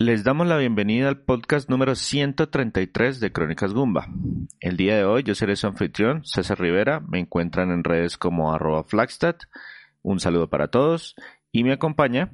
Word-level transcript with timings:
Les 0.00 0.22
damos 0.22 0.46
la 0.46 0.56
bienvenida 0.56 1.08
al 1.08 1.18
podcast 1.18 1.68
número 1.68 1.96
133 1.96 3.18
de 3.18 3.32
Crónicas 3.32 3.72
Gumba. 3.72 4.06
El 4.60 4.76
día 4.76 4.96
de 4.96 5.04
hoy 5.04 5.24
yo 5.24 5.34
seré 5.34 5.56
su 5.56 5.66
anfitrión, 5.66 6.24
César 6.24 6.60
Rivera. 6.60 7.00
Me 7.00 7.18
encuentran 7.18 7.72
en 7.72 7.82
redes 7.82 8.16
como 8.16 8.54
arroba 8.54 8.84
Flagstad. 8.84 9.34
Un 10.02 10.20
saludo 10.20 10.48
para 10.48 10.68
todos. 10.68 11.16
Y 11.50 11.64
me 11.64 11.72
acompaña... 11.72 12.30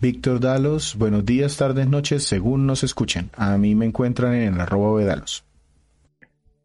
Víctor 0.00 0.40
Dalos, 0.40 0.96
buenos 0.96 1.24
días, 1.24 1.56
tardes, 1.56 1.86
noches, 1.86 2.24
según 2.24 2.66
nos 2.66 2.82
escuchen. 2.82 3.30
A 3.36 3.56
mí 3.56 3.76
me 3.76 3.86
encuentran 3.86 4.34
en 4.34 4.60
arroba 4.60 4.98
Vedalos. 4.98 5.44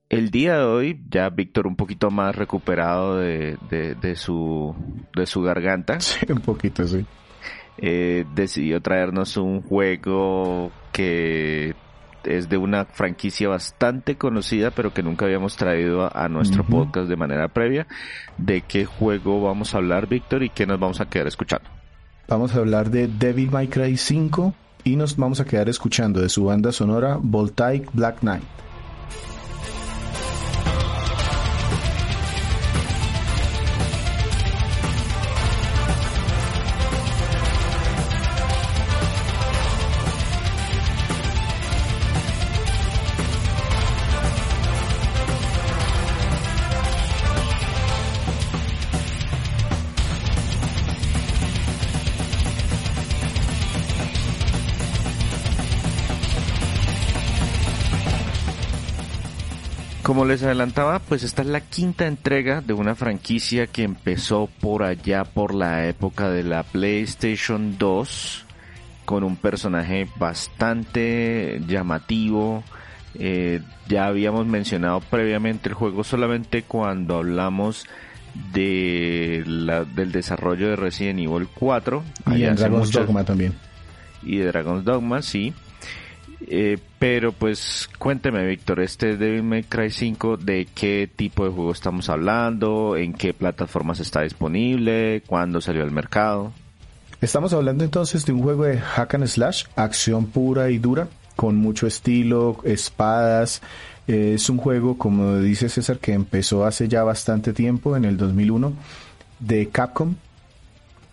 El 0.09 0.31
día 0.31 0.57
de 0.57 0.63
hoy, 0.63 1.03
ya 1.07 1.29
Víctor 1.29 1.67
un 1.67 1.75
poquito 1.75 2.09
más 2.09 2.35
recuperado 2.35 3.17
de, 3.17 3.59
de, 3.69 4.15
su, 4.15 4.75
de 5.15 5.27
su 5.27 5.43
garganta. 5.43 5.99
Sí, 6.01 6.25
un 6.31 6.41
poquito, 6.41 6.87
sí. 6.87 7.05
Eh, 7.81 8.25
decidió 8.35 8.81
traernos 8.81 9.37
un 9.37 9.61
juego 9.61 10.71
que 10.91 11.75
es 12.23 12.49
de 12.49 12.57
una 12.57 12.85
franquicia 12.85 13.47
bastante 13.47 14.17
conocida, 14.17 14.71
pero 14.71 14.93
que 14.93 15.01
nunca 15.01 15.25
habíamos 15.25 15.55
traído 15.55 16.09
a, 16.13 16.27
nuestro 16.27 16.65
podcast 16.65 17.07
de 17.07 17.15
manera 17.15 17.47
previa. 17.47 17.87
¿De 18.37 18.61
qué 18.61 18.85
juego 18.85 19.41
vamos 19.41 19.73
a 19.73 19.77
hablar, 19.77 20.07
Víctor, 20.07 20.43
y 20.43 20.49
qué 20.49 20.65
nos 20.65 20.79
vamos 20.79 20.99
a 20.99 21.05
quedar 21.05 21.27
escuchando? 21.27 21.69
Vamos 22.27 22.53
a 22.53 22.59
hablar 22.59 22.89
de 22.89 23.07
Devil 23.07 23.49
May 23.49 23.67
Cry 23.67 23.95
5 23.95 24.53
y 24.83 24.95
nos 24.95 25.15
vamos 25.15 25.39
a 25.39 25.45
quedar 25.45 25.69
escuchando 25.69 26.21
de 26.21 26.29
su 26.29 26.45
banda 26.45 26.71
sonora 26.71 27.17
Voltaic 27.19 27.89
Black 27.93 28.19
Knight. 28.19 28.68
Les 60.29 60.43
adelantaba, 60.43 60.99
pues 60.99 61.23
esta 61.23 61.41
es 61.41 61.47
la 61.47 61.59
quinta 61.59 62.05
entrega 62.05 62.61
de 62.61 62.73
una 62.73 62.93
franquicia 62.93 63.65
que 63.65 63.81
empezó 63.81 64.47
por 64.61 64.83
allá 64.83 65.23
por 65.23 65.55
la 65.55 65.87
época 65.87 66.29
de 66.29 66.43
la 66.43 66.61
PlayStation 66.61 67.79
2 67.79 68.45
con 69.05 69.23
un 69.23 69.37
personaje 69.37 70.07
bastante 70.17 71.59
llamativo. 71.67 72.63
Eh, 73.15 73.61
ya 73.87 74.05
habíamos 74.05 74.45
mencionado 74.45 74.99
previamente 74.99 75.67
el 75.67 75.73
juego 75.73 76.03
solamente 76.03 76.61
cuando 76.61 77.17
hablamos 77.17 77.87
de 78.53 79.43
la, 79.47 79.83
del 79.83 80.11
desarrollo 80.11 80.69
de 80.69 80.75
Resident 80.75 81.21
Evil 81.21 81.47
4. 81.55 82.03
Y 82.35 82.43
en 82.43 82.55
Dragon's 82.55 82.91
Dogma 82.91 83.23
también. 83.23 83.55
Y 84.21 84.37
de 84.37 84.45
Dragon's 84.45 84.85
Dogma, 84.85 85.23
sí. 85.23 85.55
Eh, 86.47 86.77
pero 86.97 87.31
pues 87.31 87.89
cuénteme, 87.97 88.45
Víctor, 88.45 88.79
este 88.79 89.17
Devil 89.17 89.43
May 89.43 89.63
Cry 89.63 89.91
5, 89.91 90.37
¿de 90.37 90.67
qué 90.73 91.09
tipo 91.13 91.43
de 91.43 91.51
juego 91.51 91.71
estamos 91.71 92.09
hablando? 92.09 92.95
¿En 92.95 93.13
qué 93.13 93.33
plataformas 93.33 93.99
está 93.99 94.21
disponible? 94.21 95.21
¿Cuándo 95.27 95.59
salió 95.61 95.83
al 95.83 95.91
mercado? 95.91 96.53
Estamos 97.21 97.51
hablando 97.51 97.83
entonces 97.83 98.25
de 98.25 98.31
un 98.31 98.41
juego 98.41 98.63
de 98.63 98.77
hack 98.77 99.15
and 99.15 99.27
slash, 99.27 99.65
acción 99.75 100.27
pura 100.27 100.69
y 100.69 100.77
dura, 100.77 101.09
con 101.35 101.57
mucho 101.57 101.85
estilo, 101.85 102.57
espadas. 102.63 103.61
Eh, 104.07 104.33
es 104.35 104.49
un 104.49 104.57
juego, 104.57 104.97
como 104.97 105.37
dice 105.39 105.67
César, 105.67 105.99
que 105.99 106.13
empezó 106.13 106.65
hace 106.65 106.87
ya 106.87 107.03
bastante 107.03 107.51
tiempo, 107.51 107.97
en 107.97 108.05
el 108.05 108.15
2001, 108.15 108.71
de 109.39 109.67
Capcom, 109.67 110.15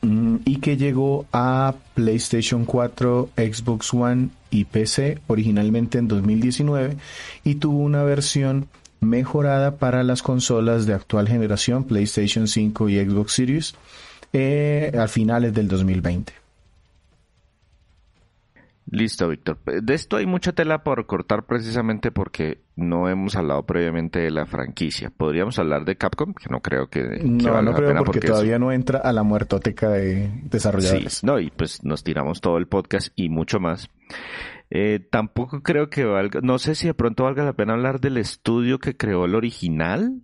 mm, 0.03 0.37
y 0.45 0.57
que 0.61 0.77
llegó 0.77 1.27
a 1.33 1.75
PlayStation 1.95 2.65
4, 2.65 3.31
Xbox 3.37 3.93
One 3.93 4.29
y 4.57 4.65
PC 4.65 5.19
originalmente 5.27 5.99
en 5.99 6.09
2019 6.09 6.97
y 7.45 7.57
tuvo 7.57 7.79
una 7.79 8.03
versión 8.05 8.69
mejorada 9.01 9.77
para 9.77 10.03
las 10.03 10.23
consolas 10.23 10.87
de 10.87 10.95
actual 10.95 11.29
generación 11.29 11.85
PlayStation 11.85 12.49
5 12.49 12.89
y 12.89 13.05
Xbox 13.05 13.33
Series 13.33 13.75
eh, 14.33 14.93
a 14.99 15.07
finales 15.09 15.53
del 15.55 15.69
2020. 15.69 16.46
Listo, 18.89 19.29
Víctor. 19.29 19.59
De 19.65 19.95
esto 19.95 20.17
hay 20.17 20.27
mucha 20.27 20.53
tela 20.53 20.85
por 20.85 21.07
cortar 21.07 21.45
precisamente 21.45 22.13
porque 22.13 22.61
no 22.77 23.09
hemos 23.09 23.35
hablado 23.35 23.67
previamente 23.67 24.21
de 24.21 24.31
la 24.31 24.47
franquicia. 24.47 25.11
¿Podríamos 25.11 25.59
hablar 25.59 25.85
de 25.85 25.97
Capcom? 25.97 26.35
Que 26.35 26.49
no 26.51 26.61
creo 26.61 26.89
que... 26.89 27.03
no, 27.25 27.63
no 27.63 27.75
creo 27.75 28.05
porque, 28.05 28.21
todavía 28.21 28.61
no 28.61 28.71
entra 28.71 29.01
a 29.01 29.13
la 29.13 29.25
muertoteca 29.25 29.89
de 29.91 30.31
desarrolladores. 30.45 31.15
Sí, 31.15 31.27
no, 31.27 31.41
y 31.41 31.51
pues 31.51 31.83
nos 31.83 32.05
tiramos 32.05 32.41
todo 32.41 32.59
el 32.59 32.69
podcast 32.69 33.09
y 33.17 33.29
mucho 33.29 33.59
más. 33.59 33.91
Eh, 34.71 35.01
tampoco 35.11 35.63
creo 35.63 35.91
que 35.91 36.05
valga... 36.05 36.41
No 36.43 36.59
sé 36.59 36.77
si 36.77 36.87
de 36.87 36.95
pronto 36.95 37.25
valga 37.25 37.45
la 37.45 37.55
pena 37.55 37.73
hablar 37.73 38.01
del 38.01 38.19
estudio 38.19 38.79
que 38.79 38.97
creó 38.97 39.25
el 39.25 39.35
original 39.35 40.23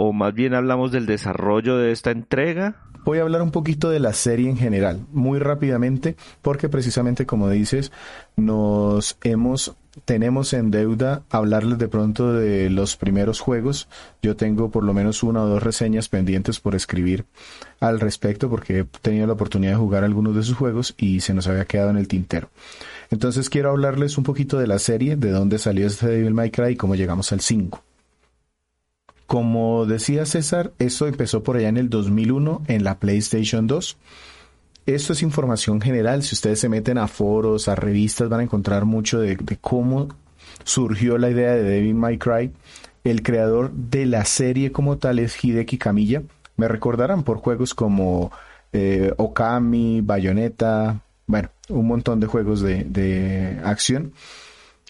o 0.00 0.12
más 0.12 0.32
bien 0.32 0.54
hablamos 0.54 0.92
del 0.92 1.06
desarrollo 1.06 1.76
de 1.76 1.90
esta 1.90 2.12
entrega. 2.12 2.76
Voy 3.04 3.18
a 3.18 3.22
hablar 3.22 3.42
un 3.42 3.50
poquito 3.50 3.90
de 3.90 3.98
la 3.98 4.12
serie 4.12 4.48
en 4.48 4.56
general, 4.56 5.00
muy 5.10 5.40
rápidamente, 5.40 6.14
porque 6.40 6.68
precisamente 6.68 7.26
como 7.26 7.50
dices, 7.50 7.90
nos 8.36 9.18
hemos 9.24 9.74
tenemos 10.04 10.52
en 10.52 10.70
deuda 10.70 11.24
hablarles 11.30 11.78
de 11.78 11.88
pronto 11.88 12.32
de 12.32 12.70
los 12.70 12.96
primeros 12.96 13.40
juegos. 13.40 13.88
Yo 14.22 14.36
tengo 14.36 14.70
por 14.70 14.84
lo 14.84 14.94
menos 14.94 15.24
una 15.24 15.42
o 15.42 15.48
dos 15.48 15.64
reseñas 15.64 16.08
pendientes 16.08 16.60
por 16.60 16.76
escribir 16.76 17.24
al 17.80 17.98
respecto 17.98 18.48
porque 18.48 18.78
he 18.78 18.84
tenido 18.84 19.26
la 19.26 19.32
oportunidad 19.32 19.72
de 19.72 19.78
jugar 19.78 20.04
algunos 20.04 20.36
de 20.36 20.44
sus 20.44 20.56
juegos 20.56 20.94
y 20.96 21.22
se 21.22 21.34
nos 21.34 21.48
había 21.48 21.64
quedado 21.64 21.90
en 21.90 21.96
el 21.96 22.06
tintero. 22.06 22.50
Entonces 23.10 23.50
quiero 23.50 23.70
hablarles 23.70 24.16
un 24.16 24.22
poquito 24.22 24.60
de 24.60 24.68
la 24.68 24.78
serie, 24.78 25.16
de 25.16 25.32
dónde 25.32 25.58
salió 25.58 25.88
este 25.88 26.06
Devil 26.06 26.34
May 26.34 26.52
Cry 26.52 26.74
y 26.74 26.76
cómo 26.76 26.94
llegamos 26.94 27.32
al 27.32 27.40
5. 27.40 27.82
Como 29.28 29.84
decía 29.84 30.24
César, 30.24 30.72
esto 30.78 31.06
empezó 31.06 31.42
por 31.42 31.58
allá 31.58 31.68
en 31.68 31.76
el 31.76 31.90
2001 31.90 32.62
en 32.66 32.82
la 32.82 32.98
PlayStation 32.98 33.66
2. 33.66 33.98
Esto 34.86 35.12
es 35.12 35.22
información 35.22 35.82
general. 35.82 36.22
Si 36.22 36.34
ustedes 36.34 36.60
se 36.60 36.70
meten 36.70 36.96
a 36.96 37.08
foros, 37.08 37.68
a 37.68 37.74
revistas, 37.74 38.30
van 38.30 38.40
a 38.40 38.44
encontrar 38.44 38.86
mucho 38.86 39.20
de, 39.20 39.36
cómo 39.60 40.08
surgió 40.64 41.18
la 41.18 41.28
idea 41.28 41.52
de 41.52 41.62
Devil 41.62 41.94
May 41.94 42.16
Cry. 42.16 42.52
El 43.04 43.22
creador 43.22 43.70
de 43.70 44.06
la 44.06 44.24
serie 44.24 44.72
como 44.72 44.96
tal 44.96 45.18
es 45.18 45.44
Hideki 45.44 45.76
Kamiya. 45.76 46.22
Me 46.56 46.66
recordarán 46.66 47.22
por 47.22 47.36
juegos 47.36 47.74
como 47.74 48.32
eh, 48.72 49.12
Okami, 49.18 50.00
Bayonetta, 50.00 51.02
bueno, 51.26 51.50
un 51.68 51.86
montón 51.86 52.18
de 52.18 52.28
juegos 52.28 52.62
de, 52.62 52.84
de 52.84 53.60
acción. 53.62 54.14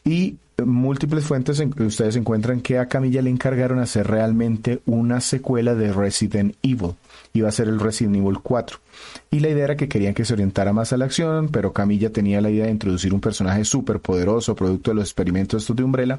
Y 0.04 0.36
múltiples 0.64 1.24
fuentes 1.24 1.60
en, 1.60 1.72
ustedes 1.82 2.16
encuentran 2.16 2.60
que 2.60 2.78
a 2.78 2.86
Camilla 2.86 3.22
le 3.22 3.30
encargaron 3.30 3.78
hacer 3.78 4.08
realmente 4.08 4.80
una 4.86 5.20
secuela 5.20 5.74
de 5.74 5.92
Resident 5.92 6.56
Evil. 6.62 6.94
Iba 7.32 7.48
a 7.48 7.52
ser 7.52 7.68
el 7.68 7.78
Resident 7.78 8.16
Evil 8.16 8.38
4. 8.42 8.78
Y 9.30 9.40
la 9.40 9.50
idea 9.50 9.64
era 9.64 9.76
que 9.76 9.88
querían 9.88 10.14
que 10.14 10.24
se 10.24 10.32
orientara 10.32 10.72
más 10.72 10.92
a 10.92 10.96
la 10.96 11.04
acción, 11.04 11.48
pero 11.48 11.72
Camilla 11.72 12.10
tenía 12.10 12.40
la 12.40 12.50
idea 12.50 12.64
de 12.64 12.72
introducir 12.72 13.14
un 13.14 13.20
personaje 13.20 13.64
súper 13.64 14.00
poderoso, 14.00 14.56
producto 14.56 14.90
de 14.90 14.96
los 14.96 15.04
experimentos 15.04 15.74
de 15.74 15.82
Umbrella, 15.84 16.18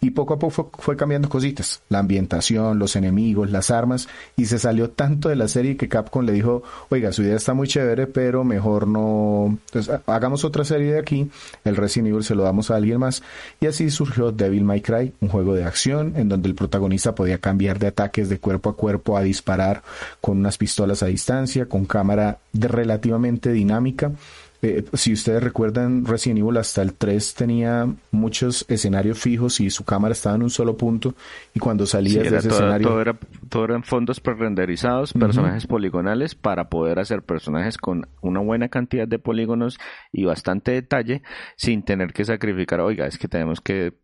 y 0.00 0.10
poco 0.10 0.34
a 0.34 0.38
poco 0.38 0.70
fue, 0.78 0.96
cambiando 0.96 1.28
cositas, 1.28 1.82
la 1.88 1.98
ambientación, 1.98 2.78
los 2.78 2.96
enemigos, 2.96 3.50
las 3.50 3.70
armas, 3.70 4.08
y 4.36 4.46
se 4.46 4.58
salió 4.58 4.90
tanto 4.90 5.28
de 5.28 5.36
la 5.36 5.48
serie 5.48 5.76
que 5.76 5.88
Capcom 5.88 6.24
le 6.24 6.32
dijo, 6.32 6.62
oiga, 6.88 7.12
su 7.12 7.22
idea 7.22 7.36
está 7.36 7.54
muy 7.54 7.68
chévere, 7.68 8.06
pero 8.06 8.44
mejor 8.44 8.86
no, 8.86 9.58
entonces 9.66 9.88
pues, 9.88 10.00
hagamos 10.06 10.44
otra 10.44 10.64
serie 10.64 10.92
de 10.92 10.98
aquí, 10.98 11.30
el 11.64 11.76
Resident 11.76 12.08
Evil 12.08 12.24
se 12.24 12.34
lo 12.34 12.44
damos 12.44 12.70
a 12.70 12.76
alguien 12.76 13.00
más, 13.00 13.22
y 13.60 13.66
así 13.66 13.90
surgió 13.90 14.32
Devil 14.32 14.64
May 14.64 14.80
Cry, 14.80 15.12
un 15.20 15.28
juego 15.28 15.54
de 15.54 15.64
acción 15.64 16.14
en 16.16 16.28
donde 16.28 16.48
el 16.48 16.54
protagonista 16.54 17.14
podía 17.14 17.38
cambiar 17.38 17.78
de 17.78 17.88
ataques 17.88 18.28
de 18.28 18.38
cuerpo 18.38 18.70
a 18.70 18.76
cuerpo 18.76 19.16
a 19.16 19.22
disparar 19.22 19.82
con 20.20 20.38
unas 20.38 20.58
pistolas 20.58 21.02
a 21.02 21.06
distancia, 21.06 21.66
con 21.66 21.84
cámara 21.84 22.38
relativamente 22.52 23.52
dinámica, 23.52 24.12
eh, 24.60 24.84
si 24.94 25.12
ustedes 25.12 25.42
recuerdan, 25.42 26.04
Resident 26.04 26.40
Evil 26.40 26.56
hasta 26.56 26.82
el 26.82 26.94
3 26.94 27.34
tenía 27.34 27.86
muchos 28.10 28.64
escenarios 28.68 29.18
fijos 29.18 29.60
y 29.60 29.70
su 29.70 29.84
cámara 29.84 30.12
estaba 30.12 30.34
en 30.34 30.42
un 30.42 30.50
solo 30.50 30.76
punto 30.76 31.14
y 31.54 31.60
cuando 31.60 31.86
salía 31.86 32.22
de 32.22 32.36
ese 32.36 32.48
escenario... 32.48 32.88
Todo, 32.88 33.00
era, 33.00 33.18
todo 33.48 33.64
eran 33.64 33.84
fondos 33.84 34.18
pre-renderizados, 34.18 35.12
personajes 35.12 35.66
poligonales 35.66 36.34
para 36.34 36.68
poder 36.68 36.98
hacer 36.98 37.22
personajes 37.22 37.78
con 37.78 38.08
una 38.20 38.40
buena 38.40 38.68
cantidad 38.68 39.06
de 39.06 39.20
polígonos 39.20 39.78
y 40.12 40.24
bastante 40.24 40.72
detalle 40.72 41.22
sin 41.56 41.84
tener 41.84 42.12
que 42.12 42.24
sacrificar, 42.24 42.80
oiga, 42.80 43.06
es 43.06 43.16
que 43.16 43.28
tenemos 43.28 43.60
que 43.60 43.94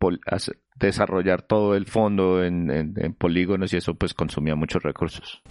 desarrollar 0.75 1.41
todo 1.41 1.75
el 1.75 1.85
fondo 1.85 2.43
en, 2.43 2.69
en 2.69 3.13
polígonos 3.13 3.73
y 3.73 3.77
eso 3.77 3.95
pues 3.95 4.13
consumía 4.13 4.55
muchos 4.55 4.81
recursos. 4.83 5.41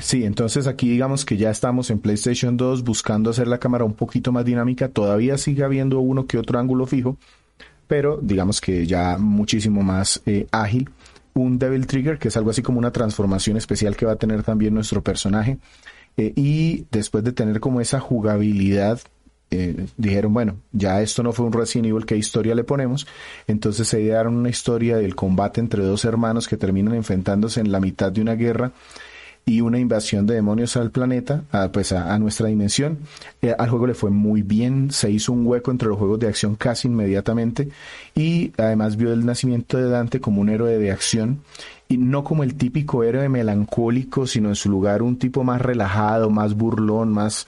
Sí, 0.00 0.24
entonces 0.24 0.66
aquí 0.66 0.88
digamos 0.88 1.24
que 1.24 1.36
ya 1.36 1.50
estamos 1.50 1.90
en 1.90 1.98
PlayStation 1.98 2.56
2 2.56 2.84
buscando 2.84 3.30
hacer 3.30 3.48
la 3.48 3.58
cámara 3.58 3.84
un 3.84 3.94
poquito 3.94 4.30
más 4.30 4.44
dinámica. 4.44 4.88
Todavía 4.88 5.36
sigue 5.38 5.64
habiendo 5.64 5.98
uno 6.00 6.26
que 6.26 6.38
otro 6.38 6.58
ángulo 6.58 6.86
fijo, 6.86 7.16
pero 7.88 8.18
digamos 8.22 8.60
que 8.60 8.86
ya 8.86 9.18
muchísimo 9.18 9.82
más 9.82 10.22
eh, 10.24 10.46
ágil. 10.52 10.88
Un 11.34 11.58
Devil 11.58 11.86
Trigger, 11.86 12.18
que 12.18 12.28
es 12.28 12.36
algo 12.36 12.50
así 12.50 12.62
como 12.62 12.78
una 12.78 12.92
transformación 12.92 13.56
especial 13.56 13.96
que 13.96 14.06
va 14.06 14.12
a 14.12 14.16
tener 14.16 14.42
también 14.42 14.74
nuestro 14.74 15.02
personaje. 15.02 15.58
Eh, 16.16 16.32
y 16.36 16.86
después 16.90 17.24
de 17.24 17.32
tener 17.32 17.60
como 17.60 17.80
esa 17.80 18.00
jugabilidad 18.00 19.00
eh, 19.50 19.86
dijeron, 19.96 20.34
bueno, 20.34 20.56
ya 20.72 21.00
esto 21.00 21.22
no 21.22 21.32
fue 21.32 21.46
un 21.46 21.52
Resident 21.52 21.88
Evil, 21.88 22.04
¿qué 22.04 22.16
historia 22.16 22.54
le 22.54 22.64
ponemos? 22.64 23.06
Entonces 23.46 23.88
se 23.88 24.00
idearon 24.00 24.36
una 24.36 24.50
historia 24.50 24.98
del 24.98 25.14
combate 25.16 25.60
entre 25.60 25.82
dos 25.82 26.04
hermanos 26.04 26.48
que 26.48 26.56
terminan 26.56 26.94
enfrentándose 26.94 27.60
en 27.60 27.72
la 27.72 27.80
mitad 27.80 28.12
de 28.12 28.20
una 28.20 28.34
guerra 28.34 28.72
y 29.48 29.62
una 29.62 29.78
invasión 29.78 30.26
de 30.26 30.34
demonios 30.34 30.76
al 30.76 30.90
planeta, 30.90 31.42
a, 31.52 31.72
pues 31.72 31.92
a, 31.92 32.18
nuestra 32.18 32.48
dimensión. 32.48 32.98
Eh, 33.40 33.54
al 33.58 33.70
juego 33.70 33.86
le 33.86 33.94
fue 33.94 34.10
muy 34.10 34.42
bien, 34.42 34.90
se 34.90 35.10
hizo 35.10 35.32
un 35.32 35.46
hueco 35.46 35.70
entre 35.70 35.88
los 35.88 35.96
juegos 35.96 36.20
de 36.20 36.28
acción 36.28 36.54
casi 36.54 36.86
inmediatamente 36.86 37.70
y 38.14 38.52
además 38.58 38.98
vio 38.98 39.10
el 39.10 39.24
nacimiento 39.24 39.78
de 39.78 39.88
Dante 39.88 40.20
como 40.20 40.42
un 40.42 40.50
héroe 40.50 40.76
de 40.76 40.92
acción 40.92 41.40
y 41.88 41.96
no 41.96 42.24
como 42.24 42.42
el 42.42 42.56
típico 42.56 43.02
héroe 43.02 43.30
melancólico, 43.30 44.26
sino 44.26 44.50
en 44.50 44.54
su 44.54 44.68
lugar 44.68 45.00
un 45.00 45.16
tipo 45.16 45.42
más 45.44 45.62
relajado, 45.62 46.28
más 46.28 46.54
burlón, 46.54 47.10
más 47.10 47.46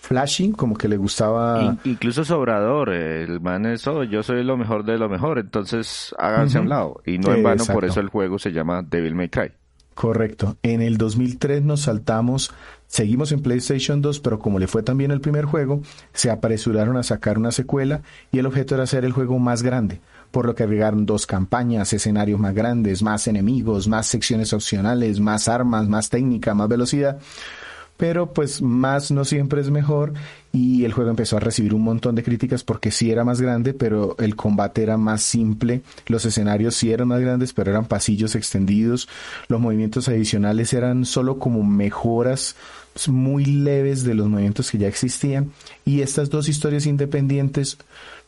flashing, 0.00 0.52
como 0.52 0.74
que 0.74 0.88
le 0.88 0.96
gustaba... 0.96 1.76
incluso 1.84 2.24
sobrador, 2.24 2.88
el 2.94 3.40
man 3.42 3.66
es, 3.66 3.86
oh, 3.86 4.04
yo 4.04 4.22
soy 4.22 4.42
lo 4.42 4.56
mejor 4.56 4.84
de 4.84 4.96
lo 4.96 5.10
mejor, 5.10 5.38
entonces 5.38 6.14
háganse 6.18 6.56
a 6.56 6.62
un 6.62 6.70
lado. 6.70 7.02
Y 7.04 7.18
no 7.18 7.34
en 7.34 7.42
vano, 7.42 7.66
por 7.66 7.84
eso 7.84 8.00
el 8.00 8.08
juego 8.08 8.38
se 8.38 8.52
llama 8.52 8.82
Devil 8.82 9.14
May 9.14 9.28
Cry. 9.28 9.52
Correcto. 9.94 10.56
En 10.62 10.80
el 10.80 10.96
2003 10.96 11.62
nos 11.62 11.82
saltamos, 11.82 12.50
seguimos 12.86 13.30
en 13.32 13.42
PlayStation 13.42 14.00
2, 14.00 14.20
pero 14.20 14.38
como 14.38 14.58
le 14.58 14.66
fue 14.66 14.82
también 14.82 15.10
el 15.10 15.20
primer 15.20 15.44
juego, 15.44 15.82
se 16.14 16.30
apresuraron 16.30 16.96
a 16.96 17.02
sacar 17.02 17.38
una 17.38 17.52
secuela 17.52 18.02
y 18.30 18.38
el 18.38 18.46
objeto 18.46 18.74
era 18.74 18.84
hacer 18.84 19.04
el 19.04 19.12
juego 19.12 19.38
más 19.38 19.62
grande, 19.62 20.00
por 20.30 20.46
lo 20.46 20.54
que 20.54 20.62
agregaron 20.62 21.04
dos 21.04 21.26
campañas, 21.26 21.92
escenarios 21.92 22.40
más 22.40 22.54
grandes, 22.54 23.02
más 23.02 23.28
enemigos, 23.28 23.86
más 23.86 24.06
secciones 24.06 24.52
opcionales, 24.52 25.20
más 25.20 25.46
armas, 25.46 25.86
más 25.88 26.08
técnica, 26.08 26.54
más 26.54 26.68
velocidad 26.68 27.18
pero 28.02 28.32
pues 28.32 28.60
más 28.60 29.12
no 29.12 29.24
siempre 29.24 29.60
es 29.60 29.70
mejor 29.70 30.12
y 30.52 30.84
el 30.84 30.92
juego 30.92 31.10
empezó 31.10 31.36
a 31.36 31.40
recibir 31.40 31.72
un 31.72 31.82
montón 31.82 32.16
de 32.16 32.24
críticas 32.24 32.64
porque 32.64 32.90
sí 32.90 33.12
era 33.12 33.22
más 33.22 33.40
grande, 33.40 33.74
pero 33.74 34.16
el 34.18 34.34
combate 34.34 34.82
era 34.82 34.96
más 34.96 35.22
simple, 35.22 35.82
los 36.08 36.24
escenarios 36.24 36.74
sí 36.74 36.90
eran 36.90 37.06
más 37.06 37.20
grandes, 37.20 37.52
pero 37.52 37.70
eran 37.70 37.84
pasillos 37.84 38.34
extendidos, 38.34 39.08
los 39.46 39.60
movimientos 39.60 40.08
adicionales 40.08 40.72
eran 40.72 41.04
solo 41.04 41.38
como 41.38 41.62
mejoras 41.62 42.56
pues, 42.92 43.08
muy 43.08 43.44
leves 43.44 44.02
de 44.02 44.14
los 44.14 44.26
movimientos 44.26 44.72
que 44.72 44.78
ya 44.78 44.88
existían 44.88 45.52
y 45.84 46.00
estas 46.00 46.28
dos 46.28 46.48
historias 46.48 46.86
independientes 46.86 47.78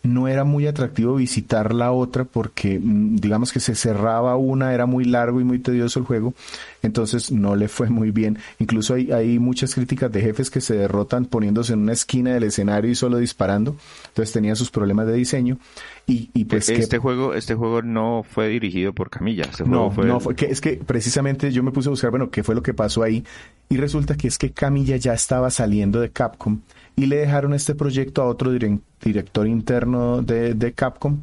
no 0.05 0.29
era 0.29 0.45
muy 0.45 0.67
atractivo 0.67 1.17
visitar 1.17 1.75
la 1.75 1.91
otra 1.91 2.25
porque 2.25 2.79
mm, 2.79 3.17
digamos 3.17 3.53
que 3.53 3.59
se 3.59 3.75
cerraba 3.75 4.37
una, 4.37 4.75
era 4.75 4.85
muy 4.85 5.05
largo 5.05 5.41
y 5.41 5.45
muy 5.45 5.59
tedioso 5.59 5.99
el 5.99 6.05
juego, 6.05 6.35
entonces 6.83 7.33
no 7.33 7.56
le 7.56 7.69
fue 7.69 7.89
muy 7.89 8.11
bien. 8.11 8.39
Incluso 8.59 8.95
hay, 8.95 9.11
hay 9.12 9.39
muchas 9.39 9.75
críticas 9.75 10.12
de 10.12 10.21
jefes 10.21 10.51
que 10.51 10.61
se 10.61 10.77
derrotan 10.77 11.25
poniéndose 11.25 11.73
en 11.73 11.81
una 11.81 11.95
esquina 11.95 12.35
del 12.35 12.45
escenario 12.45 12.91
y 12.91 12.95
solo 12.95 13.17
disparando, 13.17 13.77
entonces 14.09 14.33
tenía 14.33 14.55
sus 14.55 14.71
problemas 14.71 15.06
de 15.06 15.15
diseño 15.15 15.59
y, 16.06 16.29
y 16.35 16.45
pues 16.45 16.69
este 16.69 16.99
juego 16.99 17.33
este 17.33 17.55
juego 17.55 17.81
no 17.81 18.25
fue 18.29 18.49
dirigido 18.49 18.93
por 18.93 19.09
Camilla, 19.09 19.45
este 19.45 19.65
no, 19.65 19.91
fue 19.91 20.05
no 20.05 20.21
fue 20.21 20.37
que 20.37 20.47
es 20.47 20.61
que 20.61 20.75
precisamente 20.75 21.51
yo 21.51 21.62
me 21.62 21.71
puse 21.71 21.89
a 21.89 21.91
buscar 21.91 22.11
bueno 22.11 22.31
qué 22.31 22.43
fue 22.43 22.55
lo 22.55 22.62
que 22.62 22.75
pasó 22.75 23.03
ahí 23.03 23.25
y 23.71 23.79
resulta 23.79 24.15
que 24.15 24.29
es 24.29 24.37
que 24.37 24.53
Camilla 24.53 24.97
ya 24.97 25.15
estaba 25.15 25.49
saliendo 25.49 26.01
de 26.01 26.11
Capcom 26.11 26.61
y 26.96 27.06
le 27.06 27.17
dejaron 27.17 27.55
este 27.55 27.75
proyecto 27.75 28.23
a 28.23 28.26
otro 28.26 28.50
director 28.50 29.46
interno 29.46 30.23
de, 30.23 30.73
Capcom. 30.75 31.19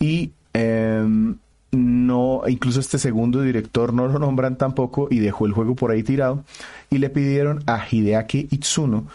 Y 0.00 0.32
em, 0.52 1.36
no, 1.70 2.42
incluso 2.48 2.80
este 2.80 2.98
segundo 2.98 3.42
director 3.42 3.92
no 3.92 4.08
lo 4.08 4.18
nombran 4.18 4.56
tampoco 4.56 5.08
y 5.10 5.18
dejó 5.18 5.46
el 5.46 5.52
juego 5.52 5.74
por 5.74 5.90
ahí 5.90 6.02
tirado. 6.02 6.44
Y 6.90 6.98
le 6.98 7.10
pidieron 7.10 7.62
a 7.66 7.84
Hideaki 7.90 8.48
Itsuno 8.50 9.06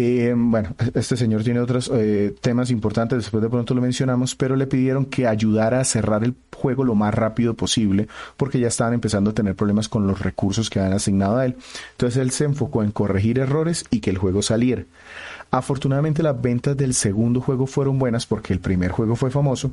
eh, 0.00 0.32
bueno, 0.36 0.76
este 0.94 1.16
señor 1.16 1.42
tiene 1.42 1.58
otros 1.58 1.90
eh, 1.92 2.32
temas 2.40 2.70
importantes, 2.70 3.18
después 3.18 3.42
de 3.42 3.48
pronto 3.50 3.74
lo 3.74 3.80
mencionamos, 3.80 4.36
pero 4.36 4.54
le 4.54 4.68
pidieron 4.68 5.04
que 5.04 5.26
ayudara 5.26 5.80
a 5.80 5.84
cerrar 5.84 6.22
el 6.22 6.36
juego 6.54 6.84
lo 6.84 6.94
más 6.94 7.12
rápido 7.12 7.54
posible, 7.54 8.06
porque 8.36 8.60
ya 8.60 8.68
estaban 8.68 8.94
empezando 8.94 9.30
a 9.30 9.34
tener 9.34 9.56
problemas 9.56 9.88
con 9.88 10.06
los 10.06 10.20
recursos 10.20 10.70
que 10.70 10.78
habían 10.78 10.94
asignado 10.94 11.38
a 11.38 11.46
él. 11.46 11.56
Entonces 11.90 12.22
él 12.22 12.30
se 12.30 12.44
enfocó 12.44 12.84
en 12.84 12.92
corregir 12.92 13.40
errores 13.40 13.86
y 13.90 13.98
que 13.98 14.10
el 14.10 14.18
juego 14.18 14.40
saliera. 14.40 14.84
Afortunadamente 15.50 16.22
las 16.22 16.40
ventas 16.40 16.76
del 16.76 16.94
segundo 16.94 17.40
juego 17.40 17.66
fueron 17.66 17.98
buenas 17.98 18.24
porque 18.24 18.52
el 18.52 18.60
primer 18.60 18.92
juego 18.92 19.16
fue 19.16 19.32
famoso 19.32 19.72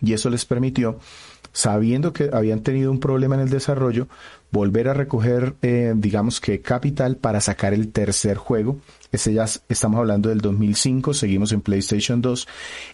y 0.00 0.12
eso 0.12 0.30
les 0.30 0.44
permitió, 0.44 1.00
sabiendo 1.52 2.12
que 2.12 2.30
habían 2.32 2.60
tenido 2.60 2.92
un 2.92 3.00
problema 3.00 3.34
en 3.34 3.40
el 3.40 3.50
desarrollo, 3.50 4.06
volver 4.50 4.88
a 4.88 4.94
recoger, 4.94 5.54
eh, 5.62 5.92
digamos 5.96 6.40
que 6.40 6.60
capital 6.60 7.16
para 7.16 7.40
sacar 7.40 7.74
el 7.74 7.90
tercer 7.90 8.36
juego. 8.36 8.78
Ese 9.10 9.32
ya 9.32 9.46
estamos 9.68 9.98
hablando 9.98 10.28
del 10.28 10.40
2005, 10.42 11.14
seguimos 11.14 11.52
en 11.52 11.62
PlayStation 11.62 12.20
2 12.20 12.46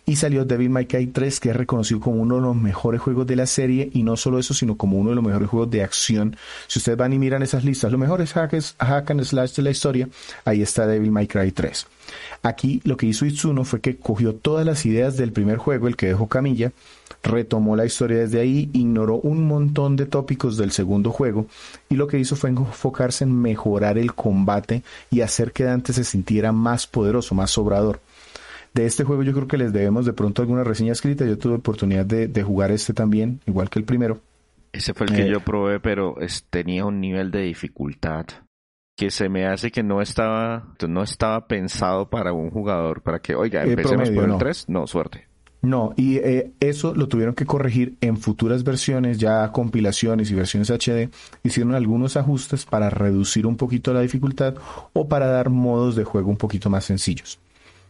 y 0.06 0.16
salió 0.16 0.44
Devil 0.44 0.70
May 0.70 0.86
Cry 0.86 1.08
3 1.08 1.40
que 1.40 1.50
es 1.50 1.56
reconocido 1.56 1.98
como 1.98 2.22
uno 2.22 2.36
de 2.36 2.42
los 2.42 2.56
mejores 2.56 3.00
juegos 3.00 3.26
de 3.26 3.34
la 3.34 3.46
serie 3.46 3.90
y 3.92 4.04
no 4.04 4.16
solo 4.16 4.38
eso, 4.38 4.54
sino 4.54 4.76
como 4.76 4.98
uno 4.98 5.10
de 5.10 5.16
los 5.16 5.24
mejores 5.24 5.48
juegos 5.48 5.70
de 5.70 5.82
acción. 5.82 6.36
Si 6.68 6.78
ustedes 6.78 6.96
van 6.96 7.12
y 7.12 7.18
miran 7.18 7.42
esas 7.42 7.64
listas, 7.64 7.90
los 7.90 8.00
mejores 8.00 8.32
hack 8.32 9.10
and 9.10 9.24
slash 9.24 9.54
de 9.54 9.62
la 9.62 9.70
historia, 9.70 10.08
ahí 10.44 10.62
está 10.62 10.86
Devil 10.86 11.10
May 11.10 11.26
Cry 11.26 11.50
3. 11.50 11.86
Aquí 12.42 12.80
lo 12.84 12.96
que 12.96 13.06
hizo 13.06 13.26
Itsuno 13.26 13.64
fue 13.64 13.80
que 13.80 13.96
cogió 13.96 14.34
todas 14.34 14.64
las 14.64 14.84
ideas 14.86 15.16
del 15.16 15.32
primer 15.32 15.56
juego, 15.56 15.88
el 15.88 15.96
que 15.96 16.06
dejó 16.06 16.28
Camilla, 16.28 16.72
retomó 17.22 17.76
la 17.76 17.86
historia 17.86 18.18
desde 18.18 18.40
ahí, 18.40 18.70
ignoró 18.72 19.16
un 19.16 19.46
montón 19.46 19.96
de 19.96 20.06
tópicos 20.06 20.56
del 20.56 20.70
segundo 20.70 21.10
juego 21.10 21.46
y 21.88 21.96
lo 21.96 22.06
que 22.06 22.18
hizo 22.18 22.36
fue 22.36 22.50
enfocarse 22.50 23.24
en 23.24 23.40
mejorar 23.40 23.98
el 23.98 24.14
combate 24.14 24.82
y 25.10 25.22
hacer 25.22 25.52
que 25.52 25.64
Dante 25.64 25.92
se 25.92 26.04
sintiera 26.04 26.52
más 26.52 26.86
poderoso, 26.86 27.34
más 27.34 27.50
sobrador. 27.50 28.00
De 28.74 28.86
este 28.86 29.04
juego 29.04 29.22
yo 29.22 29.32
creo 29.32 29.46
que 29.46 29.56
les 29.56 29.72
debemos 29.72 30.04
de 30.04 30.12
pronto 30.12 30.42
alguna 30.42 30.64
reseña 30.64 30.92
escrita. 30.92 31.24
Yo 31.24 31.38
tuve 31.38 31.54
oportunidad 31.54 32.04
de, 32.04 32.42
jugar 32.42 32.72
este 32.72 32.92
también, 32.92 33.40
igual 33.46 33.70
que 33.70 33.78
el 33.78 33.84
primero. 33.84 34.18
Ese 34.72 34.94
fue 34.94 35.06
el 35.06 35.14
que 35.14 35.22
eh, 35.22 35.30
yo 35.30 35.40
probé, 35.40 35.78
pero 35.78 36.16
tenía 36.50 36.84
un 36.84 37.00
nivel 37.00 37.30
de 37.30 37.42
dificultad 37.42 38.26
que 38.96 39.10
se 39.10 39.28
me 39.28 39.46
hace 39.46 39.70
que 39.70 39.82
no 39.82 40.00
estaba, 40.00 40.74
no 40.88 41.02
estaba 41.02 41.46
pensado 41.46 42.08
para 42.08 42.32
un 42.32 42.50
jugador, 42.50 43.02
para 43.02 43.20
que, 43.20 43.34
oiga, 43.34 43.62
empecemos 43.62 44.10
por 44.10 44.24
el 44.24 44.38
3, 44.38 44.68
no, 44.68 44.86
suerte. 44.86 45.28
No, 45.64 45.94
y 45.96 46.16
eh, 46.18 46.52
eso 46.60 46.94
lo 46.94 47.08
tuvieron 47.08 47.34
que 47.34 47.46
corregir 47.46 47.96
en 48.00 48.18
futuras 48.18 48.64
versiones, 48.64 49.18
ya 49.18 49.50
compilaciones 49.50 50.30
y 50.30 50.34
versiones 50.34 50.70
HD. 50.70 51.08
Hicieron 51.42 51.74
algunos 51.74 52.16
ajustes 52.16 52.66
para 52.66 52.90
reducir 52.90 53.46
un 53.46 53.56
poquito 53.56 53.94
la 53.94 54.00
dificultad 54.00 54.54
o 54.92 55.08
para 55.08 55.26
dar 55.26 55.48
modos 55.48 55.96
de 55.96 56.04
juego 56.04 56.30
un 56.30 56.36
poquito 56.36 56.68
más 56.68 56.84
sencillos. 56.84 57.38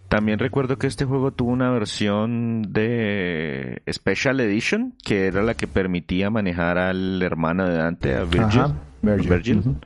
También 0.08 0.38
recuerdo 0.38 0.78
que 0.78 0.86
este 0.86 1.04
juego 1.04 1.32
tuvo 1.32 1.50
una 1.50 1.70
versión 1.70 2.72
de 2.72 3.82
Special 3.90 4.38
Edition, 4.40 4.94
que 5.02 5.26
era 5.26 5.42
la 5.42 5.54
que 5.54 5.66
permitía 5.66 6.30
manejar 6.30 6.78
al 6.78 7.20
hermano 7.22 7.66
de 7.68 7.74
Dante, 7.74 8.14
a 8.14 8.24
Virgil. 8.24 9.78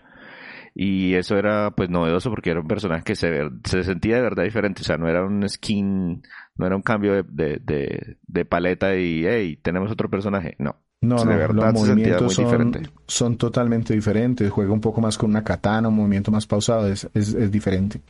Y 0.74 1.14
eso 1.14 1.36
era 1.36 1.72
pues 1.72 1.90
novedoso 1.90 2.30
porque 2.30 2.50
era 2.50 2.60
un 2.60 2.68
personaje 2.68 3.02
que 3.02 3.16
se, 3.16 3.48
se 3.64 3.82
sentía 3.82 4.16
de 4.16 4.22
verdad 4.22 4.44
diferente. 4.44 4.82
O 4.82 4.84
sea, 4.84 4.96
no 4.96 5.08
era 5.08 5.24
un 5.24 5.48
skin, 5.48 6.22
no 6.58 6.66
era 6.66 6.76
un 6.76 6.82
cambio 6.82 7.22
de, 7.22 7.60
de, 7.64 8.16
de, 8.26 8.44
paleta 8.44 8.94
y 8.96 9.24
hey, 9.24 9.58
tenemos 9.62 9.90
otro 9.90 10.10
personaje. 10.10 10.54
No. 10.58 10.76
No, 11.00 11.24
no, 11.24 11.52
los 11.52 11.72
movimientos 11.74 12.34
son, 12.34 12.90
son, 13.06 13.36
totalmente 13.36 13.94
diferentes. 13.94 14.50
Juega 14.50 14.72
un 14.72 14.80
poco 14.80 15.00
más 15.00 15.16
con 15.16 15.30
una 15.30 15.44
katana, 15.44 15.88
un 15.88 15.94
movimiento 15.94 16.32
más 16.32 16.44
pausado, 16.44 16.88
es, 16.88 17.08
es, 17.14 17.34
es 17.34 17.52
diferente. 17.52 18.00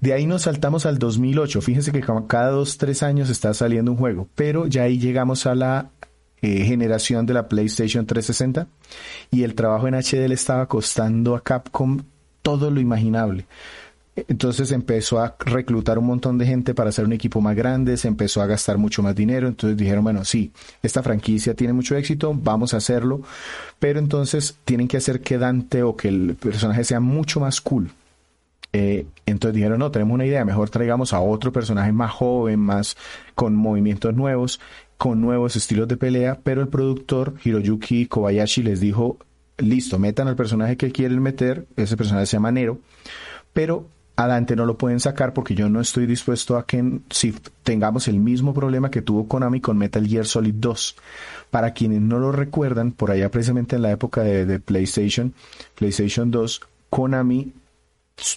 De 0.00 0.14
ahí 0.14 0.26
nos 0.26 0.42
saltamos 0.42 0.86
al 0.86 0.98
2008. 0.98 1.60
Fíjense 1.60 1.92
que 1.92 2.02
cada 2.26 2.50
dos, 2.50 2.78
tres 2.78 3.02
años 3.02 3.28
está 3.28 3.52
saliendo 3.52 3.92
un 3.92 3.98
juego, 3.98 4.26
pero 4.34 4.66
ya 4.66 4.84
ahí 4.84 4.98
llegamos 4.98 5.44
a 5.46 5.54
la 5.54 5.90
eh, 6.40 6.64
generación 6.64 7.24
de 7.24 7.34
la 7.34 7.46
PlayStation 7.46 8.04
360 8.04 8.66
y 9.30 9.44
el 9.44 9.54
trabajo 9.54 9.86
en 9.86 9.94
HD 9.94 10.26
le 10.26 10.34
estaba 10.34 10.66
costando 10.66 11.36
a 11.36 11.42
Capcom 11.42 12.00
todo 12.42 12.70
lo 12.72 12.80
imaginable. 12.80 13.46
Entonces 14.14 14.72
empezó 14.72 15.20
a 15.20 15.36
reclutar 15.38 15.98
un 15.98 16.06
montón 16.06 16.36
de 16.36 16.46
gente 16.46 16.74
para 16.74 16.90
hacer 16.90 17.06
un 17.06 17.14
equipo 17.14 17.40
más 17.40 17.56
grande, 17.56 17.96
se 17.96 18.08
empezó 18.08 18.42
a 18.42 18.46
gastar 18.46 18.76
mucho 18.76 19.02
más 19.02 19.14
dinero, 19.14 19.48
entonces 19.48 19.76
dijeron, 19.76 20.04
bueno, 20.04 20.24
sí, 20.24 20.52
esta 20.82 21.02
franquicia 21.02 21.54
tiene 21.54 21.72
mucho 21.72 21.96
éxito, 21.96 22.34
vamos 22.34 22.74
a 22.74 22.76
hacerlo, 22.76 23.22
pero 23.78 23.98
entonces 23.98 24.56
tienen 24.66 24.86
que 24.86 24.98
hacer 24.98 25.22
que 25.22 25.38
Dante 25.38 25.82
o 25.82 25.96
que 25.96 26.08
el 26.08 26.36
personaje 26.38 26.84
sea 26.84 27.00
mucho 27.00 27.40
más 27.40 27.60
cool. 27.62 27.90
Eh, 28.74 29.06
entonces 29.26 29.54
dijeron, 29.54 29.78
no, 29.78 29.90
tenemos 29.90 30.14
una 30.14 30.26
idea, 30.26 30.44
mejor 30.44 30.70
traigamos 30.70 31.12
a 31.12 31.20
otro 31.20 31.52
personaje 31.52 31.92
más 31.92 32.10
joven, 32.10 32.58
más 32.58 32.96
con 33.34 33.54
movimientos 33.54 34.14
nuevos 34.14 34.60
con 35.02 35.20
nuevos 35.20 35.56
estilos 35.56 35.88
de 35.88 35.96
pelea, 35.96 36.38
pero 36.44 36.60
el 36.60 36.68
productor 36.68 37.34
Hiroyuki 37.42 38.06
Kobayashi 38.06 38.62
les 38.62 38.78
dijo, 38.78 39.18
listo, 39.58 39.98
metan 39.98 40.28
al 40.28 40.36
personaje 40.36 40.76
que 40.76 40.92
quieren 40.92 41.20
meter, 41.20 41.66
ese 41.74 41.96
personaje 41.96 42.26
se 42.26 42.36
llama 42.36 42.52
Nero, 42.52 42.78
pero 43.52 43.88
a 44.22 44.26
Dante 44.28 44.56
no 44.56 44.66
lo 44.66 44.78
pueden 44.78 45.00
sacar 45.00 45.32
porque 45.32 45.54
yo 45.54 45.68
no 45.68 45.80
estoy 45.80 46.06
dispuesto 46.06 46.56
a 46.56 46.66
que 46.66 47.00
si 47.10 47.34
tengamos 47.62 48.08
el 48.08 48.18
mismo 48.18 48.54
problema 48.54 48.90
que 48.90 49.02
tuvo 49.02 49.28
Konami 49.28 49.60
con 49.60 49.78
Metal 49.78 50.06
Gear 50.06 50.26
Solid 50.26 50.54
2. 50.54 50.96
Para 51.50 51.72
quienes 51.72 52.00
no 52.00 52.18
lo 52.18 52.32
recuerdan, 52.32 52.92
por 52.92 53.10
allá 53.10 53.30
precisamente 53.30 53.76
en 53.76 53.82
la 53.82 53.90
época 53.90 54.22
de, 54.22 54.46
de 54.46 54.60
PlayStation, 54.60 55.34
PlayStation 55.74 56.30
2, 56.30 56.60
Konami 56.90 57.52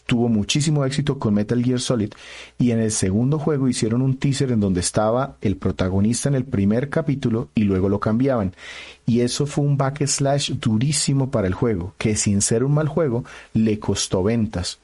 tuvo 0.05 0.29
muchísimo 0.29 0.85
éxito 0.85 1.19
con 1.19 1.33
Metal 1.33 1.63
Gear 1.63 1.79
Solid 1.79 2.11
y 2.57 2.71
en 2.71 2.79
el 2.79 2.91
segundo 2.91 3.39
juego 3.39 3.67
hicieron 3.67 4.01
un 4.01 4.17
teaser 4.17 4.51
en 4.51 4.59
donde 4.59 4.79
estaba 4.79 5.37
el 5.41 5.57
protagonista 5.57 6.29
en 6.29 6.35
el 6.35 6.45
primer 6.45 6.89
capítulo 6.89 7.49
y 7.55 7.63
luego 7.63 7.89
lo 7.89 7.99
cambiaban 7.99 8.55
y 9.05 9.19
eso 9.19 9.45
fue 9.45 9.65
un 9.65 9.77
backslash 9.77 10.53
durísimo 10.53 11.29
para 11.29 11.47
el 11.47 11.53
juego 11.53 11.93
que 11.97 12.15
sin 12.15 12.41
ser 12.41 12.63
un 12.63 12.73
mal 12.73 12.87
juego 12.87 13.25
le 13.53 13.79
costó 13.79 14.23
ventas 14.23 14.79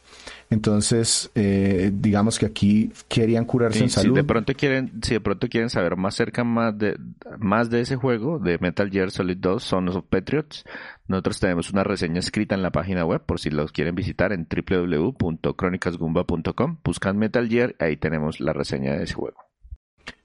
entonces, 0.52 1.32
eh, 1.34 1.90
digamos 1.94 2.38
que 2.38 2.46
aquí 2.46 2.92
querían 3.08 3.46
curarse 3.46 3.84
en 3.84 3.90
salud. 3.90 4.16
Si 4.16 4.16
de 4.16 4.26
pronto 4.26 4.54
quieren, 4.54 4.92
si 5.02 5.14
de 5.14 5.22
pronto 5.22 5.48
quieren 5.48 5.70
saber 5.70 5.96
más 5.96 6.14
cerca 6.14 6.44
más 6.44 6.78
de, 6.78 6.98
más 7.40 7.70
de 7.70 7.80
ese 7.80 7.96
juego, 7.96 8.38
de 8.38 8.58
Metal 8.60 8.92
Gear 8.92 9.12
Solid 9.12 9.38
2, 9.38 9.64
son 9.64 9.86
los 9.86 10.04
Patriots. 10.04 10.66
Nosotros 11.08 11.40
tenemos 11.40 11.72
una 11.72 11.86
reseña 11.86 12.20
escrita 12.20 12.54
en 12.54 12.64
la 12.64 12.72
página 12.72 13.06
web, 13.06 13.22
por 13.26 13.40
si 13.40 13.50
los 13.50 13.72
quieren 13.72 13.96
visitar 13.96 14.34
en 14.34 14.46
www.cronicasgumba.com. 14.46 16.80
Buscan 16.84 17.18
Metal 17.18 17.48
Gear, 17.48 17.74
ahí 17.80 17.96
tenemos 17.96 18.42
la 18.42 18.52
reseña 18.52 18.98
de 18.98 19.06
ese 19.06 19.14
juego. 19.14 19.51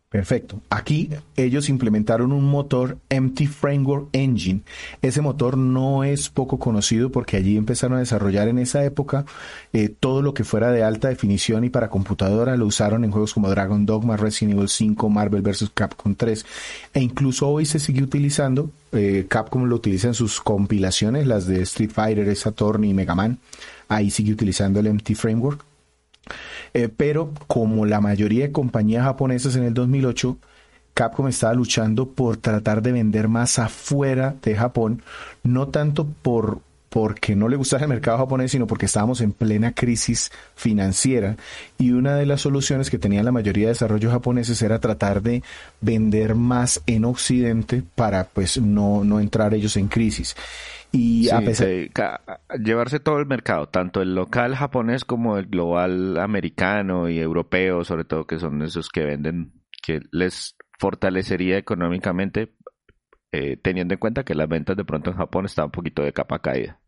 Perfecto. 0.08 0.60
Aquí 0.70 1.10
ellos 1.36 1.68
implementaron 1.68 2.30
un 2.32 2.44
motor 2.44 2.96
Empty 3.08 3.48
Framework 3.48 4.08
Engine. 4.12 4.60
Ese 5.02 5.20
motor 5.20 5.58
no 5.58 6.04
es 6.04 6.28
poco 6.28 6.60
conocido 6.60 7.10
porque 7.10 7.36
allí 7.36 7.56
empezaron 7.56 7.96
a 7.96 8.00
desarrollar 8.00 8.46
en 8.46 8.60
esa 8.60 8.84
época 8.84 9.24
eh, 9.72 9.88
todo 9.88 10.22
lo 10.22 10.32
que 10.32 10.44
fuera 10.44 10.70
de 10.70 10.84
alta 10.84 11.08
definición 11.08 11.64
y 11.64 11.70
para 11.70 11.90
computadora 11.90 12.56
lo 12.56 12.66
usaron 12.66 13.04
en 13.04 13.10
juegos 13.10 13.34
como 13.34 13.50
Dragon 13.50 13.84
Dogma, 13.84 14.16
Resident 14.16 14.56
Evil 14.56 14.68
5, 14.68 15.10
Marvel 15.10 15.42
vs. 15.42 15.70
Capcom 15.74 16.14
3 16.14 16.46
e 16.94 17.00
incluso 17.00 17.48
hoy 17.48 17.66
se 17.66 17.80
sigue 17.80 18.04
utilizando. 18.04 18.70
Eh, 18.92 19.26
Capcom 19.28 19.64
lo 19.64 19.74
utiliza 19.74 20.06
en 20.06 20.14
sus 20.14 20.40
compilaciones, 20.40 21.26
las 21.26 21.48
de 21.48 21.62
Street 21.62 21.90
Fighter, 21.90 22.34
Saturn 22.36 22.84
y 22.84 22.94
Mega 22.94 23.16
Man. 23.16 23.40
Ahí 23.88 24.10
sigue 24.10 24.32
utilizando 24.32 24.78
el 24.78 24.86
Empty 24.86 25.16
Framework. 25.16 25.64
Eh, 26.76 26.90
pero 26.94 27.32
como 27.46 27.86
la 27.86 28.02
mayoría 28.02 28.44
de 28.44 28.52
compañías 28.52 29.04
japonesas 29.04 29.56
en 29.56 29.64
el 29.64 29.72
2008, 29.72 30.36
Capcom 30.92 31.26
estaba 31.26 31.54
luchando 31.54 32.10
por 32.10 32.36
tratar 32.36 32.82
de 32.82 32.92
vender 32.92 33.28
más 33.28 33.58
afuera 33.58 34.34
de 34.42 34.54
Japón, 34.54 35.02
no 35.42 35.68
tanto 35.68 36.06
por 36.06 36.60
porque 36.90 37.34
no 37.34 37.48
le 37.48 37.56
gustaba 37.56 37.84
el 37.84 37.88
mercado 37.88 38.18
japonés, 38.18 38.52
sino 38.52 38.66
porque 38.66 38.86
estábamos 38.86 39.22
en 39.22 39.32
plena 39.32 39.72
crisis 39.72 40.30
financiera. 40.54 41.36
Y 41.78 41.92
una 41.92 42.14
de 42.14 42.26
las 42.26 42.42
soluciones 42.42 42.90
que 42.90 42.98
tenían 42.98 43.24
la 43.24 43.32
mayoría 43.32 43.66
de 43.66 43.72
desarrollos 43.72 44.12
japoneses 44.12 44.60
era 44.62 44.78
tratar 44.78 45.22
de 45.22 45.42
vender 45.80 46.34
más 46.34 46.82
en 46.86 47.06
Occidente 47.06 47.82
para 47.94 48.24
pues 48.24 48.58
no, 48.60 49.02
no 49.02 49.20
entrar 49.20 49.52
ellos 49.54 49.76
en 49.76 49.88
crisis. 49.88 50.36
Y 50.96 51.28
a 51.30 51.40
pesar 51.40 51.68
de 51.68 51.90
llevarse 52.62 53.00
todo 53.00 53.18
el 53.18 53.26
mercado, 53.26 53.68
tanto 53.68 54.00
el 54.00 54.14
local 54.14 54.54
japonés 54.56 55.04
como 55.04 55.36
el 55.36 55.46
global 55.46 56.18
americano 56.18 57.08
y 57.08 57.18
europeo, 57.18 57.84
sobre 57.84 58.04
todo 58.04 58.26
que 58.26 58.38
son 58.38 58.62
esos 58.62 58.88
que 58.88 59.04
venden, 59.04 59.52
que 59.82 60.00
les 60.10 60.56
fortalecería 60.78 61.58
económicamente, 61.58 62.54
eh, 63.32 63.56
teniendo 63.56 63.94
en 63.94 64.00
cuenta 64.00 64.24
que 64.24 64.34
las 64.34 64.48
ventas 64.48 64.76
de 64.76 64.84
pronto 64.84 65.10
en 65.10 65.16
Japón 65.16 65.44
están 65.44 65.66
un 65.66 65.70
poquito 65.72 66.02
de 66.02 66.12
capa 66.12 66.38
caída. 66.38 66.80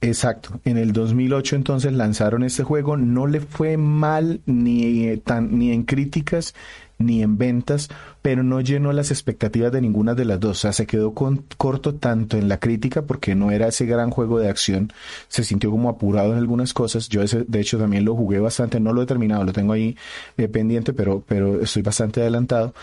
Exacto. 0.00 0.60
En 0.64 0.76
el 0.76 0.92
2008 0.92 1.56
entonces 1.56 1.92
lanzaron 1.92 2.42
este 2.42 2.62
juego. 2.62 2.96
No 2.96 3.26
le 3.26 3.40
fue 3.40 3.76
mal 3.76 4.42
ni, 4.44 5.06
eh, 5.08 5.16
tan, 5.16 5.58
ni 5.58 5.72
en 5.72 5.84
críticas 5.84 6.54
ni 6.98 7.22
en 7.22 7.38
ventas, 7.38 7.88
pero 8.22 8.42
no 8.42 8.60
llenó 8.60 8.92
las 8.92 9.10
expectativas 9.10 9.72
de 9.72 9.80
ninguna 9.80 10.14
de 10.14 10.24
las 10.24 10.40
dos. 10.40 10.58
O 10.58 10.60
sea, 10.60 10.72
se 10.72 10.86
quedó 10.86 11.12
corto 11.12 11.94
tanto 11.94 12.36
en 12.36 12.48
la 12.48 12.58
crítica 12.58 13.02
porque 13.02 13.34
no 13.34 13.50
era 13.50 13.68
ese 13.68 13.86
gran 13.86 14.10
juego 14.10 14.38
de 14.38 14.48
acción. 14.48 14.92
Se 15.28 15.44
sintió 15.44 15.70
como 15.70 15.88
apurado 15.88 16.32
en 16.32 16.38
algunas 16.38 16.72
cosas. 16.72 17.08
Yo 17.08 17.22
ese, 17.22 17.44
de 17.46 17.60
hecho 17.60 17.78
también 17.78 18.04
lo 18.04 18.14
jugué 18.14 18.38
bastante. 18.38 18.80
No 18.80 18.92
lo 18.92 19.02
he 19.02 19.06
terminado, 19.06 19.44
lo 19.44 19.52
tengo 19.52 19.72
ahí 19.72 19.96
eh, 20.36 20.48
pendiente, 20.48 20.92
pero, 20.92 21.22
pero 21.26 21.60
estoy 21.60 21.82
bastante 21.82 22.20
adelantado. 22.20 22.74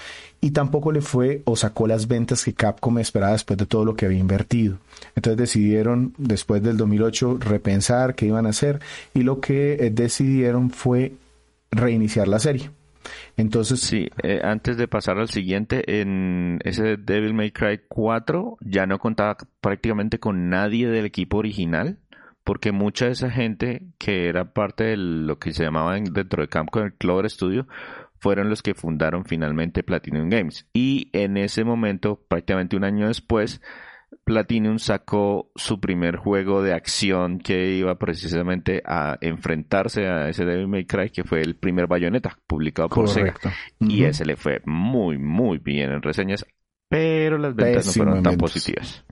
Y 0.42 0.52
tampoco 0.52 0.92
le 0.92 1.02
fue 1.02 1.44
o 1.46 1.56
sacó 1.56 1.88
las 1.88 2.08
ventas 2.08 2.44
que 2.44 2.54
Capcom 2.54 2.98
esperaba 2.98 3.34
después 3.34 3.58
de 3.60 3.68
todo 3.68 3.86
lo 3.86 3.96
que 3.96 4.08
había 4.08 4.20
invertido. 4.20 4.78
Entonces 5.16 5.38
decidieron, 5.38 6.14
después 6.18 6.64
del 6.64 6.78
2008, 6.78 7.38
repensar 7.40 8.16
qué 8.16 8.26
iban 8.26 8.48
a 8.48 8.50
hacer 8.50 8.80
y 9.14 9.22
lo 9.22 9.40
que 9.40 9.74
eh, 9.74 9.92
decidieron 9.92 10.72
fue 10.72 11.14
reiniciar 11.72 12.28
la 12.28 12.40
serie. 12.40 12.72
Entonces, 13.38 13.80
sí, 13.80 14.10
eh, 14.24 14.42
antes 14.44 14.78
de 14.78 14.88
pasar 14.88 15.18
al 15.18 15.30
siguiente, 15.30 16.02
en 16.02 16.60
ese 16.64 16.98
Devil 16.98 17.34
May 17.34 17.52
Cry 17.52 17.82
4 17.88 18.58
ya 18.62 18.86
no 18.86 19.00
contaba 19.00 19.38
prácticamente 19.62 20.20
con 20.20 20.50
nadie 20.50 20.88
del 20.88 21.06
equipo 21.06 21.38
original, 21.38 21.98
porque 22.44 22.72
mucha 22.72 23.06
de 23.06 23.12
esa 23.12 23.30
gente 23.30 23.84
que 23.98 24.28
era 24.28 24.54
parte 24.54 24.84
de 24.84 24.98
lo 24.98 25.40
que 25.40 25.54
se 25.54 25.64
llamaba 25.64 25.94
dentro 25.94 26.42
de 26.42 26.48
Capcom 26.48 26.84
el 26.84 26.94
Clover 26.94 27.30
Studio 27.30 27.68
fueron 28.22 28.50
los 28.50 28.62
que 28.62 28.76
fundaron 28.76 29.26
finalmente 29.26 29.84
Platinum 29.84 30.30
Games. 30.30 30.68
Y 30.74 31.10
en 31.12 31.38
ese 31.38 31.64
momento, 31.64 32.20
prácticamente 32.28 32.76
un 32.76 32.84
año 32.84 33.08
después, 33.08 33.62
Platinum 34.32 34.80
sacó 34.80 35.52
su 35.58 35.82
primer 35.82 36.16
juego 36.16 36.64
de 36.64 36.74
acción 36.74 37.40
que 37.40 37.76
iba 37.76 37.96
precisamente 38.00 38.82
a 38.86 39.18
enfrentarse 39.20 40.08
a 40.08 40.30
ese 40.30 40.46
Devil 40.46 40.70
May 40.70 40.86
Cry, 40.86 41.10
que 41.10 41.26
fue 41.26 41.42
el 41.42 41.56
primer 41.56 41.88
Bayonetta, 41.88 42.38
publicado 42.48 42.88
por 42.88 43.10
Sega. 43.10 43.34
Y 43.82 44.06
ese 44.06 44.24
le 44.24 44.38
fue 44.38 44.62
muy, 44.66 45.18
muy 45.18 45.58
bien 45.58 45.92
en 45.92 46.02
reseñas, 46.02 46.46
pero 46.88 47.38
las 47.38 47.54
ventas 47.56 47.88
no 47.88 47.92
fueron 47.92 48.24
tan 48.24 48.38
positivas. 48.38 49.04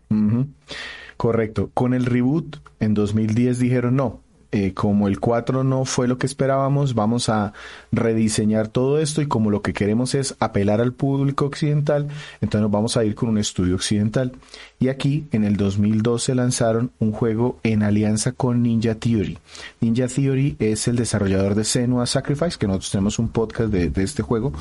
Correcto. 1.17 1.69
Con 1.73 1.93
el 1.93 2.05
reboot 2.05 2.55
en 2.79 2.93
2010 2.93 3.59
dijeron 3.59 3.97
no, 3.97 4.23
eh, 4.51 4.73
como 4.73 5.07
el 5.07 5.19
4 5.19 5.63
no 5.63 5.85
fue 5.85 6.07
lo 6.07 6.17
que 6.17 6.25
esperábamos, 6.25 6.95
vamos 6.95 7.29
a 7.29 7.53
rediseñar 7.91 8.67
todo 8.67 8.99
esto 8.99 9.21
y 9.21 9.27
como 9.27 9.51
lo 9.51 9.61
que 9.61 9.73
queremos 9.73 10.15
es 10.15 10.35
apelar 10.39 10.81
al 10.81 10.91
público 10.91 11.45
occidental, 11.45 12.07
entonces 12.41 12.61
nos 12.61 12.71
vamos 12.71 12.97
a 12.97 13.03
ir 13.03 13.13
con 13.13 13.29
un 13.29 13.37
estudio 13.37 13.75
occidental. 13.75 14.31
Y 14.79 14.87
aquí 14.87 15.27
en 15.31 15.43
el 15.43 15.55
2012 15.55 16.33
lanzaron 16.35 16.91
un 16.99 17.11
juego 17.11 17.59
en 17.63 17.83
alianza 17.83 18.31
con 18.31 18.63
Ninja 18.63 18.95
Theory. 18.95 19.37
Ninja 19.81 20.07
Theory 20.07 20.55
es 20.57 20.87
el 20.87 20.95
desarrollador 20.95 21.53
de 21.53 21.63
Senua 21.63 22.05
Sacrifice, 22.05 22.57
que 22.57 22.65
nosotros 22.65 22.91
tenemos 22.91 23.19
un 23.19 23.29
podcast 23.29 23.71
de, 23.71 24.03
este 24.03 24.23
juego. 24.23 24.53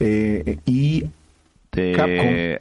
Eh, 0.00 0.58
y 0.66 1.04
de, 1.72 2.60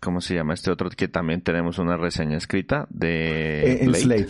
¿Cómo 0.00 0.20
se 0.20 0.34
llama 0.34 0.54
este 0.54 0.70
otro? 0.70 0.90
Que 0.90 1.08
también 1.08 1.40
tenemos 1.40 1.78
una 1.78 1.96
reseña 1.96 2.36
escrita 2.36 2.86
de... 2.90 3.82
Eh, 3.82 4.28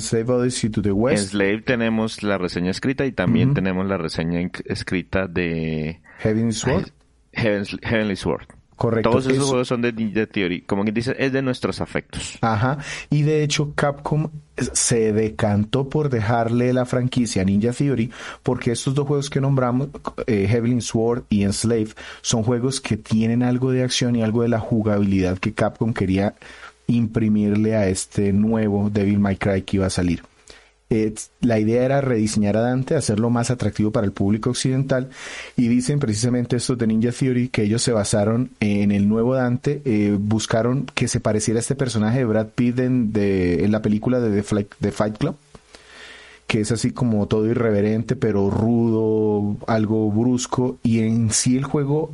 Slave 0.00 0.30
Odyssey 0.30 0.70
to 0.70 0.82
the 0.82 0.92
West. 0.92 1.22
En 1.22 1.28
Slave 1.30 1.62
tenemos 1.62 2.22
la 2.22 2.38
reseña 2.38 2.70
escrita 2.70 3.06
y 3.06 3.12
también 3.12 3.54
tenemos 3.54 3.86
la 3.86 3.96
reseña 3.96 4.40
escrita 4.64 5.26
de 5.26 6.00
Heavenly 6.18 6.52
Sword. 6.52 6.90
Heavenly, 7.32 8.16
Sword. 8.16 8.46
Correcto. 8.76 9.10
Todos 9.10 9.26
esos 9.26 9.46
juegos 9.46 9.68
son 9.68 9.82
de 9.82 9.92
Ninja 9.92 10.26
Theory. 10.26 10.62
Como 10.62 10.84
quien 10.84 10.94
dice, 10.94 11.14
es 11.18 11.32
de 11.32 11.42
nuestros 11.42 11.82
afectos. 11.82 12.38
Ajá. 12.40 12.78
Y 13.10 13.22
de 13.22 13.42
hecho, 13.42 13.74
Capcom 13.74 14.30
se 14.56 15.12
decantó 15.12 15.90
por 15.90 16.08
dejarle 16.08 16.72
la 16.72 16.86
franquicia 16.86 17.42
a 17.42 17.44
Ninja 17.44 17.72
Theory 17.72 18.10
porque 18.42 18.72
estos 18.72 18.94
dos 18.94 19.06
juegos 19.06 19.28
que 19.28 19.40
nombramos, 19.40 19.90
eh, 20.26 20.46
Heavenly 20.48 20.80
Sword 20.80 21.24
y 21.28 21.42
Enslave, 21.42 21.90
son 22.22 22.42
juegos 22.42 22.80
que 22.80 22.96
tienen 22.96 23.42
algo 23.42 23.70
de 23.70 23.82
acción 23.82 24.16
y 24.16 24.22
algo 24.22 24.42
de 24.42 24.48
la 24.48 24.60
jugabilidad 24.60 25.38
que 25.38 25.52
Capcom 25.52 25.92
quería 25.92 26.34
imprimirle 26.90 27.76
a 27.76 27.88
este 27.88 28.32
nuevo 28.32 28.90
Devil 28.90 29.18
May 29.18 29.36
Cry 29.36 29.62
que 29.62 29.76
iba 29.78 29.86
a 29.86 29.90
salir. 29.90 30.22
la 31.40 31.58
idea 31.60 31.84
era 31.84 32.00
rediseñar 32.00 32.56
a 32.56 32.62
Dante, 32.62 32.96
hacerlo 32.96 33.30
más 33.30 33.50
atractivo 33.50 33.92
para 33.92 34.06
el 34.06 34.12
público 34.12 34.50
occidental 34.50 35.08
y 35.56 35.68
dicen 35.68 36.00
precisamente 36.00 36.56
estos 36.56 36.76
de 36.78 36.88
Ninja 36.88 37.12
Theory 37.12 37.48
que 37.48 37.62
ellos 37.62 37.82
se 37.82 37.92
basaron 37.92 38.50
en 38.58 38.90
el 38.90 39.08
nuevo 39.08 39.34
Dante, 39.34 39.82
eh, 39.84 40.16
buscaron 40.18 40.86
que 40.94 41.06
se 41.06 41.20
pareciera 41.20 41.58
a 41.58 41.62
este 41.62 41.76
personaje 41.76 42.18
de 42.18 42.24
Brad 42.24 42.48
Pitt 42.48 42.80
en, 42.80 43.12
en 43.14 43.70
la 43.70 43.82
película 43.82 44.18
de 44.18 44.42
The 44.42 44.92
Fight 44.92 45.16
Club 45.16 45.36
que 46.50 46.58
es 46.58 46.72
así 46.72 46.90
como 46.90 47.28
todo 47.28 47.46
irreverente, 47.46 48.16
pero 48.16 48.50
rudo, 48.50 49.56
algo 49.68 50.10
brusco. 50.10 50.78
Y 50.82 50.98
en 50.98 51.30
sí 51.30 51.56
el 51.56 51.62
juego, 51.62 52.10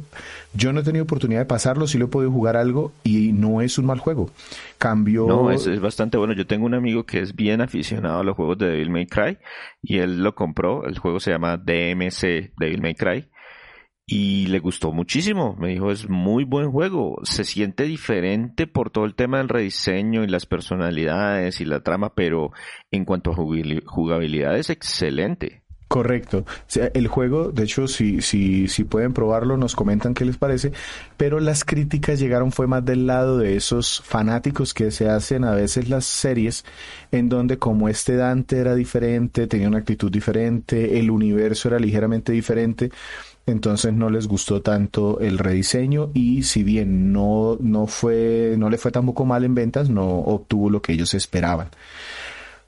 yo 0.52 0.74
no 0.74 0.80
he 0.80 0.82
tenido 0.82 1.04
oportunidad 1.04 1.40
de 1.40 1.46
pasarlo, 1.46 1.86
sí 1.86 1.96
lo 1.96 2.04
he 2.04 2.08
podido 2.08 2.30
jugar 2.30 2.54
algo 2.54 2.92
y 3.02 3.32
no 3.32 3.62
es 3.62 3.78
un 3.78 3.86
mal 3.86 3.98
juego. 3.98 4.28
Cambió. 4.76 5.26
No, 5.26 5.50
es, 5.50 5.66
es 5.66 5.80
bastante 5.80 6.18
bueno. 6.18 6.34
Yo 6.34 6.46
tengo 6.46 6.66
un 6.66 6.74
amigo 6.74 7.04
que 7.04 7.20
es 7.20 7.34
bien 7.34 7.62
aficionado 7.62 8.20
a 8.20 8.24
los 8.24 8.36
juegos 8.36 8.58
de 8.58 8.66
Devil 8.66 8.90
May 8.90 9.06
Cry 9.06 9.38
y 9.80 10.00
él 10.00 10.22
lo 10.22 10.34
compró. 10.34 10.84
El 10.84 10.98
juego 10.98 11.18
se 11.18 11.30
llama 11.30 11.56
DMC 11.56 12.52
Devil 12.58 12.82
May 12.82 12.94
Cry. 12.94 13.26
Y 14.06 14.46
le 14.46 14.60
gustó 14.60 14.92
muchísimo. 14.92 15.56
Me 15.58 15.68
dijo, 15.68 15.90
es 15.90 16.08
muy 16.08 16.44
buen 16.44 16.70
juego. 16.70 17.20
Se 17.24 17.44
siente 17.44 17.84
diferente 17.84 18.66
por 18.66 18.90
todo 18.90 19.04
el 19.04 19.14
tema 19.14 19.38
del 19.38 19.48
rediseño 19.48 20.22
y 20.22 20.28
las 20.28 20.46
personalidades 20.46 21.60
y 21.60 21.64
la 21.64 21.80
trama, 21.80 22.14
pero 22.14 22.52
en 22.90 23.04
cuanto 23.04 23.32
a 23.32 23.34
jugabilidad 23.34 24.56
es 24.56 24.70
excelente. 24.70 25.62
Correcto. 25.88 26.44
el 26.94 27.06
juego, 27.06 27.52
de 27.52 27.62
hecho, 27.62 27.86
si, 27.86 28.20
si, 28.20 28.66
si 28.66 28.82
pueden 28.82 29.12
probarlo, 29.12 29.56
nos 29.56 29.76
comentan 29.76 30.14
qué 30.14 30.24
les 30.24 30.36
parece, 30.36 30.72
pero 31.16 31.38
las 31.38 31.64
críticas 31.64 32.18
llegaron 32.18 32.50
fue 32.50 32.66
más 32.66 32.84
del 32.84 33.06
lado 33.06 33.38
de 33.38 33.54
esos 33.54 34.02
fanáticos 34.04 34.74
que 34.74 34.90
se 34.90 35.08
hacen 35.08 35.44
a 35.44 35.52
veces 35.52 35.88
las 35.88 36.04
series, 36.04 36.64
en 37.12 37.28
donde 37.28 37.58
como 37.58 37.88
este 37.88 38.16
Dante 38.16 38.58
era 38.58 38.74
diferente, 38.74 39.46
tenía 39.46 39.68
una 39.68 39.78
actitud 39.78 40.10
diferente, 40.10 40.98
el 40.98 41.08
universo 41.08 41.68
era 41.68 41.78
ligeramente 41.78 42.32
diferente, 42.32 42.90
entonces 43.46 43.92
no 43.92 44.10
les 44.10 44.26
gustó 44.26 44.60
tanto 44.60 45.20
el 45.20 45.38
rediseño 45.38 46.10
y 46.12 46.42
si 46.42 46.64
bien 46.64 47.12
no, 47.12 47.56
no 47.60 47.86
fue, 47.86 48.56
no 48.58 48.68
le 48.68 48.76
fue 48.76 48.90
tampoco 48.90 49.24
mal 49.24 49.44
en 49.44 49.54
ventas, 49.54 49.88
no 49.88 50.06
obtuvo 50.06 50.68
lo 50.68 50.82
que 50.82 50.92
ellos 50.92 51.14
esperaban. 51.14 51.68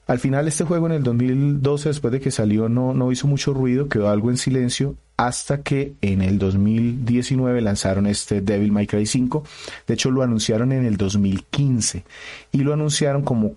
Al 0.07 0.17
final 0.17 0.47
este 0.47 0.63
juego 0.63 0.87
en 0.87 0.93
el 0.93 1.03
2012, 1.03 1.89
después 1.89 2.11
de 2.11 2.19
que 2.19 2.31
salió, 2.31 2.67
no, 2.67 2.95
no 2.95 3.11
hizo 3.11 3.27
mucho 3.27 3.53
ruido, 3.53 3.89
quedó 3.89 4.09
algo 4.09 4.31
en 4.31 4.37
silencio, 4.37 4.95
hasta 5.17 5.61
que 5.61 5.93
en 6.01 6.21
el 6.21 6.39
2019 6.39 7.61
lanzaron 7.61 8.07
este 8.07 8.39
Devil 8.39 8.71
May 8.71 8.87
Cry 8.87 9.05
5. 9.05 9.43
De 9.85 9.93
hecho, 9.93 10.09
lo 10.09 10.23
anunciaron 10.23 10.71
en 10.71 10.85
el 10.85 10.95
2015 10.95 12.05
y 12.53 12.59
lo 12.59 12.73
anunciaron 12.73 13.21
como 13.21 13.55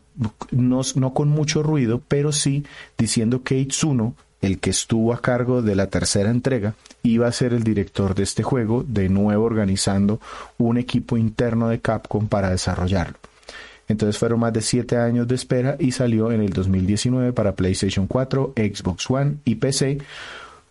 no, 0.50 0.80
no 0.96 1.14
con 1.14 1.28
mucho 1.28 1.62
ruido, 1.62 2.02
pero 2.06 2.32
sí 2.32 2.66
diciendo 2.98 3.44
que 3.44 3.58
Itsuno, 3.58 4.16
el 4.42 4.58
que 4.58 4.70
estuvo 4.70 5.14
a 5.14 5.22
cargo 5.22 5.62
de 5.62 5.74
la 5.74 5.86
tercera 5.86 6.30
entrega, 6.30 6.74
iba 7.02 7.26
a 7.26 7.32
ser 7.32 7.54
el 7.54 7.62
director 7.62 8.14
de 8.14 8.24
este 8.24 8.42
juego, 8.42 8.84
de 8.86 9.08
nuevo 9.08 9.44
organizando 9.44 10.20
un 10.58 10.76
equipo 10.76 11.16
interno 11.16 11.68
de 11.68 11.80
Capcom 11.80 12.28
para 12.28 12.50
desarrollarlo. 12.50 13.16
Entonces 13.88 14.18
fueron 14.18 14.40
más 14.40 14.52
de 14.52 14.62
7 14.62 14.96
años 14.96 15.28
de 15.28 15.34
espera 15.34 15.76
y 15.78 15.92
salió 15.92 16.32
en 16.32 16.40
el 16.40 16.52
2019 16.52 17.32
para 17.32 17.54
PlayStation 17.54 18.06
4, 18.06 18.54
Xbox 18.56 19.10
One 19.10 19.36
y 19.44 19.56
PC. 19.56 19.98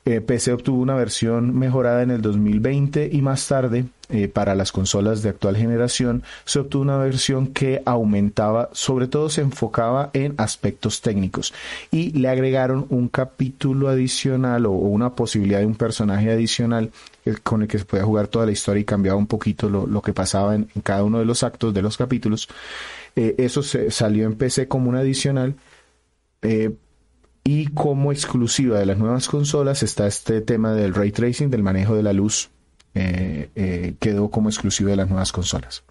Eh, 0.04 0.20
PC 0.20 0.52
obtuvo 0.54 0.82
una 0.82 0.96
versión 0.96 1.56
mejorada 1.58 2.02
en 2.02 2.10
el 2.10 2.24
2020 2.24 3.10
y 3.12 3.22
más 3.22 3.48
tarde 3.48 3.86
eh, 4.10 4.28
para 4.28 4.56
las 4.56 4.72
consolas 4.72 5.22
de 5.22 5.30
actual 5.30 5.56
generación 5.56 6.24
se 6.44 6.58
obtuvo 6.58 6.82
una 6.82 6.98
versión 6.98 7.48
que 7.48 7.84
aumentaba, 7.86 8.70
sobre 8.74 9.08
todo 9.08 9.30
se 9.30 9.42
enfocaba 9.42 10.10
en 10.14 10.34
aspectos 10.38 11.02
técnicos 11.02 11.54
y 11.92 12.14
le 12.14 12.30
agregaron 12.30 12.88
un 12.90 13.10
capítulo 13.10 13.90
adicional 13.90 14.66
o, 14.66 14.72
una 14.72 15.14
posibilidad 15.14 15.60
de 15.60 15.68
un 15.68 15.76
personaje 15.76 16.32
adicional 16.32 16.90
eh, 17.26 17.36
con 17.44 17.62
el 17.62 17.68
que 17.68 17.78
se 17.78 17.86
podía 17.86 18.04
jugar 18.04 18.28
toda 18.28 18.48
la 18.48 18.54
historia 18.54 18.82
y 18.82 18.86
cambiaba 18.86 19.20
un 19.20 19.28
poquito 19.28 19.70
lo, 19.70 20.02
que 20.02 20.14
pasaba 20.14 20.56
en, 20.56 20.68
cada 20.82 21.04
uno 21.04 21.20
de 21.20 21.26
los 21.26 21.44
actos 21.44 21.76
de 21.76 21.84
los 21.84 21.96
capítulos. 21.96 22.50
Eso 23.14 23.62
se 23.62 23.92
salió 23.92 24.26
en 24.26 24.36
PC 24.36 24.68
como 24.68 24.90
un 24.90 24.96
adicional. 24.96 25.54
Y 27.44 27.68
como 27.68 28.12
exclusiva 28.12 28.80
de 28.80 28.86
las 28.86 28.98
nuevas 28.98 29.28
consolas 29.28 29.84
está 29.84 30.08
este 30.08 30.42
tema 30.42 30.74
del 30.74 30.94
ray 30.94 31.12
tracing, 31.12 31.50
del 31.50 31.64
manejo 31.64 31.96
de 31.96 32.04
la 32.04 32.14
luz, 32.14 32.52
eh, 32.94 33.96
quedó 34.00 34.30
como 34.30 34.50
exclusiva 34.50 34.92
de 34.92 34.98
las 34.98 35.10
nuevas 35.10 35.32
consolas. 35.32 35.84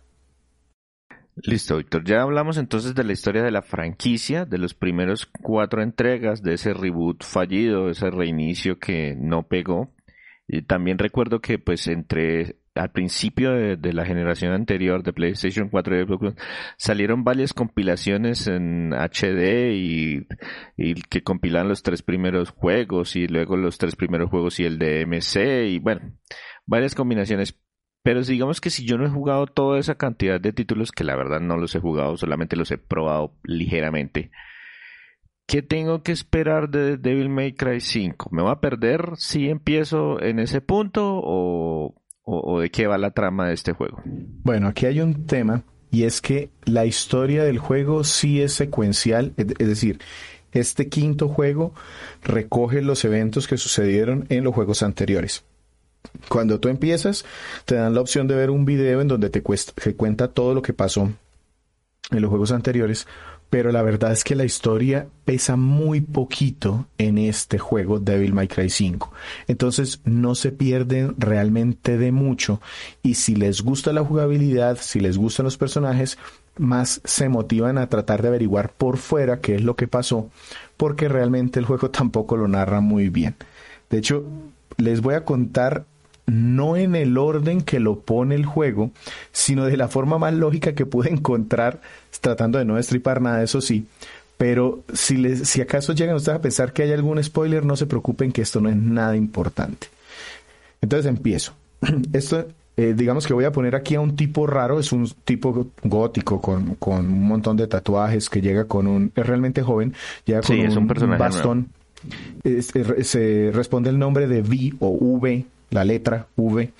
Listo, 1.42 1.78
Víctor. 1.78 2.04
Ya 2.04 2.22
hablamos 2.22 2.58
entonces 2.58 2.94
de 2.94 3.04
la 3.04 3.12
historia 3.12 3.42
de 3.42 3.50
la 3.50 3.62
franquicia, 3.62 4.44
de 4.44 4.58
los 4.58 4.74
primeros 4.74 5.26
cuatro 5.26 5.82
entregas, 5.82 6.42
de 6.42 6.54
ese 6.54 6.74
reboot 6.74 7.24
fallido, 7.24 7.88
ese 7.88 8.10
reinicio 8.10 8.78
que 8.78 9.16
no 9.18 9.44
pegó. 9.44 9.92
Y 10.46 10.62
también 10.62 10.98
recuerdo 10.98 11.40
que 11.40 11.58
pues 11.58 11.86
entre 11.86 12.56
al 12.74 12.92
principio 12.92 13.52
de, 13.52 13.92
la 13.92 14.04
generación 14.04 14.52
anterior 14.52 15.02
de 15.02 15.12
PlayStation 15.12 15.68
4 15.68 16.00
y 16.00 16.04
Xbox 16.04 16.34
salieron 16.76 17.24
varias 17.24 17.52
compilaciones 17.52 18.46
en 18.46 18.92
HD 18.92 19.72
y, 19.74 20.26
que 21.08 21.22
compilan 21.22 21.68
los 21.68 21.82
tres 21.82 22.02
primeros 22.02 22.50
juegos 22.50 23.16
y 23.16 23.26
luego 23.26 23.56
los 23.56 23.78
tres 23.78 23.96
primeros 23.96 24.30
juegos 24.30 24.60
y 24.60 24.64
el 24.64 24.78
de 24.78 25.04
MC 25.06 25.68
y 25.68 25.78
bueno, 25.78 26.12
varias 26.66 26.94
combinaciones. 26.94 27.58
Pero 28.02 28.22
digamos 28.22 28.62
que 28.62 28.70
si 28.70 28.86
yo 28.86 28.96
no 28.96 29.04
he 29.04 29.10
jugado 29.10 29.46
toda 29.46 29.78
esa 29.78 29.96
cantidad 29.96 30.40
de 30.40 30.54
títulos, 30.54 30.90
que 30.90 31.04
la 31.04 31.16
verdad 31.16 31.40
no 31.40 31.58
los 31.58 31.74
he 31.74 31.80
jugado, 31.80 32.16
solamente 32.16 32.56
los 32.56 32.70
he 32.70 32.78
probado 32.78 33.36
ligeramente, 33.42 34.30
¿qué 35.46 35.60
tengo 35.60 36.02
que 36.02 36.12
esperar 36.12 36.70
de 36.70 36.96
Devil 36.96 37.28
May 37.28 37.52
Cry 37.52 37.80
5? 37.80 38.30
¿Me 38.32 38.42
va 38.42 38.52
a 38.52 38.60
perder 38.60 39.16
si 39.16 39.50
empiezo 39.50 40.22
en 40.22 40.38
ese 40.38 40.62
punto 40.62 41.20
o, 41.22 41.99
o, 42.30 42.60
de 42.60 42.70
qué 42.70 42.86
va 42.86 42.98
la 42.98 43.10
trama 43.10 43.48
de 43.48 43.54
este 43.54 43.72
juego? 43.72 44.00
Bueno, 44.04 44.68
aquí 44.68 44.86
hay 44.86 45.00
un 45.00 45.26
tema 45.26 45.64
y 45.90 46.04
es 46.04 46.20
que 46.20 46.50
la 46.64 46.86
historia 46.86 47.44
del 47.44 47.58
juego 47.58 48.04
sí 48.04 48.40
es 48.40 48.52
secuencial, 48.52 49.32
es, 49.36 49.46
decir, 49.58 50.00
este 50.52 50.88
quinto 50.88 51.28
juego 51.28 51.74
recoge 52.22 52.82
los 52.82 53.04
eventos 53.04 53.48
que 53.48 53.56
sucedieron 53.56 54.26
en 54.28 54.44
los 54.44 54.54
juegos 54.54 54.82
anteriores. 54.82 55.44
Cuando 56.28 56.60
tú 56.60 56.68
empiezas, 56.68 57.24
te 57.66 57.74
dan 57.74 57.94
la 57.94 58.00
opción 58.00 58.26
de 58.26 58.34
ver 58.34 58.50
un 58.50 58.64
video 58.64 59.00
en 59.00 59.08
donde 59.08 59.30
te, 59.30 59.42
te 59.42 59.94
cuenta 59.96 60.28
todo 60.28 60.54
lo 60.54 60.62
que 60.62 60.72
pasó 60.72 61.12
en 62.10 62.22
los 62.22 62.30
juegos 62.30 62.52
anteriores, 62.52 63.06
pero 63.50 63.72
la 63.72 63.82
verdad 63.82 64.12
es 64.12 64.22
que 64.22 64.36
la 64.36 64.44
historia 64.44 65.08
pesa 65.24 65.56
muy 65.56 66.00
poquito 66.00 66.86
en 66.98 67.18
este 67.18 67.58
juego 67.58 67.98
Devil 67.98 68.32
May 68.32 68.46
Cry 68.46 68.70
5. 68.70 69.12
Entonces 69.48 70.00
no 70.04 70.36
se 70.36 70.52
pierden 70.52 71.16
realmente 71.18 71.98
de 71.98 72.12
mucho 72.12 72.60
y 73.02 73.14
si 73.14 73.34
les 73.34 73.62
gusta 73.62 73.92
la 73.92 74.04
jugabilidad, 74.04 74.78
si 74.80 75.00
les 75.00 75.18
gustan 75.18 75.44
los 75.44 75.58
personajes, 75.58 76.16
más 76.56 77.00
se 77.04 77.28
motivan 77.28 77.76
a 77.78 77.88
tratar 77.88 78.22
de 78.22 78.28
averiguar 78.28 78.72
por 78.72 78.98
fuera 78.98 79.40
qué 79.40 79.56
es 79.56 79.62
lo 79.62 79.74
que 79.74 79.88
pasó, 79.88 80.30
porque 80.76 81.08
realmente 81.08 81.58
el 81.58 81.66
juego 81.66 81.90
tampoco 81.90 82.36
lo 82.36 82.46
narra 82.46 82.80
muy 82.80 83.08
bien. 83.08 83.34
De 83.90 83.98
hecho, 83.98 84.24
les 84.76 85.00
voy 85.00 85.14
a 85.14 85.24
contar 85.24 85.84
no 86.30 86.76
en 86.76 86.94
el 86.94 87.18
orden 87.18 87.62
que 87.62 87.80
lo 87.80 88.00
pone 88.00 88.34
el 88.34 88.46
juego, 88.46 88.90
sino 89.32 89.64
de 89.64 89.76
la 89.76 89.88
forma 89.88 90.18
más 90.18 90.32
lógica 90.32 90.74
que 90.74 90.86
pude 90.86 91.10
encontrar, 91.12 91.80
tratando 92.20 92.58
de 92.58 92.64
no 92.64 92.76
destripar 92.76 93.20
nada, 93.20 93.42
eso 93.42 93.60
sí. 93.60 93.86
Pero 94.36 94.80
si, 94.94 95.18
les, 95.18 95.48
si 95.48 95.60
acaso 95.60 95.92
llegan 95.92 96.16
ustedes 96.16 96.38
a 96.38 96.42
pensar 96.42 96.72
que 96.72 96.82
hay 96.82 96.92
algún 96.92 97.22
spoiler, 97.22 97.64
no 97.64 97.76
se 97.76 97.86
preocupen 97.86 98.32
que 98.32 98.42
esto 98.42 98.60
no 98.60 98.70
es 98.70 98.76
nada 98.76 99.14
importante. 99.16 99.88
Entonces 100.80 101.06
empiezo. 101.06 101.52
Esto, 102.14 102.46
eh, 102.76 102.94
digamos 102.96 103.26
que 103.26 103.34
voy 103.34 103.44
a 103.44 103.52
poner 103.52 103.74
aquí 103.74 103.96
a 103.96 104.00
un 104.00 104.16
tipo 104.16 104.46
raro, 104.46 104.80
es 104.80 104.92
un 104.92 105.10
tipo 105.24 105.68
gótico 105.82 106.40
con, 106.40 106.76
con 106.76 107.04
un 107.04 107.24
montón 107.24 107.58
de 107.58 107.66
tatuajes 107.66 108.30
que 108.30 108.40
llega 108.40 108.64
con 108.64 108.86
un, 108.86 109.12
es 109.14 109.26
realmente 109.26 109.62
joven, 109.62 109.92
llega 110.24 110.40
con 110.40 110.58
un, 110.58 111.18
bastón. 111.18 111.68
se 112.42 113.50
responde 113.52 113.90
el 113.90 113.98
nombre 113.98 114.26
de 114.26 114.40
V 114.40 114.74
o 114.78 114.88
V 114.88 115.44
la 115.70 115.84
letra 115.84 116.26
V, 116.36 116.70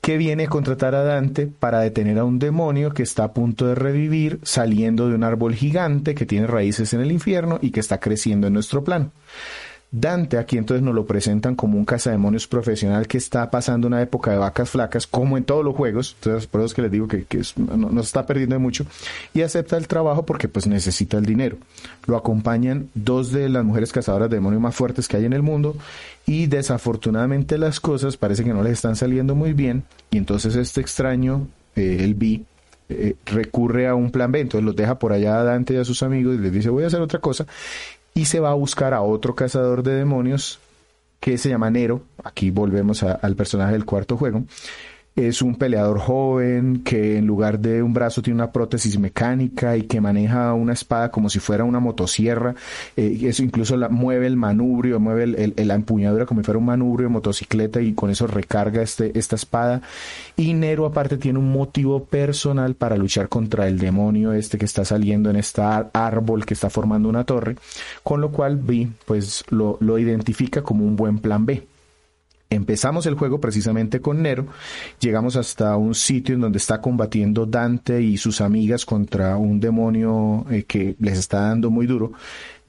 que 0.00 0.16
viene 0.16 0.44
a 0.44 0.48
contratar 0.48 0.94
a 0.94 1.02
Dante 1.02 1.46
para 1.46 1.80
detener 1.80 2.18
a 2.18 2.24
un 2.24 2.38
demonio 2.38 2.92
que 2.92 3.02
está 3.02 3.24
a 3.24 3.32
punto 3.32 3.66
de 3.66 3.74
revivir 3.74 4.40
saliendo 4.42 5.08
de 5.08 5.14
un 5.14 5.24
árbol 5.24 5.54
gigante 5.54 6.14
que 6.14 6.26
tiene 6.26 6.46
raíces 6.46 6.92
en 6.94 7.00
el 7.00 7.12
infierno 7.12 7.58
y 7.60 7.70
que 7.70 7.80
está 7.80 7.98
creciendo 7.98 8.46
en 8.46 8.54
nuestro 8.54 8.84
plano. 8.84 9.12
Dante 9.90 10.36
aquí 10.36 10.58
entonces 10.58 10.84
nos 10.84 10.94
lo 10.94 11.06
presentan 11.06 11.54
como 11.54 11.78
un 11.78 11.86
cazademonios 11.86 12.46
profesional 12.46 13.06
que 13.06 13.16
está 13.16 13.50
pasando 13.50 13.86
una 13.86 14.02
época 14.02 14.30
de 14.30 14.36
vacas 14.36 14.68
flacas, 14.68 15.06
como 15.06 15.38
en 15.38 15.44
todos 15.44 15.64
los 15.64 15.74
juegos, 15.74 16.14
entonces 16.18 16.46
por 16.46 16.60
eso 16.60 16.66
es 16.66 16.74
que 16.74 16.82
les 16.82 16.90
digo 16.90 17.08
que, 17.08 17.24
no, 17.56 17.90
se 18.02 18.06
está 18.06 18.26
perdiendo 18.26 18.60
mucho, 18.60 18.84
y 19.32 19.40
acepta 19.40 19.78
el 19.78 19.88
trabajo 19.88 20.26
porque 20.26 20.46
pues 20.46 20.66
necesita 20.66 21.16
el 21.16 21.24
dinero. 21.24 21.56
Lo 22.06 22.18
acompañan 22.18 22.90
dos 22.94 23.32
de 23.32 23.48
las 23.48 23.64
mujeres 23.64 23.90
cazadoras 23.90 24.28
de 24.28 24.36
demonios 24.36 24.60
más 24.60 24.74
fuertes 24.74 25.08
que 25.08 25.16
hay 25.16 25.24
en 25.24 25.32
el 25.32 25.42
mundo, 25.42 25.74
y 26.26 26.48
desafortunadamente 26.48 27.56
las 27.56 27.80
cosas 27.80 28.18
parece 28.18 28.44
que 28.44 28.52
no 28.52 28.62
les 28.62 28.74
están 28.74 28.94
saliendo 28.94 29.34
muy 29.34 29.54
bien, 29.54 29.84
y 30.10 30.18
entonces 30.18 30.54
este 30.54 30.82
extraño, 30.82 31.48
eh, 31.76 32.00
el 32.00 32.14
B, 32.14 32.42
eh, 32.90 33.16
recurre 33.24 33.86
a 33.86 33.94
un 33.94 34.10
plan 34.10 34.32
B, 34.32 34.40
entonces 34.40 34.64
los 34.64 34.76
deja 34.76 34.98
por 34.98 35.12
allá 35.12 35.40
a 35.40 35.44
Dante 35.44 35.74
y 35.74 35.76
a 35.78 35.84
sus 35.84 36.02
amigos 36.02 36.36
y 36.36 36.38
les 36.38 36.50
dice 36.50 36.70
voy 36.70 36.84
a 36.84 36.86
hacer 36.86 37.02
otra 37.02 37.20
cosa 37.20 37.46
y 38.18 38.24
se 38.24 38.40
va 38.40 38.50
a 38.50 38.54
buscar 38.54 38.94
a 38.94 39.02
otro 39.02 39.36
cazador 39.36 39.84
de 39.84 39.94
demonios 39.94 40.58
que 41.20 41.38
se 41.38 41.48
llama 41.48 41.70
Nero. 41.70 42.02
Aquí 42.24 42.50
volvemos 42.50 43.04
al 43.04 43.36
personaje 43.36 43.74
del 43.74 43.84
cuarto 43.84 44.16
juego 44.16 44.42
es 45.26 45.42
un 45.42 45.56
peleador 45.56 45.98
joven 45.98 46.82
que 46.84 47.18
en 47.18 47.26
lugar 47.26 47.58
de 47.58 47.82
un 47.82 47.92
brazo 47.92 48.22
tiene 48.22 48.36
una 48.36 48.52
prótesis 48.52 48.98
mecánica 48.98 49.76
y 49.76 49.82
que 49.82 50.00
maneja 50.00 50.52
una 50.54 50.74
espada 50.74 51.10
como 51.10 51.28
si 51.28 51.40
fuera 51.40 51.64
una 51.64 51.80
motosierra. 51.80 52.54
Eh, 52.96 53.18
eso 53.22 53.42
incluso 53.42 53.76
la, 53.76 53.88
mueve 53.88 54.26
el 54.26 54.36
manubrio, 54.36 55.00
mueve 55.00 55.24
el, 55.24 55.54
la 55.56 55.74
empuñadura 55.74 56.26
como 56.26 56.40
si 56.40 56.44
fuera 56.44 56.58
un 56.58 56.66
manubrio 56.66 57.08
de 57.08 57.12
motocicleta 57.12 57.80
y 57.80 57.94
con 57.94 58.10
eso 58.10 58.26
recarga 58.26 58.82
este, 58.82 59.18
esta 59.18 59.34
espada. 59.34 59.82
Y 60.36 60.54
Nero 60.54 60.86
aparte 60.86 61.16
tiene 61.16 61.38
un 61.38 61.50
motivo 61.50 62.04
personal 62.04 62.74
para 62.74 62.96
luchar 62.96 63.28
contra 63.28 63.66
el 63.66 63.78
demonio 63.78 64.32
este 64.32 64.58
que 64.58 64.66
está 64.66 64.84
saliendo 64.84 65.30
en 65.30 65.36
este 65.36 65.62
árbol 65.62 66.46
que 66.46 66.54
está 66.54 66.70
formando 66.70 67.08
una 67.08 67.24
torre, 67.24 67.56
con 68.02 68.20
lo 68.20 68.30
cual 68.30 68.56
Vi 68.56 68.92
pues 69.04 69.44
lo, 69.48 69.78
lo 69.80 69.98
identifica 69.98 70.62
como 70.62 70.84
un 70.84 70.96
buen 70.96 71.18
plan 71.18 71.46
B. 71.46 71.66
Empezamos 72.50 73.04
el 73.04 73.14
juego 73.14 73.40
precisamente 73.40 74.00
con 74.00 74.22
Nero, 74.22 74.46
llegamos 75.00 75.36
hasta 75.36 75.76
un 75.76 75.94
sitio 75.94 76.34
en 76.34 76.40
donde 76.40 76.56
está 76.56 76.80
combatiendo 76.80 77.44
Dante 77.44 78.00
y 78.00 78.16
sus 78.16 78.40
amigas 78.40 78.86
contra 78.86 79.36
un 79.36 79.60
demonio 79.60 80.46
eh, 80.50 80.64
que 80.64 80.96
les 80.98 81.18
está 81.18 81.40
dando 81.42 81.70
muy 81.70 81.86
duro. 81.86 82.12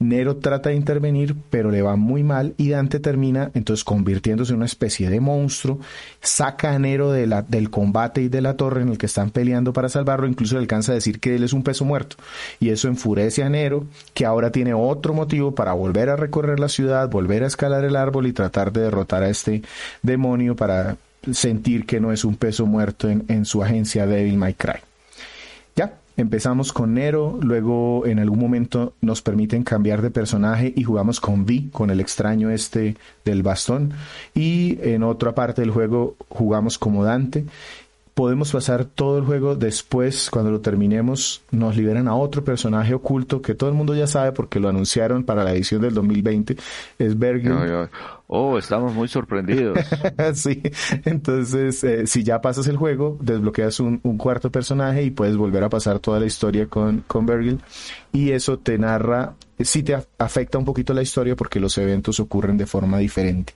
Nero 0.00 0.36
trata 0.36 0.70
de 0.70 0.76
intervenir, 0.76 1.36
pero 1.50 1.70
le 1.70 1.82
va 1.82 1.94
muy 1.94 2.22
mal 2.22 2.54
y 2.56 2.70
Dante 2.70 3.00
termina 3.00 3.50
entonces 3.52 3.84
convirtiéndose 3.84 4.52
en 4.52 4.56
una 4.56 4.64
especie 4.64 5.10
de 5.10 5.20
monstruo, 5.20 5.78
saca 6.22 6.72
a 6.72 6.78
Nero 6.78 7.12
del 7.12 7.70
combate 7.70 8.22
y 8.22 8.28
de 8.28 8.40
la 8.40 8.56
torre 8.56 8.80
en 8.80 8.88
el 8.88 8.96
que 8.96 9.04
están 9.04 9.30
peleando 9.30 9.74
para 9.74 9.90
salvarlo, 9.90 10.26
incluso 10.26 10.54
le 10.54 10.62
alcanza 10.62 10.92
a 10.92 10.94
decir 10.94 11.20
que 11.20 11.36
él 11.36 11.44
es 11.44 11.52
un 11.52 11.62
peso 11.62 11.84
muerto. 11.84 12.16
Y 12.60 12.70
eso 12.70 12.88
enfurece 12.88 13.42
a 13.42 13.50
Nero, 13.50 13.84
que 14.14 14.24
ahora 14.24 14.50
tiene 14.50 14.72
otro 14.72 15.12
motivo 15.12 15.54
para 15.54 15.74
volver 15.74 16.08
a 16.08 16.16
recorrer 16.16 16.60
la 16.60 16.70
ciudad, 16.70 17.10
volver 17.10 17.44
a 17.44 17.48
escalar 17.48 17.84
el 17.84 17.94
árbol 17.94 18.26
y 18.26 18.32
tratar 18.32 18.72
de 18.72 18.80
derrotar 18.80 19.22
a 19.22 19.28
este 19.28 19.62
demonio 20.02 20.56
para 20.56 20.96
sentir 21.30 21.84
que 21.84 22.00
no 22.00 22.10
es 22.10 22.24
un 22.24 22.36
peso 22.36 22.64
muerto 22.64 23.10
en, 23.10 23.26
en 23.28 23.44
su 23.44 23.62
agencia 23.62 24.06
Devil 24.06 24.38
May 24.38 24.54
Cry. 24.54 24.89
Empezamos 26.16 26.72
con 26.72 26.94
Nero, 26.94 27.38
luego 27.40 28.04
en 28.06 28.18
algún 28.18 28.38
momento 28.38 28.92
nos 29.00 29.22
permiten 29.22 29.62
cambiar 29.62 30.02
de 30.02 30.10
personaje 30.10 30.72
y 30.76 30.82
jugamos 30.82 31.20
con 31.20 31.46
Vi, 31.46 31.68
con 31.70 31.90
el 31.90 32.00
extraño 32.00 32.50
este 32.50 32.96
del 33.24 33.42
bastón, 33.42 33.92
y 34.34 34.78
en 34.82 35.02
otra 35.02 35.34
parte 35.34 35.62
del 35.62 35.70
juego 35.70 36.16
jugamos 36.28 36.78
como 36.78 37.04
Dante 37.04 37.44
podemos 38.14 38.52
pasar 38.52 38.84
todo 38.84 39.18
el 39.18 39.24
juego 39.24 39.54
después, 39.54 40.30
cuando 40.30 40.50
lo 40.50 40.60
terminemos, 40.60 41.42
nos 41.50 41.76
liberan 41.76 42.08
a 42.08 42.14
otro 42.14 42.44
personaje 42.44 42.94
oculto 42.94 43.40
que 43.40 43.54
todo 43.54 43.70
el 43.70 43.76
mundo 43.76 43.94
ya 43.94 44.06
sabe 44.06 44.32
porque 44.32 44.60
lo 44.60 44.68
anunciaron 44.68 45.24
para 45.24 45.44
la 45.44 45.52
edición 45.52 45.82
del 45.82 45.94
2020, 45.94 46.56
es 46.98 47.18
Bergen. 47.18 47.88
Oh, 48.26 48.58
estamos 48.58 48.94
muy 48.94 49.08
sorprendidos. 49.08 49.78
sí, 50.34 50.62
entonces 51.04 51.82
eh, 51.82 52.06
si 52.06 52.22
ya 52.22 52.40
pasas 52.40 52.66
el 52.68 52.76
juego, 52.76 53.18
desbloqueas 53.20 53.80
un, 53.80 53.98
cuarto 54.18 54.50
personaje 54.50 55.02
y 55.02 55.10
puedes 55.10 55.36
volver 55.36 55.64
a 55.64 55.68
pasar 55.68 55.98
toda 55.98 56.20
la 56.20 56.26
historia 56.26 56.66
con, 56.66 57.04
con 57.06 57.26
y 58.12 58.30
eso 58.30 58.58
te 58.58 58.76
narra, 58.78 59.34
sí 59.58 59.82
te 59.82 59.96
afecta 60.18 60.58
un 60.58 60.64
poquito 60.64 60.92
la 60.94 61.02
historia 61.02 61.36
porque 61.36 61.60
los 61.60 61.76
eventos 61.78 62.20
ocurren 62.20 62.56
de 62.56 62.66
forma 62.66 62.98
diferente. 62.98 63.54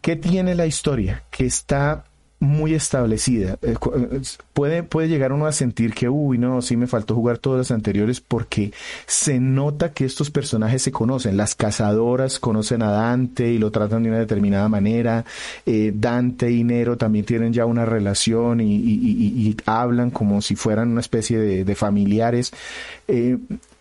¿Qué 0.00 0.16
tiene 0.16 0.54
la 0.54 0.66
historia? 0.66 1.24
Que 1.30 1.46
está 1.46 2.04
muy 2.38 2.74
establecida. 2.74 3.58
Eh, 3.62 3.74
eh, 3.74 4.20
puede, 4.52 4.82
puede 4.82 5.08
llegar 5.08 5.32
uno 5.32 5.46
a 5.46 5.52
sentir 5.52 5.94
que, 5.94 6.08
uy, 6.08 6.38
no, 6.38 6.60
sí 6.60 6.76
me 6.76 6.86
faltó 6.86 7.14
jugar 7.14 7.38
todas 7.38 7.58
las 7.58 7.70
anteriores 7.70 8.20
porque 8.20 8.72
se 9.06 9.40
nota 9.40 9.92
que 9.92 10.04
estos 10.04 10.30
personajes 10.30 10.82
se 10.82 10.92
conocen. 10.92 11.36
Las 11.36 11.54
cazadoras 11.54 12.38
conocen 12.38 12.82
a 12.82 12.90
Dante 12.90 13.50
y 13.52 13.58
lo 13.58 13.70
tratan 13.70 14.02
de 14.02 14.10
una 14.10 14.18
determinada 14.18 14.68
manera. 14.68 15.24
Eh, 15.64 15.92
Dante 15.94 16.50
y 16.50 16.62
Nero 16.62 16.96
también 16.96 17.24
tienen 17.24 17.52
ya 17.52 17.64
una 17.64 17.86
relación 17.86 18.60
y, 18.60 19.56
hablan 19.64 20.10
como 20.10 20.42
si 20.42 20.54
fueran 20.54 20.90
una 20.90 21.00
especie 21.00 21.38
de, 21.38 21.74
familiares. 21.74 22.52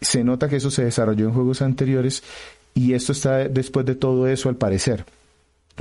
se 0.02 0.24
nota 0.24 0.48
que 0.48 0.58
eso 0.58 0.72
se 0.72 0.84
desarrolló 0.86 1.26
en 1.26 1.34
juegos 1.34 1.62
anteriores 1.62 2.24
y 2.74 2.94
esto 2.94 3.12
está 3.12 3.48
después 3.48 3.86
de 3.86 3.96
todo 3.96 4.28
eso 4.28 4.50
al 4.50 4.56
parecer. 4.56 5.06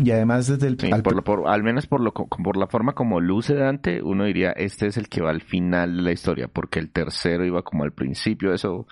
Y 0.03 0.11
además 0.11 0.49
desde 0.49 0.67
el... 0.67 0.93
al, 0.93 1.03
por, 1.03 1.47
al 1.47 1.63
menos 1.63 1.87
por, 1.87 2.01
lo, 2.01 2.13
por 2.13 2.57
la 2.57 2.67
forma 2.67 2.95
como 2.95 3.21
luce 3.21 3.55
Dante, 3.55 4.03
uno 4.03 4.25
diría, 4.25 4.51
este 4.51 4.89
es 4.89 4.97
el 4.97 5.09
que 5.09 5.21
va 5.21 5.31
al 5.31 5.41
final 5.41 5.97
de 5.97 6.03
la 6.03 6.13
historia, 6.13 6.49
porque 6.49 6.81
el 6.81 6.91
tercero 6.91 7.45
iba 7.45 7.63
como 7.63 7.85
al 7.85 7.93
principio, 7.93 8.53
eso, 8.53 8.89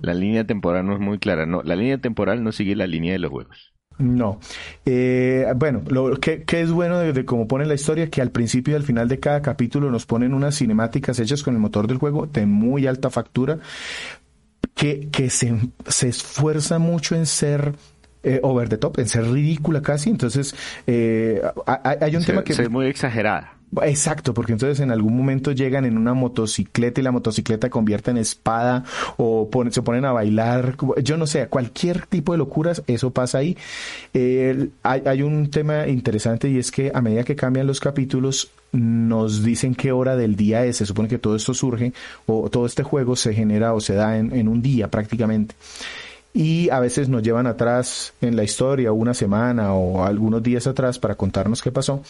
la 0.00 0.14
línea 0.14 0.44
temporal 0.44 0.86
no 0.86 0.94
es 0.94 1.00
muy 1.00 1.18
clara, 1.18 1.46
no, 1.46 1.62
la 1.62 1.76
línea 1.76 1.98
temporal 1.98 2.42
no 2.42 2.50
sigue 2.50 2.74
la 2.74 2.88
línea 2.88 3.12
de 3.12 3.20
los 3.20 3.30
juegos. 3.30 3.72
No. 3.98 4.40
Eh, 4.86 5.46
bueno, 5.56 5.82
lo 5.88 6.18
que, 6.18 6.44
es 6.48 6.70
bueno 6.72 6.98
de, 6.98 7.24
cómo 7.24 7.46
pone 7.46 7.66
la 7.66 7.74
historia, 7.74 8.08
que 8.08 8.22
al 8.22 8.30
principio 8.30 8.72
y 8.72 8.76
al 8.76 8.82
final 8.82 9.08
de 9.08 9.20
cada 9.20 9.42
capítulo 9.42 9.90
nos 9.90 10.06
ponen 10.06 10.34
unas 10.34 10.56
cinemáticas 10.56 11.20
hechas 11.20 11.42
con 11.42 11.54
el 11.54 11.60
motor 11.60 11.86
del 11.86 11.98
juego 11.98 12.26
de 12.26 12.46
muy 12.46 12.86
alta 12.86 13.10
factura, 13.10 13.58
que, 14.74 15.10
que 15.12 15.30
se, 15.30 15.54
se 15.86 16.08
esfuerza 16.08 16.78
mucho 16.78 17.14
en 17.14 17.26
ser 17.26 17.74
eh, 18.22 18.40
over 18.42 18.68
the 18.68 18.76
top, 18.76 18.98
en 18.98 19.08
ser 19.08 19.30
ridícula 19.30 19.80
casi. 19.82 20.10
Entonces, 20.10 20.54
eh, 20.86 21.40
hay 21.66 22.16
un 22.16 22.24
tema 22.24 22.44
que... 22.44 22.52
Es 22.52 22.70
muy 22.70 22.86
exagerada. 22.86 23.54
Exacto, 23.82 24.34
porque 24.34 24.52
entonces 24.52 24.80
en 24.80 24.90
algún 24.90 25.16
momento 25.16 25.52
llegan 25.52 25.84
en 25.84 25.96
una 25.96 26.12
motocicleta 26.12 27.00
y 27.00 27.04
la 27.04 27.12
motocicleta 27.12 27.70
convierte 27.70 28.10
en 28.10 28.18
espada 28.18 28.84
o 29.16 29.48
se 29.70 29.82
ponen 29.82 30.04
a 30.04 30.12
bailar, 30.12 30.76
yo 31.04 31.16
no 31.16 31.28
sé, 31.28 31.46
cualquier 31.46 32.04
tipo 32.06 32.32
de 32.32 32.38
locuras, 32.38 32.82
eso 32.88 33.12
pasa 33.12 33.38
ahí. 33.38 33.56
hay, 34.12 34.72
hay, 34.82 35.22
un 35.22 35.50
tema 35.50 35.86
interesante 35.86 36.48
y 36.48 36.58
es 36.58 36.72
que 36.72 36.90
a 36.92 37.00
medida 37.00 37.22
que 37.22 37.36
cambian 37.36 37.68
los 37.68 37.78
capítulos 37.78 38.50
nos 38.72 39.44
dicen 39.44 39.76
qué 39.76 39.92
hora 39.92 40.16
del 40.16 40.34
día 40.34 40.64
es, 40.64 40.78
se 40.78 40.86
supone 40.86 41.08
que 41.08 41.18
todo 41.18 41.36
esto 41.36 41.54
surge 41.54 41.92
o 42.26 42.50
todo 42.50 42.66
este 42.66 42.82
juego 42.82 43.14
se 43.14 43.34
genera 43.34 43.72
o 43.72 43.80
se 43.80 43.94
da 43.94 44.18
en, 44.18 44.32
en 44.32 44.48
un 44.48 44.62
día 44.62 44.88
prácticamente 44.88 45.54
y 46.32 46.70
a 46.70 46.78
veces 46.80 47.08
nos 47.08 47.22
llevan 47.22 47.46
atrás 47.46 48.12
en 48.20 48.36
la 48.36 48.44
historia 48.44 48.92
una 48.92 49.14
semana 49.14 49.74
o 49.74 50.04
algunos 50.04 50.42
días 50.42 50.66
atrás 50.66 50.98
para 50.98 51.16
contarnos 51.16 51.62
qué 51.62 51.72
pasó, 51.72 52.02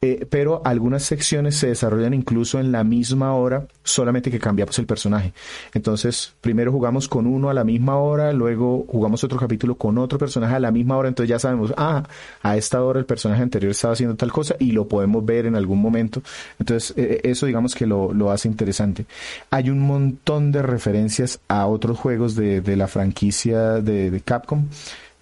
eh, 0.00 0.26
pero 0.30 0.62
algunas 0.64 1.02
secciones 1.02 1.56
se 1.56 1.66
desarrollan 1.66 2.14
incluso 2.14 2.60
en 2.60 2.70
la 2.70 2.84
misma 2.84 3.34
hora, 3.34 3.66
solamente 3.82 4.30
que 4.30 4.38
cambiamos 4.38 4.78
el 4.78 4.86
personaje. 4.86 5.32
Entonces, 5.74 6.34
primero 6.40 6.70
jugamos 6.70 7.08
con 7.08 7.26
uno 7.26 7.50
a 7.50 7.54
la 7.54 7.64
misma 7.64 7.96
hora, 7.96 8.32
luego 8.32 8.84
jugamos 8.86 9.24
otro 9.24 9.40
capítulo 9.40 9.74
con 9.74 9.98
otro 9.98 10.16
personaje 10.16 10.54
a 10.54 10.60
la 10.60 10.70
misma 10.70 10.96
hora, 10.96 11.08
entonces 11.08 11.30
ya 11.30 11.40
sabemos, 11.40 11.74
ah, 11.76 12.04
a 12.42 12.56
esta 12.56 12.80
hora 12.80 13.00
el 13.00 13.06
personaje 13.06 13.42
anterior 13.42 13.72
estaba 13.72 13.94
haciendo 13.94 14.14
tal 14.14 14.30
cosa 14.30 14.54
y 14.60 14.70
lo 14.70 14.86
podemos 14.86 15.24
ver 15.26 15.46
en 15.46 15.56
algún 15.56 15.80
momento. 15.80 16.22
Entonces, 16.60 16.96
eh, 16.96 17.20
eso 17.24 17.46
digamos 17.46 17.74
que 17.74 17.84
lo, 17.84 18.12
lo, 18.12 18.30
hace 18.30 18.46
interesante. 18.46 19.04
Hay 19.50 19.68
un 19.68 19.80
montón 19.80 20.52
de 20.52 20.62
referencias 20.62 21.40
a 21.48 21.66
otros 21.66 21.98
juegos 21.98 22.36
de, 22.36 22.60
de 22.60 22.76
la 22.76 22.86
franquicia 22.86 23.80
de, 23.80 24.12
de 24.12 24.20
Capcom. 24.20 24.66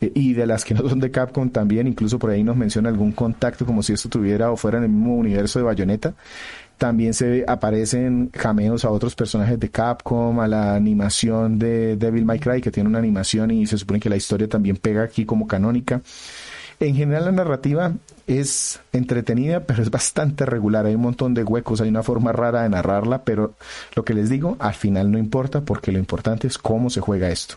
Eh, 0.00 0.12
y 0.14 0.34
de 0.34 0.46
las 0.46 0.64
que 0.64 0.74
no 0.74 0.88
son 0.88 1.00
de 1.00 1.10
Capcom 1.10 1.48
también, 1.50 1.86
incluso 1.86 2.18
por 2.18 2.30
ahí 2.30 2.42
nos 2.42 2.56
menciona 2.56 2.88
algún 2.88 3.12
contacto 3.12 3.64
como 3.64 3.82
si 3.82 3.92
esto 3.92 4.08
tuviera 4.08 4.50
o 4.50 4.56
fuera 4.56 4.78
en 4.78 4.84
el 4.84 4.90
mismo 4.90 5.16
universo 5.16 5.58
de 5.58 5.64
Bayonetta. 5.64 6.14
También 6.76 7.14
se 7.14 7.44
aparecen 7.48 8.26
cameos 8.26 8.84
a 8.84 8.90
otros 8.90 9.14
personajes 9.14 9.58
de 9.58 9.70
Capcom, 9.70 10.38
a 10.40 10.46
la 10.46 10.74
animación 10.74 11.58
de 11.58 11.96
Devil 11.96 12.26
May 12.26 12.38
Cry, 12.38 12.60
que 12.60 12.70
tiene 12.70 12.88
una 12.90 12.98
animación 12.98 13.50
y 13.50 13.66
se 13.66 13.78
supone 13.78 13.98
que 13.98 14.10
la 14.10 14.16
historia 14.16 14.46
también 14.46 14.76
pega 14.76 15.02
aquí 15.02 15.24
como 15.24 15.46
canónica. 15.46 16.02
En 16.78 16.94
general 16.94 17.24
la 17.24 17.32
narrativa 17.32 17.94
es 18.26 18.80
entretenida, 18.92 19.60
pero 19.60 19.82
es 19.82 19.90
bastante 19.90 20.44
regular. 20.44 20.84
Hay 20.84 20.94
un 20.94 21.00
montón 21.00 21.32
de 21.32 21.44
huecos, 21.44 21.80
hay 21.80 21.88
una 21.88 22.02
forma 22.02 22.32
rara 22.32 22.64
de 22.64 22.68
narrarla, 22.68 23.24
pero 23.24 23.54
lo 23.94 24.04
que 24.04 24.12
les 24.12 24.28
digo, 24.28 24.56
al 24.58 24.74
final 24.74 25.10
no 25.10 25.16
importa 25.16 25.62
porque 25.62 25.92
lo 25.92 25.98
importante 25.98 26.46
es 26.46 26.58
cómo 26.58 26.90
se 26.90 27.00
juega 27.00 27.30
esto. 27.30 27.56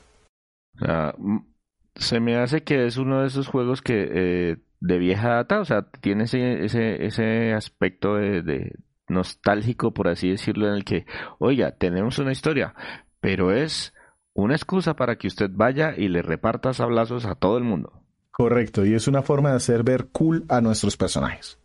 Se 2.00 2.20
me 2.20 2.38
hace 2.38 2.64
que 2.64 2.86
es 2.86 2.98
uno 2.98 3.22
de 3.22 3.28
esos 3.28 3.48
juegos 3.48 3.82
que 3.82 4.10
eh, 4.12 4.58
de 4.80 4.98
vieja 4.98 5.30
data, 5.30 5.60
o 5.60 5.66
sea, 5.66 5.90
tiene 6.02 6.24
ese, 6.24 6.66
ese, 6.66 7.06
ese 7.06 7.54
aspecto 7.54 8.16
de, 8.16 8.76
nostálgico, 9.08 9.94
por 9.94 10.08
así 10.08 10.30
decirlo, 10.30 10.68
en 10.68 10.76
el 10.76 10.86
que, 10.86 11.06
oiga, 11.40 11.72
tenemos 11.72 12.20
una 12.20 12.32
historia, 12.32 12.74
pero 13.20 13.52
es 13.52 13.94
una 14.34 14.56
excusa 14.56 14.96
para 14.96 15.18
que 15.18 15.28
usted 15.28 15.50
vaya 15.54 15.94
y 15.98 16.08
le 16.08 16.22
reparta 16.22 16.74
sablazos 16.74 17.26
a 17.26 17.36
todo 17.36 17.58
el 17.58 17.64
mundo. 17.64 18.04
Correcto, 18.32 18.86
y 18.86 18.94
es 18.94 19.08
una 19.08 19.22
forma 19.22 19.50
de 19.50 19.58
hacer 19.58 19.84
ver 19.84 20.10
cool 20.12 20.46
a 20.48 20.62
nuestros 20.62 20.96
personajes. 20.96 21.60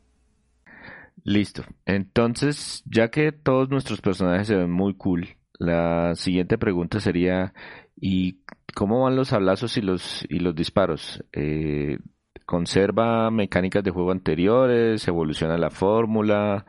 Listo. 1.22 1.62
Entonces, 1.86 2.82
ya 2.84 3.10
que 3.10 3.32
todos 3.32 3.70
nuestros 3.70 4.00
personajes 4.00 4.48
se 4.48 4.56
ven 4.56 4.70
muy 4.70 4.94
cool, 4.94 5.36
la 5.58 6.14
siguiente 6.16 6.58
pregunta 6.58 6.98
sería, 6.98 7.54
¿y 7.96 8.38
¿Cómo 8.74 9.02
van 9.02 9.14
los 9.14 9.32
hablazos 9.32 9.76
y 9.76 9.82
los, 9.82 10.26
y 10.28 10.40
los 10.40 10.54
disparos? 10.54 11.24
Eh, 11.32 11.98
¿Conserva 12.44 13.30
mecánicas 13.30 13.84
de 13.84 13.92
juego 13.92 14.10
anteriores? 14.10 15.06
¿Evoluciona 15.06 15.56
la 15.56 15.70
fórmula? 15.70 16.66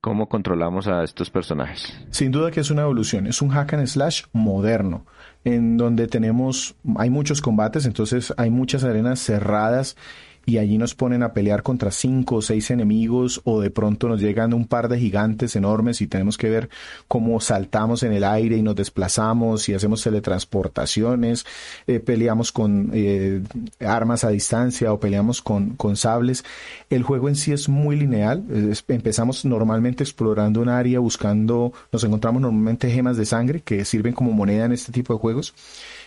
¿Cómo 0.00 0.28
controlamos 0.28 0.88
a 0.88 1.04
estos 1.04 1.30
personajes? 1.30 1.94
Sin 2.10 2.32
duda 2.32 2.50
que 2.50 2.60
es 2.60 2.70
una 2.70 2.82
evolución, 2.82 3.26
es 3.26 3.42
un 3.42 3.50
hack 3.50 3.74
and 3.74 3.86
slash 3.86 4.24
moderno, 4.32 5.06
en 5.44 5.76
donde 5.76 6.08
tenemos, 6.08 6.74
hay 6.96 7.10
muchos 7.10 7.40
combates, 7.40 7.86
entonces 7.86 8.34
hay 8.36 8.50
muchas 8.50 8.82
arenas 8.82 9.20
cerradas 9.20 9.96
y 10.44 10.58
allí 10.58 10.78
nos 10.78 10.94
ponen 10.94 11.22
a 11.22 11.32
pelear 11.32 11.62
contra 11.62 11.90
cinco 11.90 12.36
o 12.36 12.42
seis 12.42 12.70
enemigos 12.70 13.40
o 13.44 13.60
de 13.60 13.70
pronto 13.70 14.08
nos 14.08 14.20
llegan 14.20 14.54
un 14.54 14.66
par 14.66 14.88
de 14.88 14.98
gigantes 14.98 15.56
enormes 15.56 16.00
y 16.00 16.06
tenemos 16.06 16.36
que 16.36 16.50
ver 16.50 16.68
cómo 17.08 17.40
saltamos 17.40 18.02
en 18.02 18.12
el 18.12 18.24
aire 18.24 18.56
y 18.56 18.62
nos 18.62 18.74
desplazamos 18.74 19.68
y 19.68 19.74
hacemos 19.74 20.02
teletransportaciones, 20.02 21.46
eh, 21.86 22.00
peleamos 22.00 22.52
con 22.52 22.90
eh, 22.92 23.42
armas 23.80 24.24
a 24.24 24.30
distancia 24.30 24.92
o 24.92 25.00
peleamos 25.00 25.42
con, 25.42 25.70
con 25.76 25.96
sables. 25.96 26.44
El 26.90 27.02
juego 27.02 27.28
en 27.28 27.36
sí 27.36 27.52
es 27.52 27.68
muy 27.68 27.96
lineal, 27.96 28.44
empezamos 28.88 29.44
normalmente 29.44 30.02
explorando 30.02 30.60
un 30.60 30.68
área 30.68 30.98
buscando, 30.98 31.72
nos 31.90 32.04
encontramos 32.04 32.42
normalmente 32.42 32.90
gemas 32.90 33.16
de 33.16 33.26
sangre 33.26 33.60
que 33.60 33.84
sirven 33.84 34.12
como 34.12 34.32
moneda 34.32 34.64
en 34.64 34.72
este 34.72 34.92
tipo 34.92 35.12
de 35.14 35.20
juegos 35.20 35.54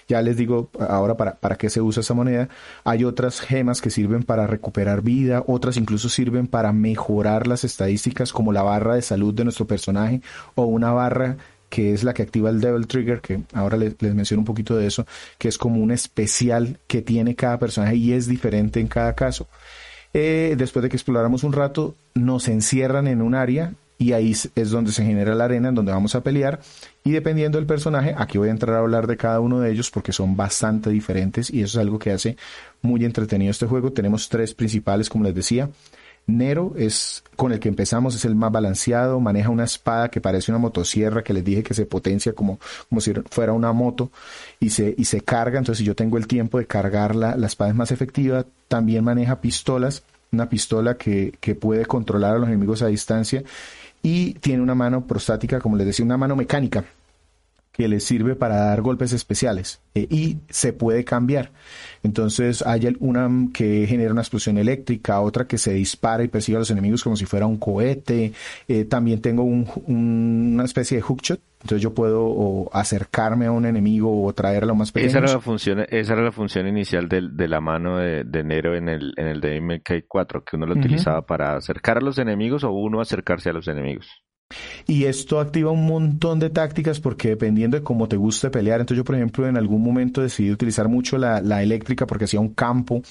Ya 0.07 0.21
les 0.21 0.37
digo 0.37 0.69
ahora 0.79 1.17
para, 1.17 1.35
para 1.35 1.55
qué 1.55 1.69
se 1.69 1.81
usa 1.81 2.01
esa 2.01 2.13
moneda. 2.13 2.49
Hay 2.83 3.03
otras 3.03 3.41
gemas 3.41 3.81
que 3.81 3.89
sirven 3.89 4.23
para 4.23 4.47
recuperar 4.47 5.01
vida, 5.01 5.43
otras 5.47 5.77
incluso 5.77 6.09
sirven 6.09 6.47
para 6.47 6.71
mejorar 6.73 7.47
las 7.47 7.63
estadísticas 7.63 8.31
como 8.31 8.51
la 8.51 8.63
barra 8.63 8.95
de 8.95 9.01
salud 9.01 9.33
de 9.33 9.43
nuestro 9.43 9.65
personaje 9.65 10.21
o 10.55 10.65
una 10.65 10.91
barra 10.91 11.37
que 11.69 11.93
es 11.93 12.03
la 12.03 12.13
que 12.13 12.21
activa 12.21 12.49
el 12.49 12.61
Devil 12.61 12.87
Trigger, 12.87 13.21
que 13.21 13.41
ahora 13.53 13.75
les, 13.75 13.99
menciono 14.01 14.41
un 14.41 14.45
poquito 14.45 14.77
de 14.77 14.87
eso, 14.87 15.05
que 15.37 15.47
es 15.47 15.57
como 15.57 15.81
un 15.81 15.91
especial 15.91 16.79
que 16.87 17.01
tiene 17.01 17.35
cada 17.35 17.59
personaje 17.59 17.95
y 17.95 18.13
es 18.13 18.27
diferente 18.27 18.79
en 18.79 18.87
cada 18.87 19.13
caso. 19.13 19.47
Eh, 20.13 20.55
después 20.57 20.83
de 20.83 20.89
que 20.89 20.95
exploramos 20.95 21.43
un 21.43 21.51
rato, 21.51 21.95
nos 22.13 22.47
encierran 22.47 23.07
en 23.07 23.21
un 23.21 23.35
área 23.35 23.73
y 23.97 24.11
ahí 24.11 24.31
es 24.55 24.69
donde 24.69 24.91
se 24.91 25.05
genera 25.05 25.35
la 25.35 25.45
arena 25.45 25.69
en 25.69 25.75
donde 25.75 25.91
vamos 25.91 26.15
a 26.15 26.21
pelear 26.21 26.59
y 27.05 27.11
dependiendo 27.11 27.59
del 27.59 27.67
personaje, 27.67 28.15
aquí 28.17 28.39
voy 28.39 28.49
a 28.49 28.51
entrar 28.51 28.75
a 28.75 28.79
hablar 28.79 29.05
de 29.05 29.15
cada 29.15 29.39
uno 29.39 29.59
de 29.59 29.71
ellos 29.71 29.91
porque 29.91 30.11
son 30.11 30.35
bastante 30.35 30.89
diferentes 30.89 31.51
y 31.51 31.61
eso 31.61 31.77
es 31.77 31.83
algo 31.83 31.99
que 31.99 32.11
hace 32.11 32.35
muy 32.81 33.05
entretenido 33.05 33.51
este 33.51 33.67
juego. 33.67 33.91
Tenemos 33.91 34.27
tres 34.27 34.55
principales, 34.55 35.07
como 35.07 35.23
les 35.23 35.35
decía. 35.35 35.69
Nero 36.25 36.73
es 36.75 37.23
con 37.35 37.51
el 37.51 37.59
que 37.59 37.69
empezamos, 37.69 38.15
es 38.15 38.25
el 38.25 38.33
más 38.33 38.51
balanceado, 38.51 39.19
maneja 39.19 39.51
una 39.51 39.65
espada 39.65 40.09
que 40.09 40.19
parece 40.19 40.51
una 40.51 40.57
motosierra 40.57 41.23
que 41.23 41.35
les 41.35 41.45
dije 41.45 41.61
que 41.61 41.75
se 41.75 41.85
potencia 41.85 42.33
como, 42.33 42.59
como 42.89 42.99
si 42.99 43.13
fuera 43.29 43.53
una 43.53 43.71
moto 43.71 44.09
y 44.59 44.71
se, 44.71 44.95
y 44.97 45.05
se 45.05 45.21
carga, 45.21 45.59
entonces 45.59 45.81
si 45.81 45.85
yo 45.85 45.95
tengo 45.95 46.17
el 46.17 46.25
tiempo 46.25 46.57
de 46.57 46.65
cargarla, 46.65 47.35
la 47.35 47.45
espada 47.45 47.69
es 47.69 47.75
más 47.75 47.91
efectiva, 47.91 48.47
también 48.67 49.03
maneja 49.03 49.39
pistolas, 49.39 50.01
una 50.31 50.49
pistola 50.49 50.97
que, 50.97 51.35
que 51.39 51.53
puede 51.53 51.85
controlar 51.85 52.37
a 52.37 52.39
los 52.39 52.47
enemigos 52.47 52.81
a 52.81 52.87
distancia 52.87 53.43
y 54.05 54.35
tiene 54.35 54.61
una 54.61 54.75
mano 54.75 55.07
prostática, 55.07 55.59
como 55.59 55.77
les 55.77 55.87
decía, 55.87 56.05
una 56.05 56.15
mano 56.15 56.35
mecánica 56.35 56.85
que 57.75 57.87
le 57.87 57.99
sirve 57.99 58.35
para 58.35 58.55
dar 58.55 58.81
golpes 58.81 59.11
especiales 59.11 59.81
eh, 59.95 60.07
y 60.09 60.37
se 60.49 60.71
puede 60.71 61.03
cambiar. 61.03 61.51
Entonces 62.03 62.61
hay 62.65 62.95
una 62.99 63.29
que 63.53 63.85
genera 63.87 64.11
una 64.11 64.21
explosión 64.21 64.57
eléctrica, 64.57 65.19
otra 65.19 65.45
que 65.45 65.57
se 65.57 65.73
dispara 65.73 66.23
y 66.23 66.29
persigue 66.29 66.55
a 66.55 66.59
los 66.59 66.71
enemigos 66.71 67.03
como 67.03 67.17
si 67.17 67.25
fuera 67.25 67.45
un 67.45 67.57
cohete. 67.57 68.31
Eh, 68.67 68.85
también 68.85 69.21
tengo 69.21 69.43
una 69.43 70.63
especie 70.63 70.97
de 70.97 71.01
hookshot, 71.01 71.41
entonces 71.63 71.81
yo 71.81 71.93
puedo 71.93 72.69
acercarme 72.71 73.47
a 73.47 73.51
un 73.51 73.65
enemigo 73.65 74.23
o 74.23 74.33
traerlo 74.33 74.73
más 74.75 74.91
pequeño. 74.91 75.09
Esa 75.09 75.17
era 75.17 75.33
la 75.33 75.41
función, 75.41 75.85
esa 75.89 76.13
era 76.13 76.21
la 76.21 76.31
función 76.31 76.67
inicial 76.67 77.09
de, 77.09 77.27
de 77.29 77.47
la 77.47 77.59
mano 77.59 77.97
de, 77.97 78.23
de, 78.23 78.43
Nero 78.43 78.75
en 78.75 78.87
el, 78.87 79.13
en 79.17 79.27
el 79.27 79.41
DMK4, 79.41 80.43
que 80.45 80.55
uno 80.55 80.67
lo 80.67 80.75
utilizaba 80.75 81.23
para 81.23 81.57
acercar 81.57 81.97
a 81.97 82.01
los 82.01 82.19
enemigos 82.19 82.63
o 82.63 82.71
uno 82.71 83.01
acercarse 83.01 83.49
a 83.49 83.53
los 83.53 83.67
enemigos. 83.67 84.24
Y 84.87 85.05
esto 85.05 85.39
activa 85.39 85.71
un 85.71 85.87
montón 85.87 86.39
de 86.39 86.51
tácticas 86.51 86.99
porque 86.99 87.29
dependiendo 87.29 87.77
de 87.77 87.83
cómo 87.83 88.07
te 88.07 88.15
guste 88.15 88.51
pelear, 88.51 88.79
entonces 88.79 88.97
yo 88.97 89.03
por 89.03 89.15
ejemplo 89.15 89.47
en 89.47 89.57
algún 89.57 89.81
momento 89.81 90.21
decidí 90.21 90.51
utilizar 90.51 90.87
mucho 90.87 91.17
la, 91.17 91.39
eléctrica 91.63 92.05
porque 92.05 92.25
hacía 92.25 92.39
un 92.39 92.53
campo 92.53 93.01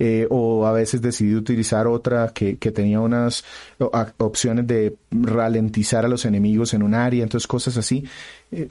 eh, 0.00 0.26
o 0.30 0.66
a 0.66 0.72
veces 0.72 1.00
decidí 1.00 1.36
utilizar 1.36 1.86
otra 1.86 2.32
que, 2.34 2.58
que 2.58 2.72
tenía 2.72 2.98
unas 3.00 3.44
opciones 4.18 4.66
de 4.66 4.96
ralentizar 5.12 6.04
a 6.04 6.08
los 6.08 6.24
enemigos 6.24 6.74
en 6.74 6.82
un 6.82 6.94
área, 6.94 7.22
entonces 7.22 7.46
cosas 7.46 7.76
así. 7.76 8.04
Eh, 8.50 8.68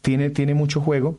tiene, 0.00 0.30
tiene 0.30 0.54
mucho 0.54 0.80
juego. 0.80 1.18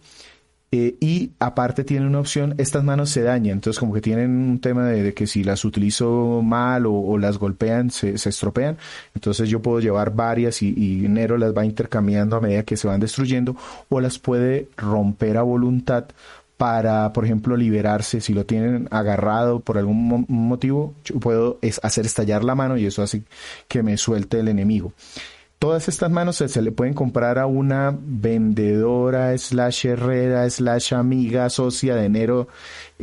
Eh, 0.75 0.95
y 0.99 1.33
aparte 1.37 1.83
tiene 1.83 2.07
una 2.07 2.19
opción, 2.19 2.55
estas 2.57 2.83
manos 2.83 3.11
se 3.11 3.21
dañan, 3.21 3.57
entonces 3.57 3.79
como 3.79 3.93
que 3.93 4.01
tienen 4.01 4.31
un 4.31 4.59
tema 4.59 4.87
de, 4.87 5.13
que 5.13 5.27
si 5.27 5.43
las 5.43 5.65
utilizo 5.65 6.41
mal 6.43 6.87
o, 6.87 7.15
las 7.19 7.37
golpean, 7.37 7.91
se, 7.91 8.15
estropean, 8.15 8.79
entonces 9.13 9.49
yo 9.49 9.61
puedo 9.61 9.79
llevar 9.79 10.15
varias 10.15 10.63
y, 10.63 10.69
y, 10.69 11.07
Nero 11.07 11.37
las 11.37 11.55
va 11.55 11.63
intercambiando 11.63 12.37
a 12.37 12.41
medida 12.41 12.63
que 12.63 12.75
se 12.75 12.87
van 12.87 12.99
destruyendo 12.99 13.55
o 13.87 14.01
las 14.01 14.17
puede 14.17 14.67
romper 14.75 15.37
a 15.37 15.43
voluntad 15.43 16.05
para, 16.57 17.13
por 17.13 17.25
ejemplo, 17.25 17.55
liberarse, 17.55 18.19
si 18.19 18.33
lo 18.33 18.47
tienen 18.47 18.87
agarrado 18.89 19.59
por 19.59 19.77
algún 19.77 20.25
motivo, 20.27 20.95
yo 21.05 21.19
puedo 21.19 21.59
hacer 21.83 22.07
estallar 22.07 22.43
la 22.43 22.55
mano 22.55 22.77
y 22.77 22.87
eso 22.87 23.03
hace 23.03 23.21
que 23.67 23.83
me 23.83 23.95
suelte 23.97 24.39
el 24.39 24.47
enemigo. 24.47 24.91
Todas 25.63 25.87
estas 25.87 26.11
manos 26.11 26.35
se, 26.35 26.61
le 26.61 26.73
pueden 26.73 26.93
comprar 26.93 27.39
a 27.39 27.45
una 27.45 27.97
vendedora, 27.97 29.37
slash 29.37 29.85
herrera, 29.85 30.49
slash 30.49 30.91
amiga, 30.91 31.49
socia 31.49 31.95
de 31.95 32.03
enero, 32.03 32.49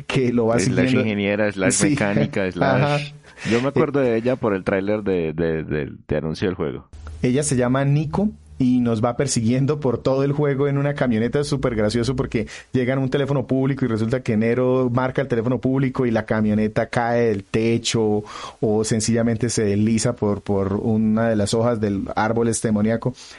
que 0.06 0.30
lo 0.30 0.48
va 0.48 0.56
a 0.56 0.60
Slash 0.60 0.92
ingeniera, 0.92 1.50
slash 1.50 1.84
mecánica, 1.84 2.52
slash... 2.52 3.14
Yo 3.50 3.62
me 3.62 3.68
acuerdo 3.68 4.00
de 4.00 4.14
ella 4.14 4.36
por 4.36 4.54
el 4.54 4.62
tráiler 4.62 5.02
de, 5.02 5.32
de, 5.32 5.90
de 6.06 6.16
anuncio 6.18 6.48
del 6.48 6.54
juego. 6.54 6.86
Ella 7.22 7.42
se 7.44 7.56
llama 7.56 7.82
Nico 7.86 8.28
y 8.60 8.80
nos 8.80 9.02
va 9.02 9.16
persiguiendo 9.16 9.80
por 9.80 9.96
todo 9.98 10.22
el 10.22 10.32
juego 10.32 10.68
en 10.68 10.76
una 10.76 10.92
camioneta. 10.92 11.40
Es 11.40 11.46
súper 11.46 11.74
gracioso 11.74 12.14
porque 12.14 12.46
llega 12.72 12.92
en 12.92 12.98
un 12.98 13.08
teléfono 13.08 13.46
público 13.46 13.86
y 13.86 13.88
resulta 13.88 14.20
que 14.22 14.36
Nero 14.36 14.90
marca 14.92 15.22
el 15.22 15.28
teléfono 15.28 15.58
público 15.58 16.04
y 16.04 16.10
la 16.10 16.26
camioneta 16.26 16.86
cae 16.90 17.28
del 17.28 17.42
techo 17.42 18.22
o 18.60 18.84
sencillamente 18.84 19.48
se 19.48 19.64
desliza 19.64 20.14
por, 20.14 20.42
por 20.42 20.74
una 20.74 21.30
de 21.30 21.36
las 21.36 21.54
hojas 21.54 21.80
del 21.80 22.04
árbol 22.14 22.48
este. 22.48 22.70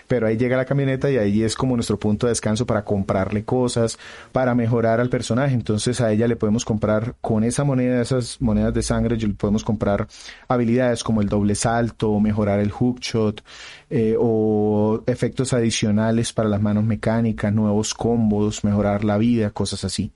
Pero 0.08 0.26
ahí 0.26 0.38
llega 0.38 0.58
la 0.58 0.66
camioneta 0.66 1.12
y 1.12 1.18
ahí 1.18 1.44
es 1.44 1.56
como 1.56 1.76
nuestro 1.76 2.00
punto 2.00 2.26
de 2.26 2.32
descanso 2.32 2.66
para 2.66 2.84
comprarle 2.84 3.44
cosas, 3.44 4.00
para 4.32 4.56
mejorar 4.56 5.00
al 5.00 5.10
personaje. 5.10 5.54
Entonces 5.54 6.02
a 6.02 6.12
ella 6.12 6.28
le 6.28 6.36
podemos 6.36 6.66
comprar 6.66 7.14
con 7.22 7.44
esa 7.44 7.64
moneda, 7.64 8.02
esas 8.02 8.42
monedas 8.42 8.74
de 8.74 8.82
sangre, 8.82 9.18
le 9.18 9.30
podemos 9.36 9.64
comprar 9.64 10.08
habilidades 10.48 11.04
como 11.04 11.22
el 11.22 11.30
doble 11.30 11.54
salto, 11.54 12.20
mejorar 12.20 12.60
el 12.60 12.72
hookshot 12.72 13.44
eh, 13.92 14.16
o 14.18 15.04
efectos 15.06 15.52
adicionales 15.52 16.32
para 16.32 16.48
las 16.48 16.62
manos 16.62 16.86
mecánicas, 16.86 17.54
nuevos 17.54 17.94
combos, 17.94 18.64
mejorar 18.64 19.04
la 19.04 19.18
vida, 19.18 19.52
cosas 19.52 19.84
así. 19.84 20.12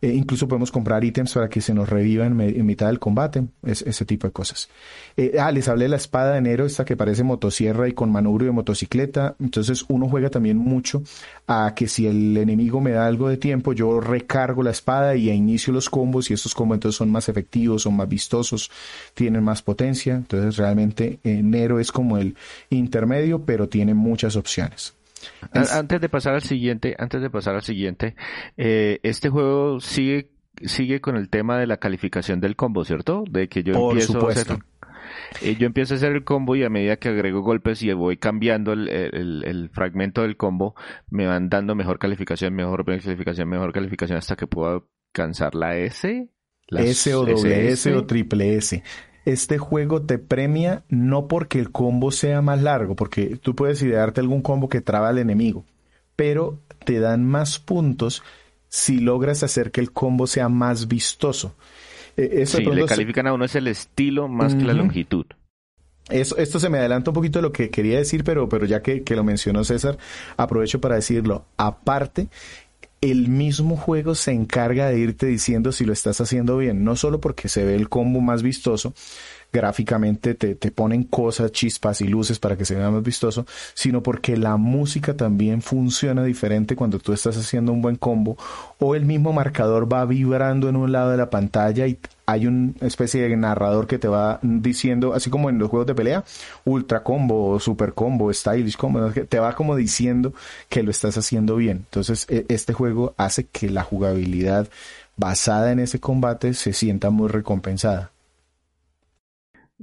Eh, 0.00 0.14
incluso 0.14 0.46
podemos 0.46 0.70
comprar 0.70 1.02
ítems 1.04 1.34
para 1.34 1.48
que 1.48 1.60
se 1.60 1.74
nos 1.74 1.88
revivan 1.88 2.40
en, 2.40 2.66
mitad 2.66 2.86
del 2.86 3.00
combate, 3.00 3.44
ese 3.64 4.04
tipo 4.04 4.26
de 4.26 4.32
cosas. 4.32 4.68
Eh, 5.16 5.36
ah, 5.40 5.50
les 5.50 5.68
hablé 5.68 5.86
de 5.86 5.88
la 5.90 5.96
espada 5.96 6.32
de 6.32 6.38
enero, 6.38 6.66
esta 6.66 6.84
que 6.84 6.96
parece 6.96 7.24
motosierra 7.24 7.88
y 7.88 7.92
con 7.92 8.12
manubrio 8.12 8.46
de 8.46 8.52
motocicleta. 8.52 9.34
Entonces 9.40 9.84
uno 9.88 10.08
juega 10.08 10.30
también 10.30 10.56
mucho 10.56 11.02
a 11.46 11.72
que 11.74 11.88
si 11.88 12.06
el 12.06 12.36
enemigo 12.36 12.80
me 12.80 12.92
da 12.92 13.06
algo 13.06 13.28
de 13.28 13.38
tiempo, 13.38 13.72
yo 13.72 14.00
recargo 14.00 14.62
la 14.62 14.70
espada 14.70 15.16
y 15.16 15.30
inicio 15.30 15.72
los 15.72 15.90
combos 15.90 16.30
y 16.30 16.34
estos 16.34 16.54
combos 16.54 16.76
entonces 16.76 16.96
son 16.96 17.10
más 17.10 17.28
efectivos, 17.28 17.82
son 17.82 17.96
más 17.96 18.08
vistosos, 18.08 18.70
tienen 19.14 19.42
más 19.42 19.62
potencia. 19.62 20.14
Entonces 20.14 20.56
realmente 20.56 21.18
enero 21.24 21.80
es 21.80 21.90
como 21.90 22.18
el 22.18 22.36
intermedio, 22.70 23.44
pero 23.44 23.68
tiene 23.68 23.94
muchas 23.94 24.36
opciones. 24.36 24.97
Antes 25.52 26.00
de 26.00 26.08
pasar 26.08 26.34
al 26.34 26.42
siguiente, 26.42 26.94
antes 26.98 27.20
de 27.20 27.30
pasar 27.30 27.54
al 27.54 27.62
siguiente, 27.62 28.14
eh, 28.56 29.00
este 29.02 29.28
juego 29.28 29.80
sigue 29.80 30.30
sigue 30.64 31.00
con 31.00 31.16
el 31.16 31.28
tema 31.28 31.58
de 31.58 31.66
la 31.66 31.76
calificación 31.76 32.40
del 32.40 32.56
combo, 32.56 32.84
¿cierto? 32.84 33.24
De 33.30 33.48
que 33.48 33.62
yo 33.62 33.74
empiezo 33.74 34.28
a 34.28 34.32
hacer 34.32 34.58
eh, 35.40 35.56
yo 35.56 35.66
empiezo 35.66 35.94
a 35.94 35.96
hacer 35.96 36.12
el 36.12 36.24
combo 36.24 36.56
y 36.56 36.64
a 36.64 36.70
medida 36.70 36.96
que 36.96 37.08
agrego 37.08 37.42
golpes 37.42 37.82
y 37.82 37.92
voy 37.92 38.16
cambiando 38.16 38.72
el, 38.72 38.88
el, 38.88 39.70
fragmento 39.72 40.22
del 40.22 40.36
combo, 40.36 40.74
me 41.10 41.26
van 41.26 41.48
dando 41.48 41.74
mejor 41.74 41.98
calificación, 41.98 42.54
mejor 42.54 42.84
calificación, 42.84 43.48
mejor 43.48 43.72
calificación 43.72 44.18
hasta 44.18 44.36
que 44.36 44.46
puedo 44.46 44.88
alcanzar 45.14 45.54
la 45.54 45.76
S. 45.76 46.28
La 46.70 46.82
S 46.82 47.14
o 47.14 47.24
doble 47.24 47.70
S 47.70 47.94
o 47.94 48.04
triple 48.04 48.56
S 48.56 48.82
este 49.24 49.58
juego 49.58 50.02
te 50.02 50.18
premia 50.18 50.82
no 50.88 51.28
porque 51.28 51.58
el 51.58 51.70
combo 51.70 52.10
sea 52.10 52.42
más 52.42 52.62
largo, 52.62 52.96
porque 52.96 53.36
tú 53.36 53.54
puedes 53.54 53.82
idearte 53.82 54.20
algún 54.20 54.42
combo 54.42 54.68
que 54.68 54.80
traba 54.80 55.08
al 55.08 55.18
enemigo, 55.18 55.64
pero 56.16 56.58
te 56.84 57.00
dan 57.00 57.24
más 57.24 57.58
puntos 57.58 58.22
si 58.68 59.00
logras 59.00 59.42
hacer 59.42 59.70
que 59.70 59.80
el 59.80 59.92
combo 59.92 60.26
sea 60.26 60.48
más 60.48 60.88
vistoso. 60.88 61.54
E, 62.16 62.42
eso 62.42 62.58
sí, 62.58 62.64
le 62.64 62.86
califican 62.86 63.26
a 63.26 63.32
uno 63.32 63.44
es 63.44 63.54
el 63.54 63.66
estilo 63.68 64.28
más 64.28 64.54
que 64.54 64.64
la 64.64 64.72
longitud. 64.72 65.26
Eso, 66.10 66.38
esto 66.38 66.58
se 66.58 66.70
me 66.70 66.78
adelanta 66.78 67.10
un 67.10 67.14
poquito 67.14 67.38
de 67.38 67.42
lo 67.42 67.52
que 67.52 67.70
quería 67.70 67.98
decir, 67.98 68.24
pero, 68.24 68.48
pero 68.48 68.64
ya 68.64 68.82
que, 68.82 69.02
que 69.02 69.14
lo 69.14 69.24
mencionó 69.24 69.62
César, 69.62 69.98
aprovecho 70.38 70.80
para 70.80 70.94
decirlo. 70.94 71.44
Aparte, 71.58 72.28
el 73.00 73.28
mismo 73.28 73.76
juego 73.76 74.14
se 74.14 74.32
encarga 74.32 74.88
de 74.88 74.98
irte 74.98 75.26
diciendo 75.26 75.72
si 75.72 75.84
lo 75.84 75.92
estás 75.92 76.20
haciendo 76.20 76.56
bien, 76.56 76.84
no 76.84 76.96
solo 76.96 77.20
porque 77.20 77.48
se 77.48 77.64
ve 77.64 77.74
el 77.74 77.88
combo 77.88 78.20
más 78.20 78.42
vistoso, 78.42 78.94
gráficamente 79.52 80.34
te, 80.34 80.54
te, 80.54 80.70
ponen 80.70 81.04
cosas, 81.04 81.52
chispas 81.52 82.00
y 82.00 82.08
luces 82.08 82.38
para 82.38 82.56
que 82.56 82.64
se 82.64 82.74
vea 82.74 82.90
más 82.90 83.02
vistoso, 83.02 83.46
sino 83.74 84.02
porque 84.02 84.36
la 84.36 84.56
música 84.56 85.16
también 85.16 85.62
funciona 85.62 86.24
diferente 86.24 86.76
cuando 86.76 86.98
tú 86.98 87.12
estás 87.12 87.36
haciendo 87.36 87.72
un 87.72 87.80
buen 87.80 87.96
combo 87.96 88.36
o 88.78 88.94
el 88.94 89.04
mismo 89.04 89.32
marcador 89.32 89.90
va 89.90 90.04
vibrando 90.04 90.68
en 90.68 90.76
un 90.76 90.92
lado 90.92 91.10
de 91.10 91.16
la 91.16 91.30
pantalla 91.30 91.86
y 91.86 91.98
hay 92.28 92.46
una 92.46 92.74
especie 92.82 93.26
de 93.26 93.34
narrador 93.38 93.86
que 93.86 93.98
te 93.98 94.06
va 94.06 94.38
diciendo, 94.42 95.14
así 95.14 95.30
como 95.30 95.48
en 95.48 95.58
los 95.58 95.70
juegos 95.70 95.86
de 95.86 95.94
pelea, 95.94 96.24
ultra 96.66 97.02
combo, 97.02 97.58
super 97.58 97.94
combo, 97.94 98.30
stylish 98.30 98.76
combo, 98.76 99.10
te 99.10 99.38
va 99.38 99.54
como 99.54 99.74
diciendo 99.74 100.34
que 100.68 100.82
lo 100.82 100.90
estás 100.90 101.16
haciendo 101.16 101.56
bien. 101.56 101.78
Entonces, 101.78 102.26
e, 102.28 102.44
este 102.50 102.74
juego 102.74 103.14
hace 103.16 103.46
que 103.46 103.70
la 103.70 103.82
jugabilidad 103.82 104.68
basada 105.16 105.72
en 105.72 105.78
ese 105.78 106.00
combate 106.00 106.52
se 106.52 106.74
sienta 106.74 107.08
muy 107.08 107.28
recompensada. 107.28 108.10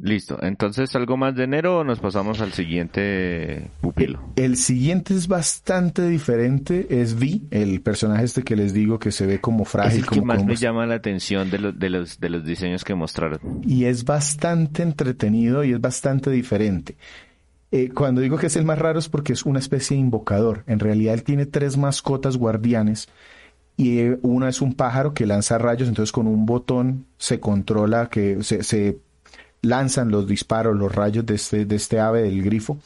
Listo. 0.06 0.38
Entonces, 0.44 0.96
¿algo 0.96 1.18
más 1.18 1.36
de 1.36 1.46
enero 1.46 1.80
o 1.80 1.84
nos 1.84 2.00
pasamos 2.00 2.40
al 2.40 2.54
siguiente 2.54 3.72
pupilo? 3.82 4.22
El, 4.36 4.56
siguiente 4.56 5.16
es 5.16 5.28
bastante 5.28 6.08
diferente. 6.08 7.02
Es 7.02 7.18
Vi, 7.18 7.48
el 7.50 7.82
personaje 7.82 8.24
este 8.24 8.44
que 8.44 8.56
les 8.56 8.72
digo 8.72 9.00
que 9.00 9.12
se 9.12 9.26
ve 9.26 9.42
como 9.42 9.66
frágil. 9.66 10.02
Es 10.02 10.04
el 10.04 10.10
que 10.12 10.22
más 10.22 10.46
me 10.46 10.58
llama 10.58 10.86
la 10.86 10.94
atención 10.94 11.50
de, 11.50 11.58
los, 11.58 11.80
de, 11.80 11.90
los, 11.90 12.20
de 12.20 12.30
los 12.30 12.46
diseños 12.46 12.84
que 12.84 12.94
mostraron. 12.94 13.40
Y 13.66 13.86
es 13.86 14.06
bastante 14.06 14.84
entretenido 14.84 15.64
y 15.64 15.72
es 15.72 15.82
bastante 15.82 16.30
diferente. 16.30 16.98
Eh, 17.72 17.90
cuando 17.90 18.22
digo 18.22 18.38
que 18.38 18.46
es 18.46 18.56
el 18.58 18.64
más 18.64 18.78
raro 18.78 19.00
es 19.00 19.10
porque 19.10 19.34
es 19.34 19.44
una 19.44 19.58
especie 19.58 19.98
de 19.98 20.02
invocador. 20.02 20.64
En 20.68 20.78
realidad 20.78 21.16
él 21.16 21.24
tiene 21.24 21.48
tres 21.48 21.78
mascotas 21.78 22.38
guardianes 22.38 23.10
y 23.76 24.00
eh, 24.02 24.20
una 24.22 24.50
es 24.50 24.62
un 24.62 24.76
pájaro 24.76 25.16
que 25.16 25.26
lanza 25.26 25.58
rayos, 25.58 25.90
entonces 25.90 26.12
con 26.12 26.28
un 26.28 26.46
botón 26.46 27.08
se 27.18 27.40
controla 27.40 28.08
que 28.10 28.44
se, 28.44 28.62
se 28.64 29.00
lanzan 29.66 30.12
los 30.12 30.28
disparos, 30.28 30.76
los 30.76 30.94
rayos 30.94 31.26
de 31.26 31.36
este, 31.36 31.66
de 31.66 31.76
este 31.76 32.00
ave 32.00 32.22
del 32.24 32.44
grifo. 32.44 32.78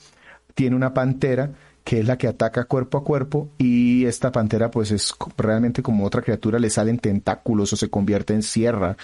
Tiene 0.55 0.75
una 0.75 0.93
pantera 0.93 1.51
que 1.83 1.99
es 2.01 2.05
la 2.05 2.17
que 2.17 2.27
ataca 2.27 2.65
cuerpo 2.65 2.99
a 2.99 3.03
cuerpo 3.03 3.49
y 3.57 4.05
esta 4.05 4.31
pantera 4.31 4.69
pues 4.69 4.91
es 4.91 5.13
realmente 5.37 5.81
como 5.81 6.05
otra 6.05 6.21
criatura, 6.21 6.59
le 6.59 6.69
salen 6.69 6.99
tentáculos 6.99 7.73
o 7.73 7.75
se 7.75 7.89
convierte 7.89 8.33
en 8.33 8.43
sierra 8.43 8.95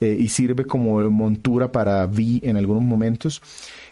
eh, 0.00 0.16
y 0.18 0.28
sirve 0.28 0.64
como 0.64 1.00
montura 1.10 1.72
para 1.72 2.06
Vi 2.06 2.40
en 2.44 2.56
algunos 2.56 2.84
momentos. 2.84 3.42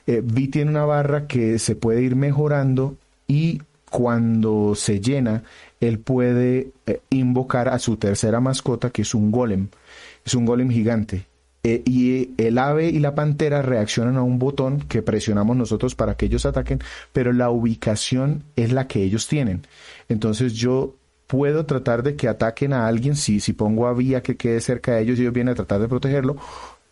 Eh, 0.07 0.23
Vi 0.25 0.49
tiene 0.49 0.71
una 0.71 0.85
barra 0.85 1.27
que 1.27 1.59
se 1.59 1.75
puede 1.75 2.03
ir 2.03 2.15
mejorando 2.15 2.97
y 3.27 3.63
cuando 3.91 4.75
se 4.77 5.01
llena, 5.01 5.43
él 5.81 5.99
puede 5.99 6.71
eh, 6.87 7.01
invocar 7.11 7.69
a 7.69 7.79
su 7.79 7.97
tercera 7.97 8.41
mascota 8.41 8.91
que 8.91 9.03
es 9.03 9.15
un 9.15 9.33
golem. 9.33 9.69
Es 10.25 10.35
un 10.35 10.45
golem 10.45 10.71
gigante 10.71 11.27
eh, 11.69 11.83
y 11.85 12.31
el 12.41 12.59
ave 12.59 12.91
y 12.91 13.01
la 13.01 13.17
pantera 13.17 13.61
reaccionan 13.61 14.17
a 14.17 14.23
un 14.23 14.39
botón 14.39 14.83
que 14.83 15.03
presionamos 15.03 15.57
nosotros 15.57 15.97
para 15.97 16.17
que 16.17 16.27
ellos 16.27 16.47
ataquen, 16.47 16.79
pero 17.13 17.33
la 17.33 17.51
ubicación 17.51 18.45
es 18.55 18.71
la 18.71 18.87
que 18.87 19.03
ellos 19.03 19.27
tienen. 19.27 19.67
Entonces 20.09 20.53
yo 20.53 20.95
puedo 21.27 21.67
tratar 21.67 22.05
de 22.05 22.15
que 22.15 22.29
ataquen 22.29 22.73
a 22.73 22.87
alguien 22.87 23.17
si, 23.17 23.41
si 23.41 23.53
pongo 23.53 23.89
a 23.89 23.95
vía 23.95 24.23
que 24.23 24.37
quede 24.37 24.61
cerca 24.61 24.95
de 24.95 25.03
ellos 25.03 25.19
y 25.19 25.23
ellos 25.23 25.35
vienen 25.35 25.55
a 25.55 25.57
tratar 25.57 25.81
de 25.81 25.89
protegerlo, 25.89 26.37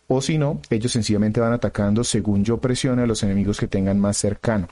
o 0.07 0.19
si 0.19 0.37
no, 0.37 0.59
ellos 0.69 0.91
sencillamente 0.91 1.39
van 1.39 1.53
atacando 1.53 2.03
según 2.03 2.43
yo 2.43 2.57
presione 2.57 3.03
a 3.03 3.07
los 3.07 3.23
enemigos 3.23 3.57
que 3.57 3.67
tengan 3.67 3.97
más 3.97 4.17
cercano. 4.17 4.67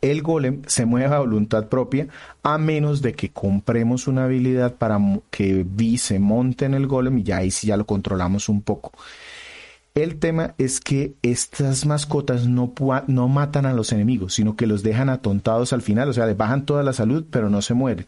El 0.00 0.22
golem 0.22 0.62
se 0.66 0.86
mueve 0.86 1.14
a 1.14 1.20
voluntad 1.20 1.68
propia 1.68 2.08
a 2.42 2.58
menos 2.58 3.02
de 3.02 3.14
que 3.14 3.30
compremos 3.30 4.06
una 4.08 4.24
habilidad 4.24 4.74
para 4.76 4.98
que 5.30 5.64
Vi 5.66 5.98
se 5.98 6.18
monte 6.18 6.64
en 6.64 6.74
el 6.74 6.86
golem 6.86 7.18
y 7.18 7.22
ya 7.22 7.38
ahí 7.38 7.50
sí 7.50 7.68
ya 7.68 7.76
lo 7.76 7.86
controlamos 7.86 8.48
un 8.48 8.62
poco. 8.62 8.92
El 9.94 10.18
tema 10.18 10.54
es 10.56 10.80
que 10.80 11.12
estas 11.20 11.84
mascotas 11.84 12.46
no, 12.46 12.72
no 13.08 13.28
matan 13.28 13.66
a 13.66 13.74
los 13.74 13.92
enemigos, 13.92 14.32
sino 14.32 14.56
que 14.56 14.66
los 14.66 14.82
dejan 14.82 15.10
atontados 15.10 15.74
al 15.74 15.82
final, 15.82 16.08
o 16.08 16.14
sea, 16.14 16.24
les 16.24 16.36
bajan 16.36 16.64
toda 16.64 16.82
la 16.82 16.94
salud, 16.94 17.26
pero 17.30 17.50
no 17.50 17.60
se 17.60 17.74
mueren. 17.74 18.06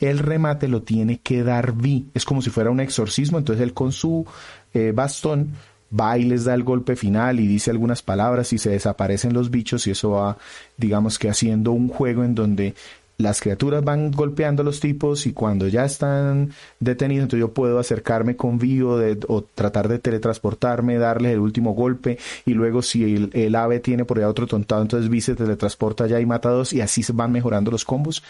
El 0.00 0.18
remate 0.18 0.66
lo 0.66 0.80
tiene 0.80 1.18
que 1.18 1.42
dar 1.42 1.74
Vi, 1.74 2.06
es 2.14 2.24
como 2.24 2.40
si 2.40 2.48
fuera 2.48 2.70
un 2.70 2.80
exorcismo, 2.80 3.36
entonces 3.36 3.62
él 3.62 3.74
con 3.74 3.92
su 3.92 4.24
eh, 4.72 4.92
bastón 4.94 5.50
va 5.98 6.18
y 6.18 6.24
les 6.24 6.44
da 6.44 6.54
el 6.54 6.64
golpe 6.64 6.96
final 6.96 7.40
y 7.40 7.46
dice 7.46 7.70
algunas 7.70 8.02
palabras 8.02 8.52
y 8.52 8.58
se 8.58 8.70
desaparecen 8.70 9.32
los 9.32 9.50
bichos 9.50 9.86
y 9.86 9.92
eso 9.92 10.10
va, 10.10 10.38
digamos 10.76 11.18
que 11.18 11.28
haciendo 11.28 11.72
un 11.72 11.88
juego 11.88 12.24
en 12.24 12.34
donde 12.34 12.74
las 13.18 13.40
criaturas 13.40 13.82
van 13.82 14.10
golpeando 14.10 14.62
a 14.62 14.64
los 14.64 14.80
tipos 14.80 15.26
y 15.26 15.32
cuando 15.32 15.68
ya 15.68 15.84
están 15.84 16.50
detenidos, 16.80 17.24
entonces 17.24 17.40
yo 17.40 17.54
puedo 17.54 17.78
acercarme 17.78 18.36
con 18.36 18.58
vivo 18.58 18.98
o 19.28 19.42
tratar 19.42 19.88
de 19.88 19.98
teletransportarme, 19.98 20.98
darles 20.98 21.32
el 21.32 21.38
último 21.38 21.72
golpe 21.72 22.18
y 22.44 22.52
luego 22.52 22.82
si 22.82 23.28
el, 23.32 23.54
ave 23.54 23.80
tiene 23.80 24.04
por 24.04 24.18
allá 24.18 24.28
otro 24.28 24.46
tontado, 24.46 24.82
entonces 24.82 25.08
Vi 25.08 25.20
se 25.20 25.34
teletransporta 25.34 26.04
allá 26.04 26.20
y 26.20 26.26
mata 26.26 26.50
a 26.50 26.52
dos 26.52 26.72
y 26.72 26.82
así 26.82 27.02
se 27.02 27.14
van 27.14 27.32
mejorando 27.32 27.70
los 27.70 27.84
combos. 27.84 28.22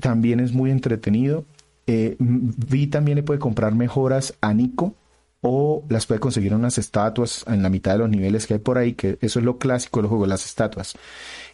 También 0.00 0.40
es 0.40 0.52
muy 0.52 0.70
entretenido. 0.70 1.44
Eh, 1.86 2.16
Vi 2.18 2.86
también 2.86 3.16
le 3.16 3.22
puede 3.22 3.40
comprar 3.40 3.74
mejoras 3.74 4.34
a 4.40 4.54
Nico 4.54 4.94
o 5.42 5.84
las 5.88 6.06
puede 6.06 6.20
conseguir 6.20 6.54
unas 6.54 6.78
estatuas 6.78 7.44
en 7.48 7.62
la 7.62 7.70
mitad 7.70 7.92
de 7.92 7.98
los 7.98 8.10
niveles 8.10 8.46
que 8.46 8.54
hay 8.54 8.60
por 8.60 8.78
ahí, 8.78 8.92
que 8.92 9.18
eso 9.20 9.38
es 9.38 9.44
lo 9.44 9.58
clásico 9.58 10.00
del 10.00 10.08
juego, 10.08 10.26
las 10.26 10.44
estatuas. 10.44 10.94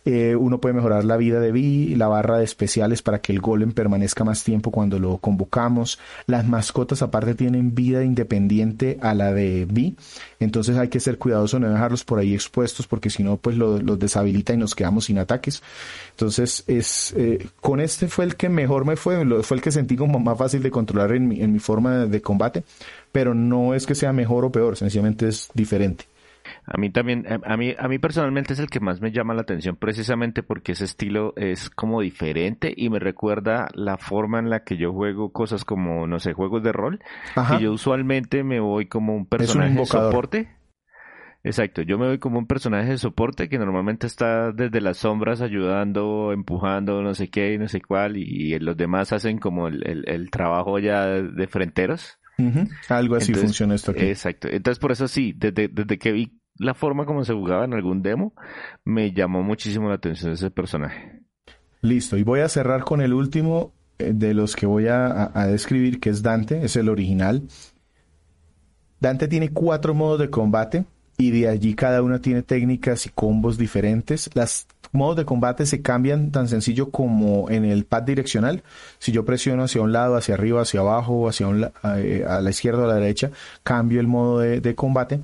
Eh, 0.07 0.37
uno 0.37 0.61
puede 0.61 0.73
mejorar 0.73 1.05
la 1.05 1.17
vida 1.17 1.41
de 1.41 1.51
Vi, 1.51 1.97
la 1.97 2.07
barra 2.07 2.39
de 2.39 2.45
especiales 2.45 3.03
para 3.03 3.21
que 3.21 3.33
el 3.33 3.41
golem 3.41 3.73
permanezca 3.73 4.23
más 4.23 4.45
tiempo 4.45 4.71
cuando 4.71 5.01
lo 5.01 5.19
convocamos. 5.19 5.99
Las 6.27 6.47
mascotas 6.47 7.03
aparte 7.03 7.35
tienen 7.35 7.75
vida 7.75 8.05
independiente 8.05 8.99
a 9.03 9.15
la 9.15 9.33
de 9.33 9.67
Vi, 9.69 9.97
entonces 10.39 10.77
hay 10.77 10.89
que 10.89 11.01
ser 11.01 11.19
cuidadoso 11.19 11.59
no 11.59 11.69
dejarlos 11.69 12.05
por 12.05 12.21
ahí 12.21 12.35
expuestos 12.35 12.87
porque 12.87 13.11
si 13.11 13.25
no 13.25 13.37
pues 13.37 13.57
los 13.57 13.99
deshabilita 13.99 14.53
y 14.53 14.57
nos 14.57 14.77
quedamos 14.77 15.07
sin 15.07 15.19
ataques. 15.19 15.61
Entonces 16.11 16.63
es 16.69 17.13
eh, 17.17 17.49
con 17.61 17.81
este 17.81 18.07
fue 18.07 18.27
el 18.27 18.37
que 18.37 18.49
mejor 18.49 18.85
me 18.85 18.95
fue, 18.95 19.43
fue 19.43 19.57
el 19.57 19.63
que 19.63 19.73
sentí 19.73 19.97
como 19.97 20.21
más 20.21 20.39
fácil 20.39 20.63
de 20.63 20.71
controlar 20.71 21.13
en 21.13 21.27
mi, 21.27 21.41
en 21.41 21.53
mi 21.53 21.59
forma 21.59 22.07
de 22.07 22.23
combate, 22.23 22.63
pero 23.13 23.35
no 23.35 23.75
es 23.75 23.87
que 23.87 23.95
sea 23.95 24.13
mejor 24.13 24.45
o 24.45 24.53
peor, 24.53 24.77
sencillamente 24.77 25.29
es 25.29 25.51
diferente. 25.55 26.07
A 26.65 26.79
mí 26.79 26.91
también, 26.91 27.27
a 27.45 27.57
mí, 27.57 27.75
a 27.79 27.89
mí 27.89 27.99
personalmente 27.99 28.53
es 28.53 28.59
el 28.59 28.69
que 28.69 28.81
más 28.81 29.01
me 29.01 29.13
llama 29.13 29.35
la 29.35 29.43
atención 29.43 29.77
precisamente 29.77 30.43
porque 30.43 30.73
ese 30.73 30.85
estilo 30.85 31.33
es 31.37 31.71
como 31.71 32.01
diferente 32.01 32.73
y 32.77 32.91
me 32.91 32.99
recuerda 32.99 33.69
la 33.75 33.99
forma 33.99 34.39
en 34.39 34.51
la 34.51 34.65
que 34.65 34.77
yo 34.77 34.93
juego 34.93 35.33
cosas 35.33 35.65
como, 35.65 36.07
no 36.07 36.19
sé, 36.19 36.33
juegos 36.33 36.63
de 36.63 36.73
rol. 36.73 37.01
Y 37.57 37.63
yo 37.63 37.73
usualmente 37.73 38.43
me 38.43 38.61
voy 38.61 38.87
como 38.87 39.15
un 39.15 39.27
personaje 39.27 39.75
de 39.75 39.87
soporte. 39.87 40.49
Exacto, 41.45 41.83
yo 41.83 41.97
me 41.97 42.09
voy 42.09 42.19
como 42.19 42.41
un 42.41 42.49
personaje 42.49 42.91
de 42.91 42.99
soporte 42.99 43.49
que 43.49 43.59
normalmente 43.59 44.09
está 44.09 44.51
desde 44.51 44.81
las 44.81 44.97
sombras 44.97 45.41
ayudando, 45.41 46.33
empujando, 46.33 47.03
no 47.03 47.15
sé 47.15 47.29
qué 47.29 47.53
y 47.53 47.59
no 47.59 47.69
sé 47.69 47.81
cuál, 47.81 48.17
y, 48.17 48.59
los 48.59 48.77
demás 48.77 49.13
hacen 49.13 49.39
como 49.39 49.69
el, 49.69 50.29
trabajo 50.33 50.81
ya 50.81 51.07
de 51.07 51.47
fronteros. 51.47 52.19
Algo 52.89 53.17
así 53.17 53.35
funciona 53.35 53.75
esto 53.75 53.93
aquí. 53.93 54.05
Exacto. 54.05 54.49
Entonces, 54.49 54.79
por 54.79 54.93
eso 54.93 55.09
sí, 55.09 55.33
desde, 55.37 55.69
desde 55.69 55.99
que 55.99 56.13
vi 56.13 56.39
la 56.59 56.75
forma 56.75 57.05
como 57.07 57.25
se 57.25 57.33
jugaba 57.33 57.65
en 57.65 57.75
algún 57.75 58.03
demo, 58.03 58.35
me 58.85 59.13
llamó 59.13 59.43
muchísimo 59.43 59.89
la 59.89 59.97
atención 59.97 60.33
ese 60.33 60.51
personaje. 60.51 61.23
Listo, 61.83 62.17
y 62.17 62.23
voy 62.23 62.41
a 62.41 62.49
cerrar 62.49 62.85
con 62.85 63.01
el 63.01 63.13
último 63.13 63.75
eh, 63.99 64.13
de 64.15 64.35
los 64.35 64.57
que 64.57 64.67
voy 64.67 64.89
a, 64.89 65.31
a 65.35 65.47
describir, 65.47 66.01
que 66.01 66.11
es 66.11 66.23
Dante, 66.23 66.65
es 66.65 66.77
el 66.77 66.89
original. 66.89 67.43
Dante 69.01 69.29
tiene 69.29 69.51
cuatro 69.51 69.95
modos 69.95 70.19
de 70.19 70.31
combate 70.31 70.85
y 71.19 71.31
de 71.31 71.49
allí 71.49 71.75
cada 71.75 72.03
una 72.03 72.21
tiene 72.21 72.43
técnicas 72.43 73.07
y 73.07 73.11
combos 73.11 73.57
diferentes. 73.57 74.31
Las 74.35 74.67
modos 74.93 75.17
de 75.17 75.25
combate 75.25 75.67
se 75.67 75.83
cambian 75.83 76.31
tan 76.31 76.49
sencillo 76.49 76.91
como 76.91 77.51
en 77.51 77.65
el 77.65 77.85
pad 77.85 78.03
direccional. 78.03 78.63
Si 78.99 79.13
yo 79.13 79.25
presiono 79.25 79.65
hacia 79.65 79.83
un 79.83 79.93
lado, 79.93 80.17
hacia 80.17 80.35
arriba, 80.35 80.63
hacia 80.63 80.81
abajo, 80.81 81.29
hacia 81.29 81.49
un, 81.49 81.71
eh, 81.97 82.25
a, 82.29 82.41
la 82.41 82.51
izquierda 82.51 82.83
o 82.83 82.85
a 82.85 82.89
la 82.89 82.95
derecha, 82.95 83.31
cambio 83.63 84.01
el 84.01 84.07
modo 84.07 84.41
de, 84.41 84.75
combate. 84.75 85.21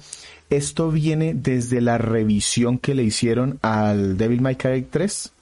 Esto 0.49 0.91
viene 0.91 1.35
desde 1.35 1.81
la 1.81 1.99
revisión 1.99 2.79
que 2.79 2.95
le 2.95 3.03
hicieron 3.03 3.59
al 3.63 4.17
Devil 4.17 4.41
May 4.41 4.57
Cry 4.57 4.83
3. 4.83 5.33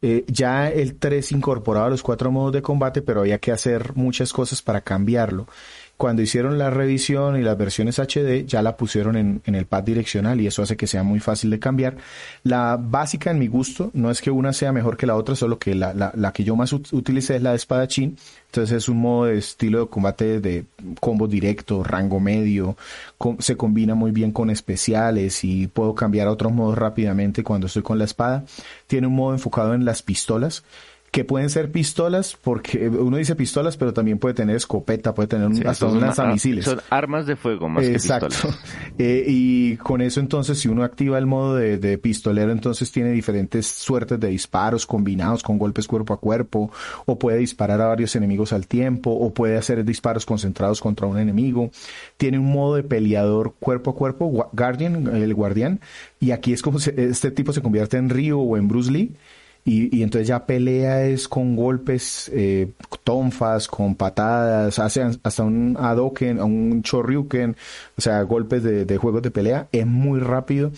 Eh, 0.00 0.24
ya 0.28 0.70
el 0.70 0.94
3 0.94 1.32
incorporaba 1.32 1.90
los 1.90 2.02
cuatro 2.02 2.30
modos 2.30 2.52
de 2.52 2.62
combate, 2.62 3.02
pero 3.02 3.20
había 3.20 3.38
que 3.38 3.52
hacer 3.52 3.96
muchas 3.96 4.32
cosas 4.32 4.62
para 4.62 4.80
cambiarlo 4.80 5.46
cuando 5.98 6.22
hicieron 6.22 6.58
la 6.58 6.70
revisión 6.70 7.36
y 7.36 7.42
las 7.42 7.58
versiones 7.58 7.98
HD 7.98 8.46
ya 8.46 8.62
la 8.62 8.76
pusieron 8.76 9.16
en, 9.16 9.42
el 9.44 9.66
pad 9.66 9.82
direccional 9.82 10.40
y 10.40 10.46
eso 10.46 10.62
hace 10.62 10.76
que 10.76 10.86
sea 10.86 11.02
muy 11.02 11.18
fácil 11.18 11.50
de 11.50 11.58
cambiar. 11.58 11.96
La 12.44 12.78
básica 12.80 13.32
en 13.32 13.40
mi 13.40 13.48
gusto 13.48 13.90
no 13.94 14.08
es 14.08 14.22
que 14.22 14.30
una 14.30 14.52
sea 14.52 14.70
mejor 14.70 14.96
que 14.96 15.06
la 15.06 15.16
otra, 15.16 15.34
solo 15.34 15.58
que 15.58 15.74
la, 15.74 15.92
la, 15.92 16.32
que 16.32 16.44
yo 16.44 16.54
más 16.54 16.72
utilicé 16.72 17.36
es 17.36 17.42
la 17.42 17.50
de 17.50 17.56
espadachín. 17.56 18.16
Entonces 18.46 18.76
es 18.76 18.88
un 18.88 18.98
modo 18.98 19.24
de 19.24 19.38
estilo 19.38 19.80
de 19.80 19.86
combate 19.88 20.40
de 20.40 20.66
combo 21.00 21.26
directo, 21.26 21.82
rango 21.82 22.20
medio, 22.20 22.76
se 23.40 23.56
combina 23.56 23.96
muy 23.96 24.12
bien 24.12 24.30
con 24.30 24.50
especiales 24.50 25.42
y 25.42 25.66
puedo 25.66 25.96
cambiar 25.96 26.28
a 26.28 26.30
otros 26.30 26.52
modos 26.52 26.78
rápidamente 26.78 27.42
cuando 27.42 27.66
estoy 27.66 27.82
con 27.82 27.98
la 27.98 28.04
espada. 28.04 28.44
Tiene 28.86 29.08
un 29.08 29.16
modo 29.16 29.32
enfocado 29.32 29.74
en 29.74 29.84
las 29.84 30.02
pistolas 30.02 30.62
que 31.10 31.24
pueden 31.24 31.48
ser 31.48 31.70
pistolas, 31.70 32.36
porque 32.40 32.88
uno 32.88 33.16
dice 33.16 33.34
pistolas, 33.34 33.76
pero 33.76 33.92
también 33.92 34.18
puede 34.18 34.34
tener 34.34 34.56
escopeta, 34.56 35.14
puede 35.14 35.28
tener 35.28 35.66
hasta 35.66 35.86
un 35.86 36.00
lanzamisiles. 36.00 36.66
Son 36.66 36.80
armas 36.90 37.26
de 37.26 37.36
fuego 37.36 37.68
más 37.68 37.84
que 37.84 37.92
pistolas. 37.92 38.46
Eh, 39.00 39.24
y 39.28 39.76
con 39.76 40.00
eso 40.00 40.18
entonces, 40.18 40.58
si 40.58 40.66
uno 40.66 40.82
activa 40.82 41.18
el 41.18 41.26
modo 41.26 41.54
de, 41.54 41.98
pistolero, 41.98 42.50
entonces 42.50 42.90
tiene 42.90 43.12
diferentes 43.12 43.66
suertes 43.66 44.18
de 44.18 44.28
disparos 44.28 44.86
combinados 44.86 45.44
con 45.44 45.56
golpes 45.56 45.86
cuerpo 45.86 46.14
a 46.14 46.18
cuerpo, 46.18 46.72
o 47.06 47.18
puede 47.18 47.38
disparar 47.38 47.80
a 47.80 47.86
varios 47.86 48.16
enemigos 48.16 48.52
al 48.52 48.66
tiempo, 48.66 49.12
o 49.12 49.32
puede 49.32 49.56
hacer 49.56 49.84
disparos 49.84 50.26
concentrados 50.26 50.80
contra 50.80 51.06
un 51.06 51.18
enemigo. 51.18 51.70
Tiene 52.16 52.40
un 52.40 52.50
modo 52.50 52.74
de 52.74 52.82
peleador 52.82 53.54
cuerpo 53.60 53.92
a 53.92 53.94
cuerpo, 53.94 54.48
Guardian, 54.52 55.06
el 55.14 55.34
guardián, 55.34 55.80
y 56.18 56.32
aquí 56.32 56.52
es 56.52 56.62
como 56.62 56.78
este 56.78 57.30
tipo 57.30 57.52
se 57.52 57.62
convierte 57.62 57.98
en 57.98 58.10
Ryu 58.10 58.40
o 58.40 58.56
en 58.56 58.66
Bruce 58.66 58.90
Lee 58.90 59.12
Y, 59.68 60.02
entonces 60.02 60.26
ya 60.26 60.46
pelea 60.46 61.04
es 61.04 61.28
con 61.28 61.54
golpes, 61.54 62.30
eh, 62.34 62.70
tonfas, 63.04 63.68
con 63.68 63.96
patadas, 63.96 64.78
hace 64.78 65.02
hasta 65.22 65.42
un 65.42 65.76
adoken, 65.78 66.40
un 66.40 66.82
chorriuken, 66.82 67.54
o 67.96 68.00
sea, 68.00 68.22
golpes 68.22 68.62
de, 68.62 68.86
de 68.86 68.96
juegos 68.96 69.22
de 69.22 69.30
pelea. 69.30 69.68
Es 69.72 69.86
muy 69.86 70.20
rápido 70.20 70.72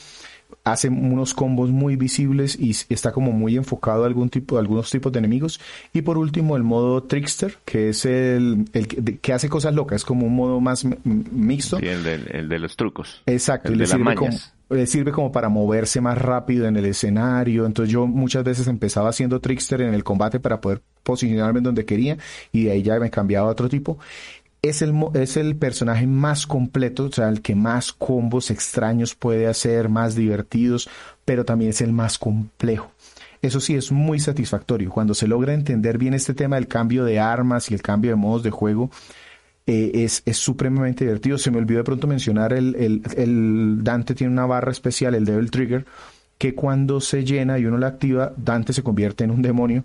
hace 0.65 0.89
unos 0.89 1.35
combos 1.35 1.71
muy 1.71 1.97
visibles 1.97 2.59
y 2.59 2.71
está 2.93 3.13
como 3.13 3.33
muy 3.33 3.57
enfocado 3.57 4.05
a 4.05 4.07
algún 4.07 4.29
tipo, 4.29 4.59
algunos 4.59 4.91
tipos 4.91 5.13
de 5.13 5.19
enemigos. 5.19 5.61
Y 5.93 6.03
por 6.03 6.19
último, 6.19 6.57
el 6.57 6.63
modo 6.63 7.03
Trickster, 7.03 7.57
que 7.65 7.91
es 7.91 8.05
el, 8.05 8.69
el 8.73 9.19
que 9.21 9.33
hace 9.33 9.49
cosas 9.49 9.75
locas, 9.75 10.03
es 10.03 10.05
como 10.05 10.27
un 10.27 10.37
modo 10.37 10.61
más 10.61 10.85
mixto. 11.05 11.79
Sí, 11.79 11.87
el 11.87 12.03
de, 12.03 12.15
el 12.31 12.49
de 12.49 12.59
los 12.59 12.77
trucos. 12.77 13.23
Exacto, 13.27 13.73
y 13.73 13.77
le 13.77 13.87
sirve, 13.87 14.15
como, 14.15 14.37
sirve 14.87 15.13
como 15.13 15.33
para 15.33 15.49
moverse 15.49 16.01
más 16.01 16.19
rápido 16.19 16.67
en 16.67 16.77
el 16.77 16.87
escenario. 16.87 17.67
Entonces 17.67 17.93
yo 17.93 18.07
muchas 18.07 18.45
veces 18.45 18.67
empezaba 18.69 19.11
haciendo 19.11 19.41
Trickster 19.41 19.81
en 19.83 19.95
el 19.95 20.05
combate 20.05 20.41
para 20.41 20.61
poder 20.61 20.83
posicionarme 21.03 21.61
donde 21.61 21.85
quería 21.85 22.19
y 22.53 22.65
de 22.65 22.73
ahí 22.73 22.83
ya 22.83 22.99
me 22.99 23.11
cambiaba 23.11 23.49
a 23.49 23.53
otro 23.53 23.69
tipo 23.69 23.99
es 24.63 24.83
el, 24.83 24.95
es 25.15 25.37
el 25.37 25.57
personaje 25.57 26.07
más 26.07 26.47
completo, 26.47 27.05
o 27.05 27.13
sea, 27.13 27.29
el 27.29 27.41
que 27.41 27.55
más 27.55 27.93
combos 27.93 28.51
extraños 28.51 29.15
puede 29.15 29.47
hacer, 29.47 29.89
más 29.89 30.15
divertidos, 30.15 30.89
pero 31.25 31.45
también 31.45 31.71
es 31.71 31.81
el 31.81 31.93
más 31.93 32.19
complejo. 32.19 32.91
Eso 33.43 33.61
sí 33.61 33.75
es 33.75 33.91
muy 33.91 34.21
satisfactorio. 34.21 34.91
Cuando 34.91 35.15
se 35.15 35.27
logra 35.27 35.55
entender 35.55 35.97
bien 35.97 36.13
este 36.13 36.35
tema 36.35 36.57
del 36.57 36.69
cambio 36.69 37.05
de 37.05 37.19
armas 37.19 37.71
y 37.71 37.75
el 37.75 37.81
cambio 37.81 38.11
de 38.11 38.17
modos 38.17 38.43
de 38.43 38.51
juego, 38.51 38.91
eh, 39.67 39.91
es, 39.95 40.23
es, 40.25 40.37
supremamente 40.37 41.05
divertido. 41.05 41.39
Se 41.39 41.51
me 41.51 41.59
olvidó 41.59 41.79
de 41.79 41.85
pronto 41.85 42.07
mencionar 42.07 42.53
el, 42.53 42.75
el, 43.17 43.79
Dante 43.83 44.15
tiene 44.15 44.33
una 44.33 44.47
barra 44.47 44.73
especial, 44.73 45.15
el 45.15 45.25
Devil 45.25 45.51
Trigger, 45.51 45.85
que 46.39 46.55
cuando 46.55 47.01
se 47.01 47.25
llena 47.25 47.59
y 47.59 47.67
uno 47.67 47.79
la 47.79 47.89
activa, 47.89 48.33
Dante 48.37 48.73
se 48.73 48.83
convierte 48.83 49.25
en 49.25 49.31
un 49.31 49.43
demonio 49.43 49.85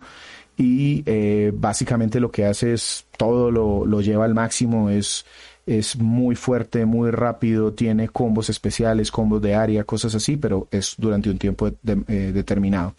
y 0.58 1.04
eh, 1.06 1.52
básicamente 1.54 2.20
lo 2.20 2.32
que 2.32 2.46
hace 2.46 2.74
es 2.74 3.06
todo 3.18 3.52
lo, 3.52 3.86
lo 3.86 4.02
lleva 4.02 4.26
al 4.26 4.34
máximo, 4.34 4.90
es, 4.90 5.26
es 5.66 5.98
muy 5.98 6.36
fuerte, 6.36 6.86
muy 6.86 7.12
rápido, 7.12 7.74
tiene 7.74 8.08
combos 8.08 8.50
especiales, 8.50 9.12
combos 9.12 9.42
de 9.42 9.56
área, 9.56 9.84
cosas 9.84 10.16
así, 10.16 10.38
pero 10.38 10.68
es 10.72 10.96
durante 10.98 11.30
un 11.30 11.38
tiempo 11.38 11.68
eh, 11.68 12.32
determinado. 12.34 12.96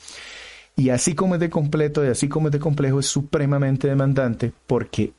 Y 0.77 0.91
así 0.91 1.15
como 1.15 1.35
es 1.35 1.41
de 1.41 1.49
completo 1.49 2.05
y 2.05 2.09
así 2.09 2.29
como 2.29 2.49
es 2.49 2.53
de 2.53 2.59
complejo, 2.59 3.01
es 3.01 3.07
supremamente 3.07 3.89
demandante 3.89 4.53
porque 4.67 5.15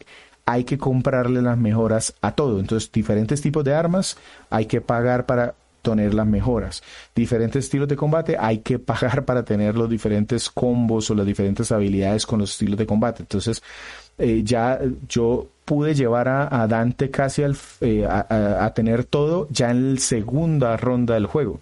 hay 0.48 0.64
que 0.64 0.78
comprarle 0.78 1.42
las 1.42 1.58
mejoras 1.58 2.16
a 2.22 2.32
todo. 2.32 2.60
Entonces, 2.60 2.90
diferentes 2.92 3.42
tipos 3.42 3.66
de 3.66 3.76
armas 3.76 4.18
hay 4.50 4.66
que 4.66 4.80
pagar 4.80 5.26
para 5.26 5.54
tener 5.82 6.14
las 6.14 6.26
mejoras. 6.26 6.82
Diferentes 7.14 7.66
estilos 7.66 7.88
de 7.90 7.98
combate, 7.98 8.38
hay 8.40 8.60
que 8.60 8.80
pagar 8.80 9.26
para 9.26 9.44
tener 9.44 9.76
los 9.76 9.90
diferentes 9.90 10.50
combos 10.50 11.12
o 11.12 11.16
las 11.16 11.26
diferentes 11.26 11.72
habilidades 11.72 12.26
con 12.26 12.40
los 12.40 12.52
estilos 12.52 12.78
de 12.78 12.86
combate. 12.86 13.24
Entonces, 13.24 13.62
eh, 14.18 14.42
ya 14.44 14.80
yo 15.10 15.48
pude 15.66 15.94
llevar 15.94 16.30
a, 16.30 16.66
Dante 16.66 17.12
casi 17.12 17.44
al, 17.44 17.58
eh, 17.82 18.06
a, 18.06 18.66
a, 18.66 18.74
tener 18.74 19.04
todo 19.04 19.50
ya 19.52 19.70
en 19.70 19.96
la 19.96 20.00
segunda 20.00 20.78
ronda 20.78 21.16
del 21.16 21.26
juego, 21.26 21.60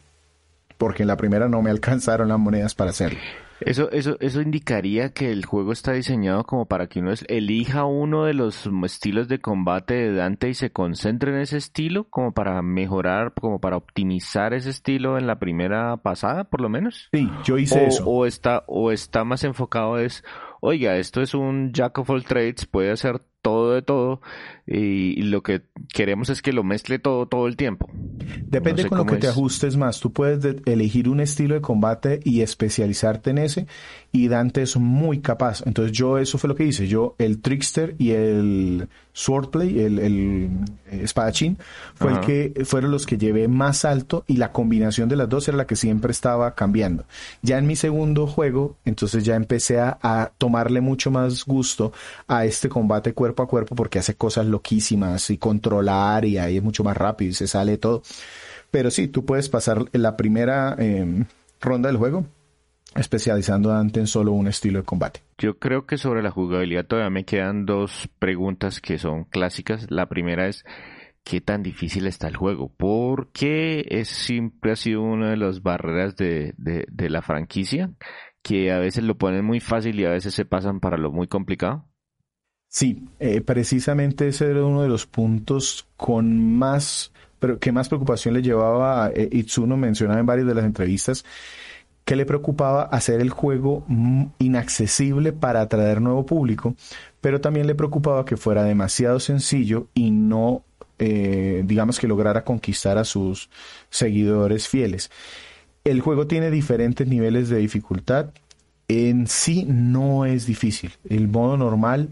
porque 0.78 1.02
en 1.02 1.08
la 1.08 1.18
primera 1.18 1.50
no 1.50 1.64
me 1.64 1.72
alcanzaron 1.72 2.30
las 2.30 2.38
monedas 2.38 2.76
para 2.76 2.92
hacerlo. 2.92 3.20
Eso, 3.62 3.90
eso, 3.92 4.18
eso 4.20 4.42
indicaría 4.42 5.14
que 5.14 5.32
el 5.32 5.46
juego 5.46 5.72
está 5.72 5.94
diseñado 5.94 6.44
como 6.44 6.66
para 6.66 6.88
que 6.88 7.00
uno 7.00 7.14
elija 7.28 7.86
uno 7.86 8.26
de 8.26 8.34
los 8.34 8.70
estilos 8.84 9.28
de 9.28 9.40
combate 9.40 9.94
de 9.94 10.14
Dante 10.14 10.50
y 10.50 10.54
se 10.54 10.72
concentre 10.72 11.32
en 11.32 11.40
ese 11.40 11.58
estilo, 11.58 12.06
como 12.10 12.34
para 12.34 12.62
mejorar, 12.62 13.34
como 13.34 13.60
para 13.60 13.78
optimizar 13.78 14.54
ese 14.54 14.70
estilo 14.70 15.18
en 15.18 15.28
la 15.28 15.40
primera 15.40 15.98
pasada, 15.98 16.46
por 16.46 16.62
lo 16.62 16.70
menos. 16.70 17.10
Sí, 17.12 17.30
yo 17.44 17.58
hice 17.58 17.86
eso. 17.86 18.06
O 18.06 18.26
está, 18.26 18.64
o 18.68 18.92
está 18.92 19.24
más 19.24 19.44
enfocado 19.44 19.98
es, 19.98 20.24
oiga, 20.62 20.98
esto 20.98 21.22
es 21.22 21.34
un 21.34 21.72
jack 21.74 21.98
of 22.00 22.10
all 22.10 22.24
trades, 22.24 22.66
puede 22.66 22.92
hacer 22.92 23.22
todo 23.46 23.74
de 23.74 23.84
todo 23.84 24.22
y, 24.66 25.22
lo 25.22 25.44
que 25.44 25.62
queremos 25.94 26.32
es 26.32 26.42
que 26.42 26.52
lo 26.52 26.64
mezcle 26.64 26.98
todo 26.98 27.28
todo 27.28 27.46
el 27.46 27.56
tiempo. 27.56 27.88
Depende 28.48 28.88
con 28.88 28.98
lo 28.98 29.06
que 29.06 29.18
te 29.18 29.28
ajustes 29.28 29.78
más. 29.78 30.00
Tú 30.00 30.12
puedes 30.12 30.56
elegir 30.66 31.08
un 31.08 31.20
estilo 31.20 31.54
de 31.54 31.62
combate 31.62 32.20
y 32.24 32.42
especializarte 32.42 33.30
en 33.30 33.38
ese 33.38 33.68
y 34.12 34.28
Dante 34.28 34.64
es 34.64 34.78
muy 34.78 35.20
capaz. 35.20 35.62
Entonces 35.68 35.96
yo 35.96 36.18
eso 36.18 36.40
fue 36.40 36.48
lo 36.48 36.56
que 36.56 36.66
hice. 36.66 36.88
Yo 36.88 37.16
el 37.20 37.42
trickster 37.42 37.96
y 38.00 38.12
el 38.12 38.88
swordplay, 39.14 39.80
el, 39.80 40.00
el 40.00 40.50
espadachín, 40.90 41.60
fue 41.94 42.14
el 42.14 42.20
que 42.22 42.66
fueron 42.66 42.90
los 42.90 43.06
que 43.06 43.18
llevé 43.18 43.48
más 43.48 43.86
alto 43.86 44.24
y 44.26 44.38
la 44.38 44.52
combinación 44.52 45.08
de 45.08 45.16
las 45.18 45.30
dos 45.30 45.48
era 45.48 45.58
la 45.58 45.68
que 45.68 45.76
siempre 45.76 46.12
estaba 46.12 46.56
cambiando. 46.56 47.06
Ya 47.44 47.60
en 47.60 47.68
mi 47.68 47.76
segundo 47.76 48.26
juego, 48.26 48.78
entonces 48.86 49.24
ya 49.24 49.36
empecé 49.36 49.80
a, 49.80 50.00
a 50.02 50.32
tomarle 50.38 50.82
mucho 50.82 51.12
más 51.12 51.46
gusto 51.46 51.94
a 52.28 52.46
este 52.46 52.70
combate 52.70 53.14
cuerpo 53.14 53.35
a 53.44 53.48
cuerpo 53.48 53.76
porque 53.76 54.00
hace 54.00 54.16
cosas 54.16 54.46
loquísimas 54.46 55.30
y 55.30 55.38
controlar 55.38 56.26
y 56.26 56.38
ahí 56.38 56.58
es 56.58 56.64
mucho 56.64 56.84
más 56.84 56.98
rápido 56.98 57.32
y 57.32 57.34
se 57.34 57.48
sale 57.48 57.78
todo. 57.78 58.02
Pero 58.72 58.92
sí, 58.92 59.08
tú 59.08 59.26
puedes 59.26 59.50
pasar 59.50 59.86
la 59.94 60.18
primera 60.18 60.76
em, 60.78 61.26
ronda 61.62 61.88
del 61.88 61.98
juego 61.98 62.26
especializando 62.96 63.78
en 63.80 64.08
solo 64.08 64.32
un 64.32 64.48
estilo 64.48 64.80
de 64.80 64.86
combate. 64.86 65.22
Yo 65.38 65.60
creo 65.60 65.86
que 65.86 65.98
sobre 65.98 66.24
la 66.24 66.32
jugabilidad 66.32 66.86
todavía 66.86 67.10
me 67.10 67.26
quedan 67.26 67.66
dos 67.66 68.10
preguntas 68.20 68.80
que 68.80 68.98
son 68.98 69.26
clásicas. 69.26 69.88
La 69.92 70.08
primera 70.08 70.48
es 70.48 70.64
qué 71.26 71.42
tan 71.42 71.62
difícil 71.62 72.08
está 72.08 72.28
el 72.30 72.38
juego, 72.38 72.72
porque 72.78 73.86
es 73.90 74.08
siempre 74.08 74.72
ha 74.72 74.76
sido 74.78 75.02
una 75.02 75.32
de 75.32 75.38
las 75.38 75.62
barreras 75.62 76.16
de, 76.16 76.54
de, 76.58 76.86
de 76.90 77.10
la 77.10 77.22
franquicia, 77.22 77.92
que 78.42 78.72
a 78.72 78.80
veces 78.80 79.04
lo 79.04 79.18
ponen 79.18 79.44
muy 79.44 79.60
fácil 79.60 80.00
y 80.00 80.06
a 80.06 80.12
veces 80.12 80.34
se 80.34 80.46
pasan 80.46 80.80
para 80.80 80.98
lo 80.98 81.12
muy 81.12 81.28
complicado. 81.28 81.86
Sí, 82.76 83.08
eh, 83.22 83.40
precisamente 83.40 84.28
ese 84.28 84.52
era 84.52 84.66
uno 84.66 84.82
de 84.82 84.90
los 84.90 85.06
puntos 85.06 85.88
con 85.96 86.58
más, 86.58 87.14
pero 87.40 87.58
que 87.58 87.72
más 87.72 87.88
preocupación 87.88 88.34
le 88.34 88.42
llevaba 88.42 89.06
a 89.06 89.12
eh, 89.12 89.30
Itsuno, 89.32 89.78
mencionaba 89.78 90.20
en 90.20 90.26
varias 90.26 90.46
de 90.46 90.56
las 90.56 90.66
entrevistas, 90.66 91.24
que 92.04 92.18
le 92.18 92.26
preocupaba 92.26 92.84
hacer 92.84 93.22
el 93.22 93.30
juego 93.30 93.86
inaccesible 94.40 95.32
para 95.32 95.62
atraer 95.62 96.02
nuevo 96.02 96.26
público, 96.26 96.76
pero 97.22 97.40
también 97.40 97.66
le 97.66 97.76
preocupaba 97.76 98.26
que 98.26 98.36
fuera 98.36 98.66
demasiado 98.66 99.22
sencillo 99.22 99.88
y 99.94 100.12
no, 100.12 100.66
eh, 101.00 101.64
digamos 101.66 101.98
que 101.98 102.10
lograra 102.10 102.44
conquistar 102.44 102.98
a 102.98 103.06
sus 103.06 103.50
seguidores 103.90 104.68
fieles. 104.68 105.12
El 105.86 106.02
juego 106.02 106.28
tiene 106.28 106.52
diferentes 106.52 107.08
niveles 107.08 107.48
de 107.48 107.60
dificultad. 107.60 108.32
En 108.90 109.28
sí 109.28 109.66
no 109.66 110.26
es 110.26 110.46
difícil. 110.46 110.92
El 111.08 111.30
modo 111.30 111.56
normal 111.56 112.10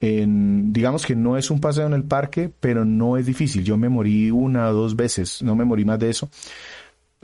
digamos 0.00 1.06
que 1.06 1.16
no 1.16 1.36
es 1.36 1.50
un 1.50 1.60
paseo 1.60 1.86
en 1.86 1.94
el 1.94 2.04
parque, 2.04 2.50
pero 2.60 2.84
no 2.84 3.16
es 3.16 3.26
difícil. 3.26 3.64
Yo 3.64 3.76
me 3.76 3.88
morí 3.88 4.30
una 4.30 4.68
o 4.68 4.74
dos 4.74 4.96
veces, 4.96 5.42
no 5.42 5.56
me 5.56 5.64
morí 5.64 5.84
más 5.84 5.98
de 5.98 6.10
eso. 6.10 6.28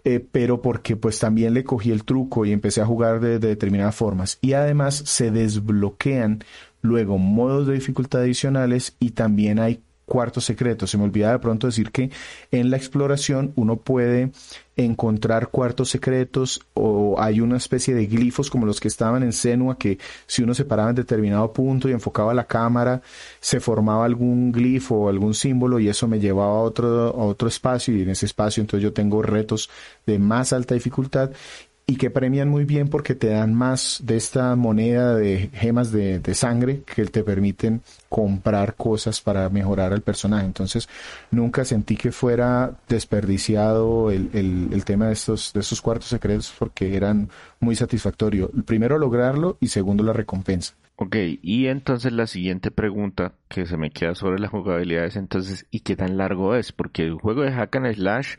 Eh, 0.04 0.24
pero 0.30 0.62
porque 0.62 0.94
pues 0.94 1.18
también 1.18 1.52
le 1.52 1.64
cogí 1.64 1.90
el 1.90 2.04
truco 2.04 2.44
y 2.44 2.52
empecé 2.52 2.80
a 2.80 2.86
jugar 2.86 3.18
de, 3.18 3.40
de, 3.40 3.48
determinadas 3.48 3.96
formas. 3.96 4.38
Y 4.40 4.52
además 4.52 4.94
se 4.94 5.32
desbloquean 5.32 6.44
luego 6.80 7.18
modos 7.18 7.66
de 7.66 7.74
dificultad 7.74 8.20
adicionales 8.20 8.94
y 9.00 9.10
también 9.10 9.58
hay 9.58 9.82
cuarto 10.04 10.40
secreto. 10.40 10.86
Se 10.86 10.96
me 10.96 11.04
olvidaba 11.04 11.32
de 11.32 11.38
pronto 11.40 11.66
decir 11.66 11.90
que 11.90 12.10
en 12.52 12.70
la 12.70 12.76
exploración 12.76 13.52
uno 13.56 13.76
puede 13.76 14.30
encontrar 14.76 15.48
cuartos 15.48 15.88
secretos 15.88 16.60
o 16.74 17.16
hay 17.18 17.40
una 17.40 17.56
especie 17.56 17.94
de 17.94 18.06
glifos 18.06 18.50
como 18.50 18.66
los 18.66 18.78
que 18.78 18.88
estaban 18.88 19.22
en 19.22 19.32
Senua 19.32 19.78
que 19.78 19.98
si 20.26 20.42
uno 20.42 20.52
se 20.52 20.66
paraba 20.66 20.90
en 20.90 20.96
determinado 20.96 21.50
punto 21.52 21.88
y 21.88 21.92
enfocaba 21.92 22.34
la 22.34 22.46
cámara 22.46 23.00
se 23.40 23.58
formaba 23.58 24.04
algún 24.04 24.52
glifo 24.52 24.96
o 24.96 25.08
algún 25.08 25.32
símbolo 25.32 25.80
y 25.80 25.88
eso 25.88 26.06
me 26.06 26.20
llevaba 26.20 26.58
a 26.58 26.62
otro, 26.62 27.08
a 27.08 27.24
otro 27.24 27.48
espacio 27.48 27.96
y 27.96 28.02
en 28.02 28.10
ese 28.10 28.26
espacio 28.26 28.60
entonces 28.60 28.84
yo 28.84 28.92
tengo 28.92 29.22
retos 29.22 29.70
de 30.04 30.18
más 30.18 30.52
alta 30.52 30.74
dificultad 30.74 31.30
y 31.88 31.96
que 31.96 32.10
premian 32.10 32.48
muy 32.48 32.64
bien 32.64 32.88
porque 32.88 33.14
te 33.14 33.28
dan 33.28 33.54
más 33.54 34.00
de 34.04 34.16
esta 34.16 34.56
moneda 34.56 35.14
de 35.14 35.50
gemas 35.54 35.92
de, 35.92 36.20
sangre 36.34 36.82
que 36.82 37.04
te 37.04 37.22
permiten 37.22 37.80
comprar 38.08 38.74
cosas 38.74 39.20
para 39.20 39.48
mejorar 39.50 39.92
al 39.92 40.02
personaje. 40.02 40.46
Entonces, 40.46 40.88
nunca 41.30 41.64
sentí 41.64 41.96
que 41.96 42.10
fuera 42.10 42.72
desperdiciado 42.88 44.10
el, 44.10 44.30
el, 44.32 44.68
el 44.72 44.84
tema 44.84 45.06
de 45.06 45.12
estos, 45.12 45.52
de 45.52 45.60
estos 45.60 45.80
cuartos 45.80 46.08
secretos 46.08 46.52
porque 46.58 46.96
eran 46.96 47.30
muy 47.60 47.76
satisfactorios. 47.76 48.50
Primero 48.64 48.98
lograrlo 48.98 49.56
y 49.60 49.68
segundo 49.68 50.02
la 50.02 50.12
recompensa. 50.12 50.74
Ok, 50.98 51.14
y 51.42 51.66
entonces 51.66 52.10
la 52.12 52.26
siguiente 52.26 52.70
pregunta 52.70 53.34
que 53.48 53.66
se 53.66 53.76
me 53.76 53.90
queda 53.90 54.14
sobre 54.14 54.40
la 54.40 54.48
jugabilidad 54.48 55.04
es 55.04 55.16
entonces, 55.16 55.66
¿y 55.70 55.80
qué 55.80 55.94
tan 55.94 56.16
largo 56.16 56.56
es? 56.56 56.72
Porque 56.72 57.02
el 57.02 57.14
juego 57.14 57.42
de 57.42 57.52
Hack 57.52 57.76
and 57.76 57.94
Slash 57.94 58.36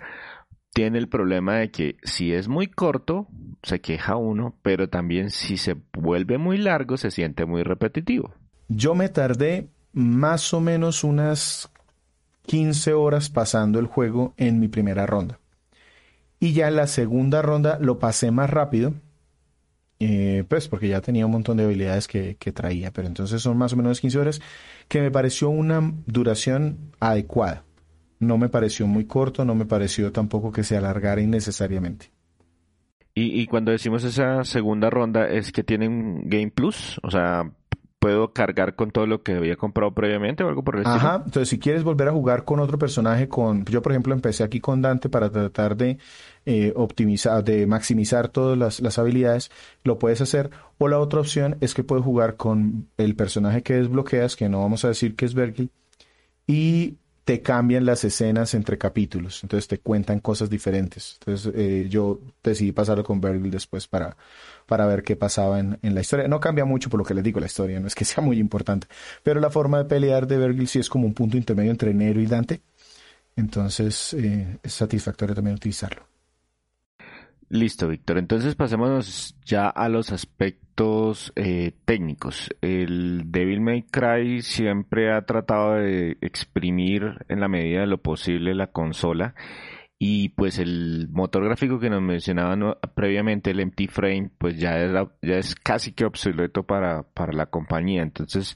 tiene 0.77 0.99
el 0.99 1.09
problema 1.09 1.55
de 1.55 1.71
que 1.71 1.95
si 2.03 2.33
es 2.33 2.47
muy 2.47 2.67
corto, 2.67 3.25
se 3.63 3.81
queja 3.81 4.15
uno, 4.15 4.55
pero 4.61 4.89
también 4.89 5.31
si 5.31 5.57
se 5.57 5.75
vuelve 5.91 6.37
muy 6.37 6.59
largo, 6.59 6.97
se 6.97 7.09
siente 7.09 7.47
muy 7.47 7.63
repetitivo. 7.63 8.35
Yo 8.67 8.93
me 8.93 9.09
tardé 9.09 9.69
más 9.93 10.53
o 10.53 10.61
menos 10.61 11.03
unas 11.03 11.71
15 12.43 12.93
horas 12.93 13.31
pasando 13.31 13.79
el 13.79 13.87
juego 13.87 14.35
en 14.37 14.59
mi 14.59 14.67
primera 14.67 15.07
ronda. 15.07 15.39
Y 16.39 16.53
ya 16.53 16.67
en 16.67 16.75
la 16.75 16.85
segunda 16.85 17.41
ronda 17.41 17.79
lo 17.81 17.97
pasé 17.97 18.29
más 18.29 18.47
rápido 18.47 18.93
eh, 19.99 20.43
pues 20.47 20.67
porque 20.67 20.89
ya 20.89 21.01
tenía 21.01 21.25
un 21.25 21.31
montón 21.31 21.57
de 21.57 21.63
habilidades 21.63 22.07
que, 22.07 22.35
que, 22.35 22.51
traía, 22.51 22.91
pero 22.91 23.07
entonces 23.07 23.41
son 23.41 23.57
más 23.57 23.73
o 23.73 23.77
menos 23.77 23.99
15 23.99 24.19
horas, 24.19 24.41
que 24.87 25.01
me 25.01 25.09
pareció 25.09 25.49
una 25.49 25.91
duración 26.05 26.91
adecuada. 26.99 27.63
No 28.19 28.37
me 28.37 28.49
pareció 28.49 28.87
muy 28.87 29.05
corto, 29.05 29.45
no 29.45 29.55
me 29.55 29.65
pareció 29.65 30.11
tampoco 30.11 30.51
que 30.51 30.63
se 30.63 30.77
alargara 30.77 31.21
innecesariamente. 31.21 32.11
Y, 33.13 33.41
y 33.41 33.47
cuando 33.47 33.71
decimos 33.71 34.03
esa 34.03 34.43
segunda 34.43 34.89
ronda, 34.89 35.27
¿es 35.27 35.51
que 35.51 35.63
tienen 35.63 36.29
Game 36.29 36.51
Plus? 36.51 36.99
O 37.03 37.09
sea, 37.09 37.51
puedo 37.99 38.31
cargar 38.31 38.75
con 38.75 38.91
todo 38.91 39.07
lo 39.07 39.23
que 39.23 39.33
había 39.33 39.55
comprado 39.55 39.93
previamente 39.93 40.43
o 40.43 40.49
algo 40.49 40.63
por 40.63 40.75
el 40.75 40.81
estilo. 40.81 40.97
Ajá, 40.97 41.23
entonces 41.25 41.49
si 41.49 41.59
quieres 41.59 41.83
volver 41.83 42.07
a 42.07 42.11
jugar 42.11 42.45
con 42.45 42.59
otro 42.59 42.77
personaje, 42.77 43.27
con 43.27 43.65
yo 43.65 43.81
por 43.81 43.91
ejemplo 43.91 44.13
empecé 44.13 44.43
aquí 44.43 44.59
con 44.59 44.81
Dante 44.81 45.09
para 45.09 45.31
tratar 45.31 45.75
de 45.75 45.97
eh, 46.45 46.73
optimizar, 46.75 47.43
de 47.43 47.65
maximizar 47.65 48.29
todas 48.29 48.57
las, 48.57 48.79
las, 48.81 48.99
habilidades, 48.99 49.51
lo 49.83 49.97
puedes 49.97 50.21
hacer. 50.21 50.51
O 50.77 50.87
la 50.87 50.99
otra 50.99 51.19
opción 51.19 51.57
es 51.59 51.73
que 51.73 51.83
puedes 51.83 52.05
jugar 52.05 52.37
con 52.37 52.87
el 52.97 53.15
personaje 53.15 53.63
que 53.63 53.73
desbloqueas, 53.73 54.35
que 54.35 54.47
no 54.47 54.61
vamos 54.61 54.85
a 54.85 54.89
decir 54.89 55.15
que 55.15 55.25
es 55.25 55.33
Virgil, 55.33 55.71
y 56.45 56.97
te 57.27 57.41
cambian 57.41 57.85
las 57.85 58.05
escenas 58.05 58.53
entre 58.53 58.77
capítulos, 58.77 59.43
entonces 59.43 59.67
te 59.67 59.79
cuentan 59.79 60.21
cosas 60.21 60.49
diferentes. 60.49 61.17
Entonces 61.19 61.51
eh, 61.53 61.87
yo 61.89 62.21
decidí 62.41 62.71
pasarlo 62.71 63.03
con 63.03 63.19
Virgil 63.19 63.51
después 63.51 63.85
para, 63.85 64.15
para 64.65 64.85
ver 64.85 65.03
qué 65.03 65.17
pasaba 65.17 65.59
en, 65.59 65.77
en, 65.81 65.93
la 65.93 65.99
historia. 65.99 66.29
No 66.29 66.39
cambia 66.39 66.63
mucho 66.63 66.89
por 66.89 67.01
lo 67.01 67.05
que 67.05 67.13
les 67.13 67.25
digo 67.25 67.41
la 67.41 67.47
historia, 67.47 67.81
no 67.81 67.87
es 67.87 67.95
que 67.95 68.05
sea 68.05 68.23
muy 68.23 68.39
importante, 68.39 68.87
pero 69.23 69.41
la 69.41 69.49
forma 69.49 69.79
de 69.79 69.85
pelear 69.89 70.25
de 70.25 70.37
Virgil 70.37 70.69
sí 70.69 70.79
es 70.79 70.87
como 70.87 71.05
un 71.05 71.13
punto 71.13 71.35
intermedio 71.35 71.71
entre 71.71 71.93
Nero 71.93 72.21
y 72.21 72.27
Dante, 72.27 72.61
entonces 73.35 74.13
eh, 74.13 74.59
es 74.63 74.71
satisfactorio 74.71 75.35
también 75.35 75.57
utilizarlo. 75.57 76.07
Listo, 77.49 77.89
Víctor. 77.89 78.19
Entonces 78.19 78.55
pasemos 78.55 79.35
ya 79.43 79.67
a 79.67 79.89
los 79.89 80.13
aspectos 80.13 80.66
eh, 81.35 81.71
técnicos. 81.85 82.49
El 82.61 83.31
Devil 83.31 83.61
May 83.61 83.83
Cry 83.83 84.41
siempre 84.41 85.11
ha 85.11 85.25
tratado 85.25 85.75
de 85.75 86.17
exprimir 86.21 87.25
en 87.29 87.39
la 87.39 87.47
medida 87.47 87.81
de 87.81 87.87
lo 87.87 88.01
posible 88.01 88.53
la 88.53 88.67
consola 88.67 89.33
y 89.99 90.29
pues 90.29 90.59
el 90.59 91.07
motor 91.11 91.45
gráfico 91.45 91.79
que 91.79 91.89
nos 91.89 92.01
mencionaban 92.01 92.75
previamente, 92.93 93.51
el 93.51 93.59
Empty 93.59 93.87
Frame, 93.87 94.29
pues 94.37 94.59
ya, 94.59 94.77
es 95.21 95.55
casi 95.55 95.93
que 95.93 96.05
obsoleto 96.05 96.63
para, 96.63 97.03
para 97.13 97.33
la 97.33 97.47
compañía. 97.47 98.03
Entonces, 98.03 98.55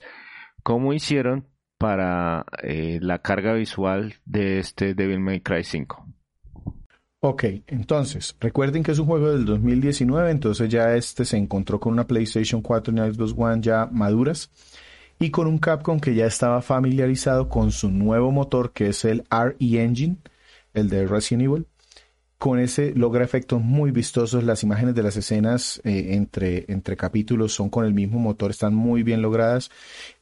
¿cómo 0.62 0.94
hicieron 0.94 1.48
para 1.80 2.46
eh, 2.62 3.00
la 3.02 3.20
carga 3.20 3.54
visual 3.54 4.14
de 4.26 4.60
este 4.60 4.94
Devil 4.94 5.20
May 5.20 5.42
Cry 5.42 5.64
5? 5.64 6.06
Ok, 7.24 7.44
entonces, 7.68 8.36
recuerden 8.40 8.82
que 8.82 8.92
es 8.92 8.98
un 8.98 9.06
juego 9.06 9.30
del 9.30 9.46
2019, 9.46 10.32
entonces 10.32 10.68
ya 10.70 10.96
este 10.96 11.24
se 11.24 11.38
encontró 11.38 11.80
con 11.80 11.94
una 11.94 12.08
PlayStation 12.08 12.64
4 12.64 12.94
y 12.96 13.14
Xbox 13.14 13.36
One 13.38 13.62
ya 13.62 13.88
maduras 13.92 14.50
y 15.20 15.30
con 15.30 15.46
un 15.46 15.60
Capcom 15.60 16.00
que 16.00 16.16
ya 16.16 16.26
estaba 16.26 16.64
familiarizado 16.64 17.48
con 17.48 17.72
su 17.72 17.92
nuevo 17.92 18.32
motor 18.32 18.74
que 18.74 18.88
es 18.88 19.06
el 19.06 19.24
RE 19.30 19.56
Engine, 19.60 20.18
el 20.74 20.90
de 20.90 21.06
Resident 21.06 21.44
Evil, 21.44 21.68
con 22.42 22.58
ese 22.58 22.92
logra 22.96 23.24
efectos 23.24 23.62
muy 23.62 23.92
vistosos. 23.92 24.44
Las 24.44 24.64
imágenes 24.64 24.96
de 24.96 25.04
las 25.04 25.16
escenas 25.16 25.80
eh, 25.84 26.16
entre, 26.16 26.66
entre 26.70 26.98
capítulos 26.98 27.54
son 27.54 27.70
con 27.70 27.86
el 27.86 27.94
mismo 27.94 28.18
motor, 28.18 28.50
están 28.50 28.74
muy 28.74 29.04
bien 29.04 29.22
logradas 29.22 29.70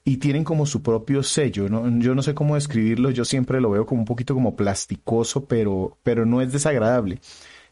y 0.03 0.17
tienen 0.17 0.43
como 0.43 0.65
su 0.65 0.83
propio 0.83 1.23
sello. 1.23 1.69
¿no? 1.69 1.87
Yo 2.01 2.15
no 2.15 2.21
sé 2.21 2.33
cómo 2.33 2.55
describirlo, 2.55 3.09
yo 3.09 3.23
siempre 3.23 3.61
lo 3.61 3.69
veo 3.69 3.85
como 3.85 4.01
un 4.01 4.05
poquito 4.05 4.33
como 4.33 4.57
plasticoso, 4.57 5.45
pero, 5.45 5.97
pero 6.03 6.25
no 6.25 6.41
es 6.41 6.51
desagradable. 6.51 7.21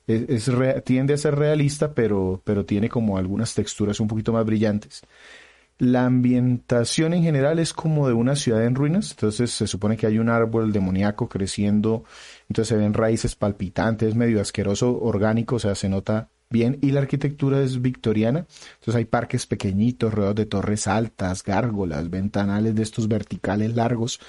Es, 0.08 0.50
tiende 0.86 1.14
a 1.14 1.18
ser 1.18 1.36
realista, 1.36 1.93
pero, 1.93 2.41
pero 2.45 2.64
tiene 2.64 2.88
como 2.88 3.18
algunas 3.18 3.54
texturas 3.54 4.00
un 4.00 4.08
poquito 4.08 4.32
más 4.32 4.45
brillantes. 4.45 5.02
La 5.80 6.05
ambientación 6.05 7.13
en 7.13 7.21
general 7.21 7.59
es 7.59 7.71
como 7.71 8.07
de 8.07 8.13
una 8.13 8.36
ciudad 8.36 8.65
en 8.65 8.73
ruinas, 8.73 9.11
entonces 9.11 9.51
se 9.51 9.67
supone 9.67 9.95
que 9.95 10.07
hay 10.07 10.17
un 10.17 10.30
árbol 10.30 10.71
demoníaco 10.73 11.30
creciendo, 11.30 12.03
entonces 12.49 12.69
se 12.69 12.78
ven 12.78 12.95
raíces 12.95 13.36
palpitantes, 13.36 14.15
medio 14.15 14.41
asqueroso, 14.41 14.99
orgánico, 14.99 15.57
o 15.57 15.59
sea, 15.59 15.75
se 15.75 15.88
nota 15.88 16.30
bien. 16.49 16.80
Y 16.82 16.91
la 16.91 17.01
arquitectura 17.01 17.61
es 17.61 17.80
victoriana, 17.80 18.47
entonces 18.80 18.95
hay 18.95 19.05
parques 19.05 19.45
pequeñitos, 19.45 20.13
rodeados 20.13 20.36
de 20.38 20.45
torres 20.47 20.88
altas, 20.88 21.43
gárgolas, 21.43 22.09
ventanales 22.09 22.73
de 22.73 22.82
estos 22.82 23.07
verticales 23.07 23.75
largos. 23.75 24.19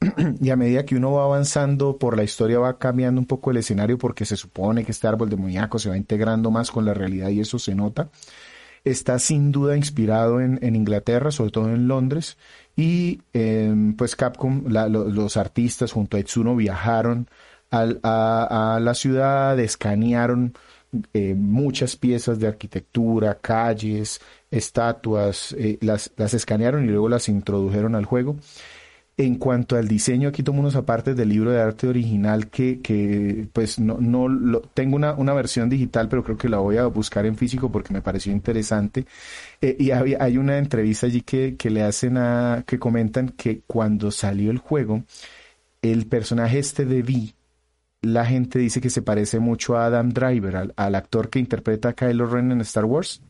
y 0.40 0.50
a 0.50 0.56
medida 0.56 0.84
que 0.84 0.96
uno 0.96 1.12
va 1.12 1.24
avanzando 1.24 1.98
por 1.98 2.16
la 2.16 2.24
historia 2.24 2.58
va 2.58 2.78
cambiando 2.78 3.20
un 3.20 3.26
poco 3.26 3.50
el 3.50 3.56
escenario 3.58 3.98
porque 3.98 4.24
se 4.24 4.36
supone 4.36 4.84
que 4.84 4.92
este 4.92 5.08
árbol 5.08 5.28
demoníaco 5.28 5.78
se 5.78 5.88
va 5.88 5.96
integrando 5.96 6.50
más 6.50 6.70
con 6.70 6.84
la 6.84 6.94
realidad 6.94 7.30
y 7.30 7.40
eso 7.40 7.58
se 7.58 7.74
nota 7.74 8.08
está 8.90 9.18
sin 9.18 9.52
duda 9.52 9.76
inspirado 9.76 10.40
en, 10.40 10.76
Inglaterra, 10.76 11.30
sobre 11.30 11.50
todo 11.50 11.68
en 11.68 11.88
Londres, 11.88 12.36
y 12.76 13.22
em, 13.32 13.94
pues 13.94 14.16
Capcom, 14.16 14.64
los 14.68 15.36
artistas 15.36 15.92
junto 15.92 16.16
a 16.16 16.20
Itsuno 16.20 16.56
viajaron 16.56 17.28
a, 17.70 18.78
la 18.80 18.94
ciudad, 18.94 19.58
escanearon 19.58 20.54
eh, 21.12 21.34
muchas 21.36 21.96
piezas 21.96 22.38
de 22.38 22.48
arquitectura, 22.48 23.38
calles, 23.40 24.20
estatuas, 24.50 25.52
eh, 25.58 25.78
las, 25.82 26.12
las 26.16 26.34
escanearon 26.34 26.84
y 26.84 26.88
luego 26.88 27.08
las 27.08 27.28
introdujeron 27.28 27.94
al 27.94 28.06
juego. 28.06 28.36
En 29.20 29.34
cuanto 29.34 29.74
al 29.76 29.88
diseño, 29.88 30.28
aquí 30.28 30.44
tomo 30.44 30.60
unos 30.60 30.76
apartes 30.76 31.16
del 31.16 31.30
libro 31.30 31.50
de 31.50 31.60
arte 31.60 31.88
original 31.88 32.48
que, 32.50 32.80
que 32.80 33.48
pues 33.52 33.80
no, 33.80 33.98
no 33.98 34.28
lo, 34.28 34.60
tengo 34.60 34.94
una, 34.94 35.14
una 35.14 35.32
versión 35.34 35.68
digital, 35.68 36.08
pero 36.08 36.22
creo 36.22 36.36
que 36.36 36.48
la 36.48 36.58
voy 36.58 36.76
a 36.76 36.86
buscar 36.86 37.26
en 37.26 37.36
físico 37.36 37.72
porque 37.72 37.92
me 37.92 38.00
pareció 38.00 38.30
interesante. 38.30 39.06
Eh, 39.60 39.76
y 39.76 39.90
hay, 39.90 40.14
hay, 40.14 40.38
una 40.38 40.58
entrevista 40.58 41.06
allí 41.06 41.22
que, 41.22 41.56
que 41.56 41.68
le 41.68 41.82
hacen 41.82 42.16
a, 42.16 42.62
que 42.64 42.78
comentan 42.78 43.30
que 43.30 43.62
cuando 43.66 44.12
salió 44.12 44.52
el 44.52 44.58
juego, 44.58 45.02
el 45.82 46.06
personaje 46.06 46.60
este 46.60 46.84
de 46.84 47.02
Vi, 47.02 47.34
la 48.02 48.24
gente 48.24 48.60
dice 48.60 48.80
que 48.80 48.88
se 48.88 49.02
parece 49.02 49.40
mucho 49.40 49.76
a 49.76 49.86
Adam 49.86 50.10
Driver, 50.10 50.54
al, 50.54 50.74
al 50.76 50.94
actor 50.94 51.28
que 51.28 51.40
interpreta 51.40 51.88
a 51.88 51.92
Kylo 51.94 52.26
Ren 52.26 52.52
en 52.52 52.60
Star 52.60 52.84
Wars. 52.84 53.20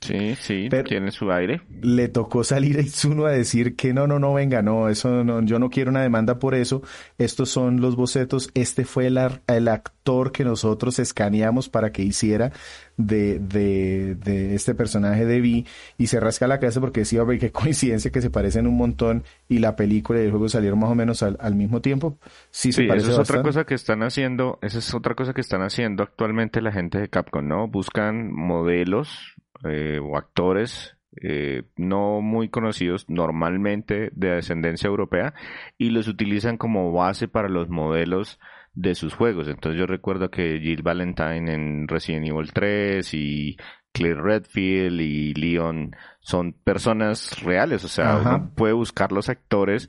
Sí, 0.00 0.34
sí, 0.36 0.68
tiene 0.86 1.10
su 1.10 1.30
aire. 1.30 1.60
Le 1.82 2.08
tocó 2.08 2.42
salir 2.42 2.78
a 2.78 2.80
Itsuno 2.80 3.26
a 3.26 3.32
decir 3.32 3.76
que 3.76 3.92
no, 3.92 4.06
no, 4.06 4.18
no, 4.18 4.32
venga, 4.32 4.62
no, 4.62 4.88
eso 4.88 5.24
no, 5.24 5.42
yo 5.42 5.58
no 5.58 5.68
quiero 5.68 5.90
una 5.90 6.00
demanda 6.02 6.38
por 6.38 6.54
eso. 6.54 6.82
Estos 7.18 7.50
son 7.50 7.82
los 7.82 7.96
bocetos. 7.96 8.50
Este 8.54 8.86
fue 8.86 9.08
el, 9.08 9.18
el 9.46 9.68
actor 9.68 10.32
que 10.32 10.42
nosotros 10.42 10.98
escaneamos 10.98 11.68
para 11.68 11.92
que 11.92 12.02
hiciera 12.02 12.50
de, 12.96 13.38
de, 13.40 14.14
de 14.14 14.54
este 14.54 14.74
personaje 14.74 15.26
de 15.26 15.40
Vi 15.40 15.66
y 15.98 16.06
se 16.06 16.18
rasca 16.18 16.46
la 16.46 16.60
cabeza 16.60 16.80
porque 16.80 17.00
decía, 17.00 17.20
hombre, 17.20 17.38
qué 17.38 17.52
coincidencia 17.52 18.10
que 18.10 18.22
se 18.22 18.30
parecen 18.30 18.66
un 18.66 18.78
montón 18.78 19.24
y 19.48 19.58
la 19.58 19.76
película 19.76 20.20
y 20.20 20.24
el 20.24 20.30
juego 20.30 20.48
salieron 20.48 20.78
más 20.78 20.90
o 20.90 20.94
menos 20.94 21.22
al, 21.22 21.36
al 21.40 21.54
mismo 21.54 21.82
tiempo. 21.82 22.18
Sí, 22.50 22.72
sí 22.72 22.88
eso 22.90 23.10
es 23.10 23.18
otra 23.18 23.42
cosa 23.42 23.64
que 23.64 23.74
están 23.74 24.02
haciendo, 24.02 24.58
esa 24.62 24.78
es 24.78 24.94
otra 24.94 25.14
cosa 25.14 25.34
que 25.34 25.42
están 25.42 25.60
haciendo 25.60 26.02
actualmente 26.02 26.62
la 26.62 26.72
gente 26.72 26.98
de 26.98 27.08
Capcom, 27.08 27.46
¿no? 27.46 27.68
Buscan 27.68 28.32
modelos 28.32 29.34
eh, 29.64 29.98
o 30.02 30.16
actores 30.16 30.96
eh, 31.22 31.64
no 31.76 32.20
muy 32.20 32.48
conocidos 32.50 33.04
normalmente 33.08 34.10
de 34.14 34.30
descendencia 34.30 34.86
europea 34.86 35.34
y 35.76 35.90
los 35.90 36.06
utilizan 36.06 36.56
como 36.56 36.92
base 36.92 37.26
para 37.26 37.48
los 37.48 37.68
modelos 37.68 38.38
de 38.74 38.94
sus 38.94 39.14
juegos. 39.14 39.48
Entonces 39.48 39.78
yo 39.78 39.86
recuerdo 39.86 40.30
que 40.30 40.60
Jill 40.60 40.82
Valentine 40.82 41.52
en 41.52 41.88
Resident 41.88 42.28
Evil 42.28 42.52
3 42.52 43.14
y 43.14 43.56
Claire 43.92 44.22
Redfield 44.22 45.00
y 45.00 45.34
Leon 45.34 45.96
son 46.20 46.52
personas 46.52 47.42
reales, 47.42 47.84
o 47.84 47.88
sea, 47.88 48.18
uno 48.18 48.52
puede 48.54 48.72
buscar 48.72 49.10
los 49.10 49.28
actores 49.28 49.88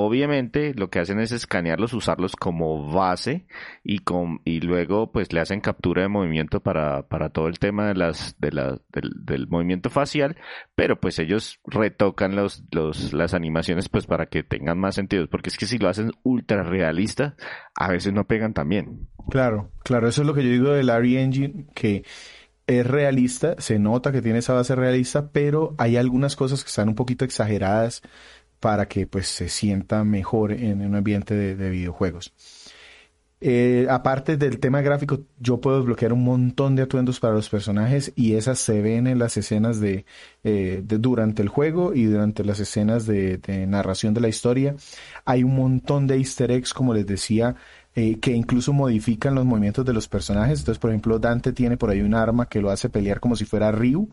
Obviamente 0.00 0.74
lo 0.74 0.88
que 0.88 0.98
hacen 0.98 1.20
es 1.20 1.32
escanearlos, 1.32 1.92
usarlos 1.92 2.34
como 2.34 2.90
base 2.90 3.46
y, 3.84 3.98
con, 3.98 4.40
y 4.44 4.60
luego 4.60 5.12
pues 5.12 5.32
le 5.32 5.40
hacen 5.40 5.60
captura 5.60 6.02
de 6.02 6.08
movimiento 6.08 6.60
para, 6.60 7.06
para 7.08 7.30
todo 7.30 7.48
el 7.48 7.58
tema 7.58 7.86
de 7.88 7.94
las, 7.94 8.34
de 8.38 8.52
la, 8.52 8.78
del, 8.92 9.46
movimiento 9.48 9.90
facial, 9.90 10.36
pero 10.74 11.00
pues 11.00 11.18
ellos 11.18 11.60
retocan 11.64 12.34
los, 12.34 12.64
los, 12.70 13.12
las 13.12 13.34
animaciones 13.34 13.88
pues 13.88 14.06
para 14.06 14.26
que 14.26 14.42
tengan 14.42 14.78
más 14.78 14.94
sentido, 14.94 15.28
porque 15.28 15.50
es 15.50 15.56
que 15.56 15.66
si 15.66 15.78
lo 15.78 15.88
hacen 15.88 16.12
ultra 16.22 16.62
realista, 16.62 17.36
a 17.74 17.88
veces 17.88 18.12
no 18.12 18.26
pegan 18.26 18.54
también. 18.54 19.08
Claro, 19.28 19.70
claro, 19.84 20.08
eso 20.08 20.22
es 20.22 20.26
lo 20.26 20.34
que 20.34 20.42
yo 20.42 20.50
digo 20.50 20.70
del 20.72 20.88
RE 20.88 21.22
Engine, 21.22 21.66
que 21.74 22.04
es 22.66 22.86
realista, 22.86 23.56
se 23.58 23.78
nota 23.78 24.12
que 24.12 24.22
tiene 24.22 24.38
esa 24.38 24.54
base 24.54 24.76
realista, 24.76 25.30
pero 25.32 25.74
hay 25.78 25.96
algunas 25.96 26.36
cosas 26.36 26.62
que 26.62 26.68
están 26.68 26.88
un 26.88 26.94
poquito 26.94 27.24
exageradas 27.24 28.02
para 28.60 28.86
que 28.86 29.06
pues 29.06 29.26
se 29.26 29.48
sienta 29.48 30.04
mejor 30.04 30.52
en 30.52 30.82
un 30.82 30.94
ambiente 30.94 31.34
de, 31.34 31.70
videojuegos. 31.70 32.32
Eh, 33.42 33.86
aparte 33.88 34.36
del 34.36 34.60
tema 34.60 34.82
gráfico, 34.82 35.20
yo 35.38 35.62
puedo 35.62 35.78
desbloquear 35.78 36.12
un 36.12 36.24
montón 36.24 36.76
de 36.76 36.82
atuendos 36.82 37.20
para 37.20 37.32
los 37.32 37.48
personajes 37.48 38.12
y 38.14 38.34
esas 38.34 38.58
se 38.58 38.82
ven 38.82 39.06
en 39.06 39.18
las 39.18 39.38
escenas 39.38 39.80
de, 39.80 40.04
eh, 40.44 40.82
durante 40.84 41.40
el 41.40 41.48
juego 41.48 41.94
y 41.94 42.04
durante 42.04 42.44
las 42.44 42.60
escenas 42.60 43.06
de, 43.06 43.40
narración 43.66 44.12
de 44.12 44.20
la 44.20 44.28
historia. 44.28 44.76
Hay 45.24 45.42
un 45.42 45.56
montón 45.56 46.06
de 46.06 46.18
easter 46.18 46.50
eggs, 46.50 46.74
como 46.74 46.92
les 46.92 47.06
decía, 47.06 47.56
eh, 47.94 48.20
que 48.20 48.32
incluso 48.32 48.72
modifican 48.72 49.34
los 49.34 49.44
movimientos 49.44 49.84
de 49.84 49.92
los 49.92 50.08
personajes. 50.08 50.60
Entonces, 50.60 50.78
por 50.78 50.90
ejemplo, 50.90 51.18
Dante 51.18 51.52
tiene 51.52 51.76
por 51.76 51.90
ahí 51.90 52.00
un 52.00 52.14
arma 52.14 52.46
que 52.46 52.60
lo 52.60 52.70
hace 52.70 52.88
pelear 52.88 53.20
como 53.20 53.36
si 53.36 53.44
fuera 53.44 53.72
Ryu. 53.72 54.08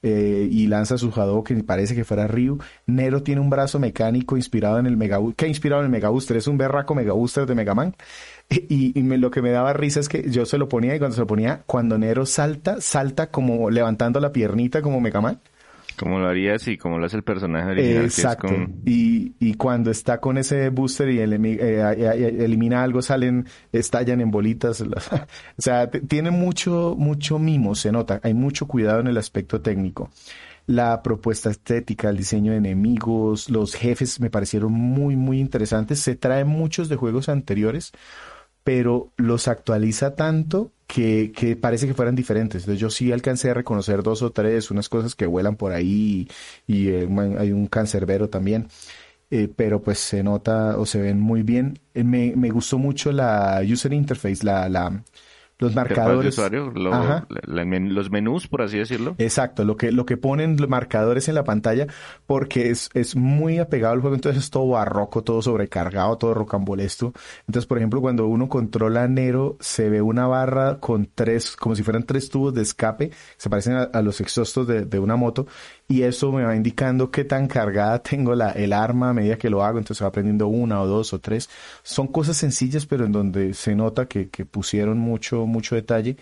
Eh, 0.00 0.48
y 0.48 0.68
lanza 0.68 0.96
su 0.96 1.10
que 1.44 1.54
parece 1.64 1.94
que 1.94 2.04
fuera 2.04 2.28
Ryu. 2.28 2.58
Nero 2.86 3.22
tiene 3.22 3.40
un 3.40 3.50
brazo 3.50 3.78
mecánico 3.80 4.36
inspirado 4.36 4.78
en 4.78 4.86
el 4.86 4.96
Mega 4.96 5.18
¿Qué 5.36 5.46
ha 5.46 5.48
inspirado 5.48 5.82
en 5.82 5.86
el 5.86 5.90
Mega 5.90 6.08
Booster? 6.08 6.36
Es 6.36 6.46
un 6.46 6.56
berraco 6.56 6.94
Mega 6.94 7.12
Booster 7.12 7.46
de 7.46 7.54
Mega 7.54 7.74
Man. 7.74 7.94
Y, 8.50 9.02
lo 9.02 9.30
que 9.30 9.42
me 9.42 9.50
daba 9.50 9.72
risa 9.72 10.00
es 10.00 10.08
que 10.08 10.30
yo 10.30 10.46
se 10.46 10.56
lo 10.56 10.68
ponía 10.68 10.94
y 10.94 10.98
cuando 10.98 11.14
se 11.14 11.20
lo 11.20 11.26
ponía, 11.26 11.64
cuando 11.66 11.98
Nero 11.98 12.24
salta, 12.24 12.80
salta 12.80 13.30
como 13.30 13.68
levantando 13.70 14.20
la 14.20 14.32
piernita 14.32 14.80
como 14.80 15.00
Mega 15.00 15.20
Man. 15.20 15.40
Como 15.98 16.18
lo 16.18 16.28
harías 16.28 16.66
y 16.68 16.78
como 16.78 16.98
lo 16.98 17.06
hace 17.06 17.16
el 17.16 17.22
personaje 17.22 17.70
original. 17.70 18.04
Exacto. 18.04 18.48
Y, 18.84 19.34
y, 19.38 19.54
cuando 19.54 19.90
está 19.90 20.20
con 20.20 20.38
ese 20.38 20.68
booster 20.70 21.08
y 21.10 21.18
eh, 21.20 22.44
elimina 22.44 22.82
algo, 22.82 23.02
salen, 23.02 23.46
estallan 23.72 24.20
en 24.20 24.30
bolitas. 24.30 24.80
o 24.82 24.86
sea, 25.58 25.90
tiene 25.90 26.30
mucho, 26.30 26.94
mucho 26.96 27.38
mimo, 27.38 27.74
se 27.74 27.92
nota. 27.92 28.20
Hay 28.22 28.34
mucho 28.34 28.66
cuidado 28.66 29.00
en 29.00 29.08
el 29.08 29.16
aspecto 29.16 29.60
técnico. 29.60 30.10
La 30.66 31.02
propuesta 31.02 31.50
estética, 31.50 32.10
el 32.10 32.18
diseño 32.18 32.52
de 32.52 32.58
enemigos, 32.58 33.48
los 33.48 33.74
jefes 33.74 34.20
me 34.20 34.30
parecieron 34.30 34.72
muy, 34.72 35.16
muy 35.16 35.40
interesantes. 35.40 36.00
Se 36.00 36.14
traen 36.14 36.46
muchos 36.46 36.88
de 36.88 36.96
juegos 36.96 37.28
anteriores 37.28 37.92
pero 38.68 39.14
los 39.16 39.48
actualiza 39.48 40.14
tanto 40.14 40.72
que, 40.88 41.32
que, 41.32 41.54
parece 41.56 41.86
que 41.86 41.94
fueran 41.94 42.16
diferentes. 42.16 42.62
Entonces 42.62 42.80
yo 42.80 42.90
sí 42.90 43.12
alcancé 43.12 43.50
a 43.50 43.54
reconocer 43.54 44.02
dos 44.02 44.22
o 44.22 44.32
tres, 44.32 44.70
unas 44.70 44.88
cosas 44.88 45.14
que 45.14 45.26
vuelan 45.26 45.56
por 45.56 45.72
ahí 45.72 46.28
y, 46.66 46.88
eh, 46.88 47.08
hay 47.38 47.52
un 47.52 47.66
cancerbero 47.68 48.28
también. 48.30 48.68
Eh, 49.30 49.48
pero 49.54 49.82
pues 49.82 49.98
se 49.98 50.22
nota 50.22 50.78
o 50.78 50.86
se 50.86 51.00
ven 51.00 51.20
muy 51.20 51.42
bien. 51.42 51.78
Eh, 51.94 52.04
me, 52.04 52.34
me 52.36 52.50
gustó 52.50 52.78
mucho 52.78 53.12
la 53.12 53.62
user 53.62 53.92
interface, 53.92 54.44
la, 54.44 54.68
la, 54.70 55.04
los 55.58 55.74
marcadores. 55.74 56.38
los 57.46 58.10
menús, 58.10 58.46
por 58.46 58.62
así 58.62 58.78
decirlo. 58.78 59.14
Exacto, 59.18 59.64
lo 59.64 59.76
que, 59.76 59.90
lo 59.90 60.06
que 60.06 60.16
ponen 60.16 60.56
los 60.56 60.68
marcadores 60.68 61.28
en 61.28 61.34
la 61.34 61.44
pantalla, 61.44 61.86
porque 62.26 62.70
es, 62.70 62.90
es 62.94 63.16
muy 63.16 63.58
apegado 63.58 63.94
al 63.94 64.00
juego, 64.00 64.14
entonces 64.14 64.44
es 64.44 64.50
todo 64.50 64.68
barroco, 64.68 65.22
todo 65.22 65.42
sobrecargado, 65.42 66.16
todo 66.16 66.34
rocambolesto. 66.34 67.12
Entonces, 67.46 67.66
por 67.66 67.78
ejemplo, 67.78 68.00
cuando 68.00 68.26
uno 68.26 68.48
controla 68.48 69.04
a 69.04 69.08
Nero, 69.08 69.56
se 69.60 69.90
ve 69.90 70.00
una 70.00 70.26
barra 70.26 70.78
con 70.78 71.08
tres, 71.12 71.56
como 71.56 71.74
si 71.74 71.82
fueran 71.82 72.04
tres 72.04 72.28
tubos 72.28 72.54
de 72.54 72.62
escape, 72.62 73.10
se 73.36 73.50
parecen 73.50 73.74
a, 73.74 74.02
los 74.02 74.20
exhaustos 74.20 74.66
de, 74.66 74.84
de, 74.84 74.98
una 74.98 75.16
moto, 75.16 75.46
y 75.88 76.02
eso 76.02 76.30
me 76.30 76.44
va 76.44 76.54
indicando 76.54 77.10
qué 77.10 77.24
tan 77.24 77.48
cargada 77.48 78.02
tengo 78.02 78.34
la, 78.34 78.50
el 78.50 78.74
arma 78.74 79.10
a 79.10 79.14
medida 79.14 79.38
que 79.38 79.48
lo 79.48 79.64
hago, 79.64 79.78
entonces 79.78 80.02
va 80.04 80.08
aprendiendo 80.08 80.46
una 80.46 80.82
o 80.82 80.86
dos 80.86 81.14
o 81.14 81.18
tres. 81.18 81.48
Son 81.82 82.06
cosas 82.08 82.36
sencillas, 82.36 82.84
pero 82.84 83.06
en 83.06 83.12
donde 83.12 83.54
se 83.54 83.74
nota 83.74 84.06
que, 84.06 84.28
que 84.28 84.44
pusieron 84.44 84.98
mucho, 84.98 85.46
mucho 85.46 85.74
detalle. 85.74 86.18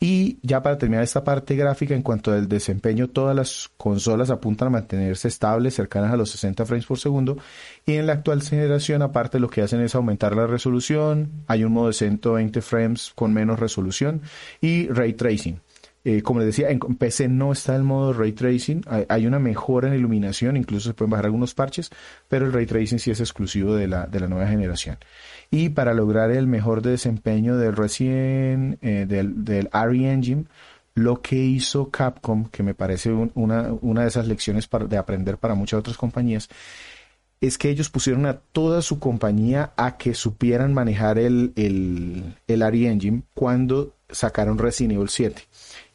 Y 0.00 0.38
ya 0.42 0.62
para 0.62 0.76
terminar 0.76 1.04
esta 1.04 1.24
parte 1.24 1.54
gráfica, 1.54 1.94
en 1.94 2.02
cuanto 2.02 2.32
al 2.32 2.48
desempeño, 2.48 3.08
todas 3.08 3.34
las 3.36 3.70
consolas 3.76 4.30
apuntan 4.30 4.68
a 4.68 4.70
mantenerse 4.70 5.28
estables, 5.28 5.74
cercanas 5.74 6.12
a 6.12 6.16
los 6.16 6.30
60 6.30 6.66
frames 6.66 6.86
por 6.86 6.98
segundo. 6.98 7.38
Y 7.86 7.94
en 7.94 8.06
la 8.06 8.14
actual 8.14 8.42
generación, 8.42 9.02
aparte, 9.02 9.38
lo 9.38 9.48
que 9.48 9.62
hacen 9.62 9.80
es 9.80 9.94
aumentar 9.94 10.34
la 10.36 10.46
resolución. 10.46 11.30
Hay 11.46 11.64
un 11.64 11.72
modo 11.72 11.88
de 11.88 11.94
120 11.94 12.60
frames 12.60 13.12
con 13.14 13.32
menos 13.32 13.58
resolución 13.58 14.22
y 14.60 14.88
ray 14.88 15.14
tracing. 15.14 15.60
Eh, 16.06 16.20
como 16.20 16.40
les 16.40 16.48
decía, 16.48 16.68
en 16.68 16.78
PC 16.78 17.28
no 17.28 17.50
está 17.52 17.74
el 17.74 17.82
modo 17.82 18.12
ray 18.12 18.32
tracing, 18.32 18.82
hay, 19.08 19.26
una 19.26 19.38
mejora 19.38 19.88
en 19.88 19.94
iluminación, 19.94 20.58
incluso 20.58 20.90
se 20.90 20.94
pueden 20.94 21.10
bajar 21.10 21.24
algunos 21.24 21.54
parches, 21.54 21.90
pero 22.28 22.44
el 22.44 22.52
ray 22.52 22.66
tracing 22.66 22.98
sí 22.98 23.10
es 23.10 23.20
exclusivo 23.20 23.74
de 23.74 23.88
la, 23.88 24.06
de 24.06 24.20
la 24.20 24.28
nueva 24.28 24.46
generación. 24.46 24.98
Y 25.50 25.70
para 25.70 25.94
lograr 25.94 26.30
el 26.30 26.46
mejor 26.46 26.82
desempeño 26.82 27.56
del 27.56 27.74
recién, 27.74 28.78
eh, 28.82 29.06
del, 29.08 29.44
del 29.44 29.70
RE 29.72 30.12
Engine, 30.12 30.44
lo 30.94 31.22
que 31.22 31.36
hizo 31.36 31.90
Capcom, 31.90 32.48
que 32.50 32.62
me 32.62 32.74
parece 32.74 33.10
una, 33.10 33.72
una 33.80 34.02
de 34.02 34.08
esas 34.08 34.28
lecciones 34.28 34.68
de 34.88 34.98
aprender 34.98 35.38
para 35.38 35.54
muchas 35.54 35.80
otras 35.80 35.96
compañías, 35.96 36.50
es 37.40 37.58
que 37.58 37.70
ellos 37.70 37.90
pusieron 37.90 38.26
a 38.26 38.38
toda 38.38 38.82
su 38.82 38.98
compañía 38.98 39.72
a 39.76 39.96
que 39.96 40.14
supieran 40.14 40.72
manejar 40.74 41.18
el, 41.18 41.52
el, 41.56 42.36
el 42.46 42.60
RE 42.60 42.88
Engine 42.88 43.22
cuando 43.34 43.94
sacaron 44.10 44.58
Resident 44.58 44.94
Evil 44.94 45.08
7. 45.08 45.42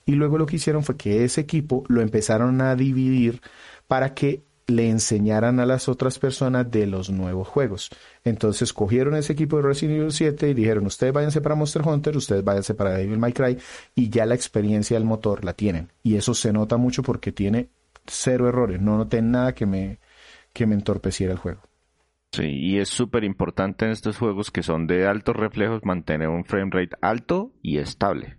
Y 0.09 0.13
luego 0.13 0.39
lo 0.39 0.47
que 0.47 0.55
hicieron 0.55 0.83
fue 0.83 0.97
que 0.97 1.23
ese 1.23 1.41
equipo 1.41 1.83
lo 1.87 2.01
empezaron 2.01 2.61
a 2.61 2.75
dividir 2.75 3.41
para 3.87 4.15
que 4.15 4.41
le 4.65 4.89
enseñaran 4.89 5.59
a 5.59 5.67
las 5.67 5.87
otras 5.87 6.17
personas 6.17 6.71
de 6.71 6.87
los 6.87 7.11
nuevos 7.11 7.47
juegos. 7.47 7.91
Entonces 8.23 8.73
cogieron 8.73 9.13
ese 9.13 9.33
equipo 9.33 9.57
de 9.57 9.61
Resident 9.61 9.99
Evil 9.99 10.11
7 10.11 10.49
y 10.49 10.55
dijeron, 10.55 10.87
ustedes 10.87 11.13
váyanse 11.13 11.41
para 11.41 11.53
Monster 11.53 11.83
Hunter, 11.87 12.17
ustedes 12.17 12.43
váyanse 12.43 12.73
para 12.73 12.95
Devil 12.95 13.19
May 13.19 13.33
Cry 13.33 13.59
y 13.93 14.09
ya 14.09 14.25
la 14.25 14.33
experiencia 14.33 14.97
del 14.97 15.05
motor 15.05 15.45
la 15.45 15.53
tienen. 15.53 15.89
Y 16.01 16.15
eso 16.15 16.33
se 16.33 16.51
nota 16.51 16.77
mucho 16.77 17.03
porque 17.03 17.31
tiene 17.31 17.69
cero 18.07 18.49
errores, 18.49 18.81
no 18.81 18.97
noté 18.97 19.21
nada 19.21 19.53
que 19.53 19.67
me, 19.67 19.99
que 20.53 20.65
me 20.65 20.73
entorpeciera 20.73 21.33
el 21.33 21.37
juego. 21.37 21.61
Sí, 22.31 22.47
y 22.47 22.79
es 22.79 22.89
súper 22.89 23.23
importante 23.23 23.85
en 23.85 23.91
estos 23.91 24.17
juegos 24.17 24.49
que 24.49 24.63
son 24.63 24.87
de 24.87 25.05
altos 25.05 25.35
reflejos 25.35 25.85
mantener 25.85 26.29
un 26.29 26.45
frame 26.45 26.71
rate 26.71 26.97
alto 26.99 27.51
y 27.61 27.77
estable. 27.77 28.37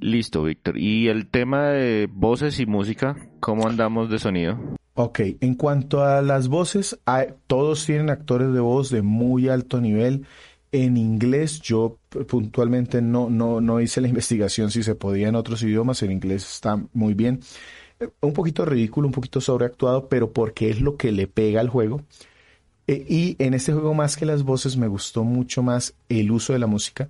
Listo, 0.00 0.44
Víctor. 0.44 0.78
¿Y 0.78 1.08
el 1.08 1.26
tema 1.26 1.68
de 1.70 2.08
voces 2.12 2.60
y 2.60 2.66
música? 2.66 3.16
¿Cómo 3.40 3.66
andamos 3.66 4.08
de 4.10 4.18
sonido? 4.18 4.58
Ok, 4.94 5.20
en 5.40 5.54
cuanto 5.54 6.04
a 6.04 6.22
las 6.22 6.48
voces, 6.48 6.98
todos 7.46 7.84
tienen 7.84 8.10
actores 8.10 8.52
de 8.52 8.60
voz 8.60 8.90
de 8.90 9.02
muy 9.02 9.48
alto 9.48 9.80
nivel. 9.80 10.26
En 10.70 10.96
inglés, 10.96 11.60
yo 11.60 11.98
puntualmente 12.28 13.02
no, 13.02 13.28
no, 13.30 13.60
no 13.60 13.80
hice 13.80 14.00
la 14.00 14.08
investigación 14.08 14.70
si 14.70 14.82
se 14.82 14.94
podía 14.94 15.28
en 15.28 15.34
otros 15.34 15.62
idiomas. 15.62 16.02
En 16.02 16.12
inglés 16.12 16.48
está 16.48 16.80
muy 16.92 17.14
bien. 17.14 17.40
Un 18.20 18.32
poquito 18.32 18.64
ridículo, 18.64 19.08
un 19.08 19.12
poquito 19.12 19.40
sobreactuado, 19.40 20.08
pero 20.08 20.32
porque 20.32 20.70
es 20.70 20.80
lo 20.80 20.96
que 20.96 21.10
le 21.10 21.26
pega 21.26 21.60
al 21.60 21.68
juego. 21.68 22.02
E, 22.86 23.04
y 23.08 23.36
en 23.40 23.54
este 23.54 23.72
juego, 23.72 23.94
más 23.94 24.16
que 24.16 24.26
las 24.26 24.44
voces, 24.44 24.76
me 24.76 24.86
gustó 24.86 25.24
mucho 25.24 25.64
más 25.64 25.94
el 26.08 26.30
uso 26.30 26.52
de 26.52 26.60
la 26.60 26.68
música 26.68 27.08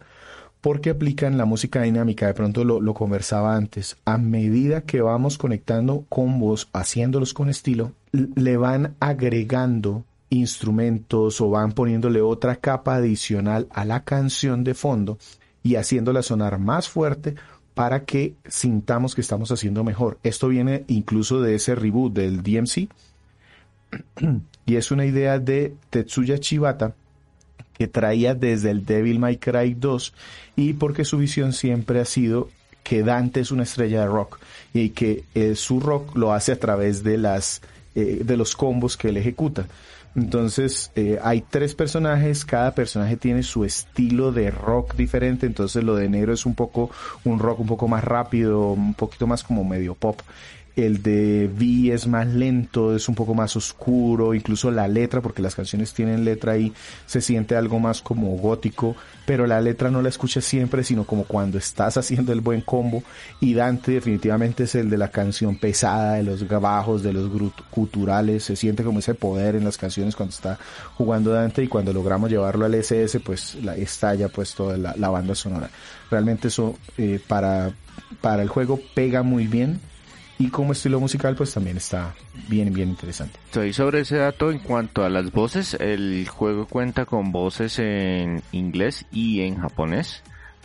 porque 0.61 0.91
aplican 0.91 1.39
la 1.39 1.45
música 1.45 1.83
dinámica, 1.83 2.27
de 2.27 2.35
pronto 2.35 2.65
lo, 2.65 2.95
conversaba 2.95 3.55
antes, 3.55 3.97
a 4.05 4.19
medida 4.19 4.83
que 4.83 5.01
vamos 5.01 5.39
conectando 5.39 6.05
combos, 6.09 6.69
haciéndolos 6.73 7.35
con 7.35 7.49
estilo, 7.49 7.93
le 8.13 8.57
van 8.57 8.95
agregando 9.01 10.05
instrumentos 10.31 11.41
o 11.41 11.51
van 11.51 11.73
poniéndole 11.73 12.21
otra 12.21 12.57
capa 12.57 12.97
adicional 12.97 13.67
a 13.71 13.85
la 13.85 14.05
canción 14.05 14.65
de 14.65 14.75
fondo 14.75 15.19
y 15.63 15.77
haciéndola 15.77 16.23
sonar 16.23 16.59
más 16.59 16.89
fuerte 16.89 17.35
para 17.75 18.05
que 18.05 18.35
sintamos 18.47 19.15
que 19.15 19.21
estamos 19.21 19.53
haciendo 19.53 19.85
mejor. 19.85 20.19
Esto 20.25 20.49
viene 20.49 20.85
incluso 20.89 21.41
de 21.41 21.55
ese 21.55 21.77
reboot 21.77 22.13
del 22.13 22.43
DMC 22.43 22.89
y 24.67 24.77
es 24.77 24.91
una 24.91 25.07
idea 25.07 25.39
de 25.39 25.75
Tetsuya 25.91 26.39
Chibata, 26.39 26.95
que 27.77 27.87
traía 27.87 28.35
desde 28.35 28.71
el 28.71 28.85
Devil 28.85 29.19
May 29.19 29.37
Cry 29.37 29.75
2 29.75 30.13
y 30.57 30.73
porque 30.75 31.05
su 31.05 31.19
visión 31.19 31.53
siempre 31.53 32.01
ha 32.01 32.05
sido 32.05 32.49
que 32.83 33.03
Dante 33.03 33.41
es 33.41 33.51
una 33.51 33.65
estrella 33.65 34.01
de 34.01 34.07
rock 34.07 34.39
y 34.73 34.91
que 34.91 35.25
eh, 35.35 35.55
su 35.55 35.79
rock 35.79 36.17
lo 36.17 36.33
hace 36.33 36.53
a 36.53 36.59
través 36.59 37.03
de 37.03 37.19
las 37.19 37.61
eh, 37.95 38.21
de 38.25 38.37
los 38.37 38.57
combos 38.57 38.97
que 38.97 39.09
él 39.09 39.17
ejecuta. 39.17 39.67
Entonces 40.17 40.91
eh, 40.97 41.19
hay 41.23 41.43
tres 41.43 41.75
personajes, 41.75 42.45
cada 42.45 42.75
personaje 42.75 43.17
tiene 43.17 43.43
su 43.43 43.65
estilo 43.65 44.33
de 44.33 44.51
rock 44.51 44.95
diferente, 44.95 45.47
entonces 45.47 45.85
lo 45.85 45.95
de 45.95 46.09
negro 46.09 46.33
es 46.33 46.47
un 46.47 46.55
poco 46.55 46.91
un 47.25 47.39
rock 47.39 47.61
un 47.61 47.67
poco 47.67 47.89
más 47.89 48.03
rápido, 48.03 48.73
un 48.73 48.95
poquito 48.95 49.27
más 49.27 49.45
como 49.45 49.65
medio 49.65 49.95
pop 49.95 50.21
el 50.79 51.03
de 51.03 51.51
V 51.53 51.93
es 51.93 52.07
más 52.07 52.27
lento, 52.29 52.95
es 52.95 53.09
un 53.09 53.17
poco 53.17 53.35
más 53.35 53.57
oscuro, 53.57 54.33
incluso 54.33 54.71
la 54.71 54.87
letra, 54.87 55.21
porque 55.21 55.43
las 55.43 55.57
canciones 55.57 55.93
tienen 55.93 56.25
letra 56.25 56.53
ahí, 56.53 56.73
se 57.05 57.21
siente 57.21 57.57
algo 57.57 57.81
más 57.81 58.01
como 58.01 58.29
gótico, 58.37 58.95
pero 59.27 59.47
la 59.47 59.61
letra 59.61 59.91
no 59.91 60.03
la 60.03 60.09
escuchas 60.09 60.45
siempre, 60.45 60.85
sino 60.85 61.05
como 61.05 61.25
cuando 61.25 61.59
estás 61.59 61.97
haciendo 61.99 62.33
el 62.33 62.41
buen 62.41 62.61
combo. 62.61 63.03
Y 63.41 63.55
Dante 63.55 63.93
definitivamente 63.93 64.65
es 64.65 64.75
el 64.77 64.89
de 64.89 64.99
la 64.99 65.11
canción 65.11 65.57
pesada, 65.57 66.15
de 66.15 66.23
los 66.23 66.47
bajos, 66.49 67.03
de 67.03 67.13
los 67.13 67.29
culturales, 67.71 68.45
se 68.45 68.55
siente 68.55 68.85
como 68.85 69.01
ese 69.01 69.15
poder 69.15 69.57
en 69.57 69.65
las 69.65 69.79
canciones 69.79 70.15
cuando 70.15 70.35
está 70.35 70.59
jugando 70.95 71.33
Dante 71.33 71.65
y 71.65 71.69
cuando 71.69 71.93
logramos 71.93 72.31
llevarlo 72.31 72.65
al 72.65 72.75
SS, 72.75 73.21
pues 73.21 73.57
la, 73.57 73.77
estalla 73.77 74.29
pues 74.29 74.55
toda 74.55 74.77
la, 74.77 75.09
banda 75.09 75.35
sonora. 75.35 75.71
Realmente 76.11 76.49
eso 76.49 76.79
eh, 76.97 77.21
para, 77.27 77.73
para 78.21 78.43
el 78.43 78.49
juego 78.49 78.79
pega 78.95 79.23
muy 79.23 79.47
bien 79.47 79.81
y 80.39 80.49
como 80.49 80.73
estilo 80.73 81.01
musical 81.01 81.35
pues 81.35 81.53
también 81.53 81.77
está 81.77 82.15
bien 82.49 82.73
bien 82.73 82.91
interesante. 82.91 83.39
Estoy 83.47 83.73
sobre 83.73 84.01
ese 84.01 84.17
dato 84.17 84.51
en 84.51 84.61
cuanto 84.61 85.05
a 85.05 85.09
las 85.09 85.33
voces, 85.33 85.75
el 85.75 86.27
juego 86.29 86.67
cuenta 86.67 87.07
con 87.07 87.33
voces 87.33 87.79
en 87.79 88.43
inglés 88.53 89.07
y 89.11 89.41
en 89.41 89.57
japonés, 89.57 90.23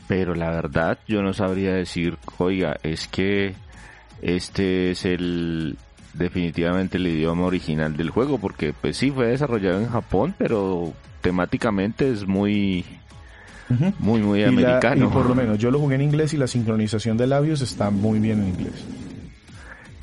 pero 0.08 0.36
la 0.36 0.52
verdad 0.52 1.00
yo 1.08 1.22
no 1.24 1.34
sabría 1.34 1.74
decir, 1.74 2.18
oiga, 2.38 2.78
es 2.84 3.08
que 3.08 3.56
este 4.22 4.92
es 4.92 5.06
el 5.06 5.78
definitivamente 6.14 6.98
el 6.98 7.08
idioma 7.08 7.46
original 7.46 7.98
del 7.98 8.12
juego 8.12 8.38
porque 8.38 8.74
pues 8.74 8.98
sí 8.98 9.10
fue 9.10 9.28
desarrollado 9.28 9.80
en 9.80 9.90
Japón, 9.90 10.36
pero 10.38 10.94
temáticamente 11.22 12.12
es 12.12 12.28
muy, 12.28 12.86
muy, 13.98 14.22
muy 14.22 14.44
americano. 14.44 15.08
y 15.08 15.10
por 15.10 15.26
lo 15.26 15.34
menos 15.34 15.58
yo 15.58 15.72
lo 15.72 15.80
jugué 15.80 15.96
en 15.96 16.02
inglés 16.02 16.34
y 16.36 16.38
la 16.38 16.48
sincronización 16.48 17.18
de 17.18 17.26
labios 17.26 17.62
está 17.62 17.90
muy 17.90 18.20
bien 18.20 18.42
en 18.42 18.50
inglés. 18.50 18.86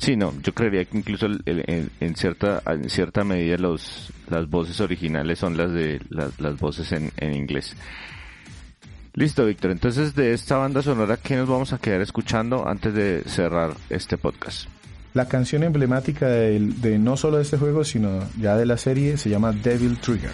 Sí, 0.01 0.15
no, 0.15 0.33
yo 0.41 0.51
creería 0.51 0.83
que 0.85 0.97
incluso 0.97 1.27
en, 1.45 2.15
cierta 2.15 2.63
en 2.65 2.89
cierta 2.89 3.23
medida 3.23 3.55
los 3.57 4.11
las 4.31 4.49
voces 4.49 4.81
originales 4.81 5.37
son 5.37 5.55
las 5.55 5.71
de 5.71 6.01
las, 6.09 6.39
las 6.39 6.57
voces 6.59 6.91
en, 6.91 7.11
en 7.17 7.35
inglés. 7.35 7.75
Listo, 9.13 9.45
Víctor. 9.45 9.69
Entonces, 9.69 10.15
de 10.15 10.33
esta 10.33 10.57
banda 10.57 10.81
sonora, 10.81 11.17
¿qué 11.17 11.35
nos 11.35 11.47
vamos 11.47 11.71
a 11.71 11.77
quedar 11.77 12.01
escuchando 12.01 12.67
antes 12.67 12.95
de 12.95 13.21
cerrar 13.27 13.75
este 13.91 14.17
podcast? 14.17 14.67
La 15.13 15.27
canción 15.27 15.61
emblemática 15.61 16.27
de, 16.27 16.59
de 16.59 16.97
no 16.97 17.15
solo 17.15 17.37
de 17.37 17.43
este 17.43 17.57
juego, 17.57 17.83
sino 17.83 18.27
ya 18.39 18.57
de 18.57 18.65
la 18.65 18.77
serie, 18.77 19.17
se 19.17 19.29
llama 19.29 19.51
Devil 19.51 19.99
Trigger. 19.99 20.31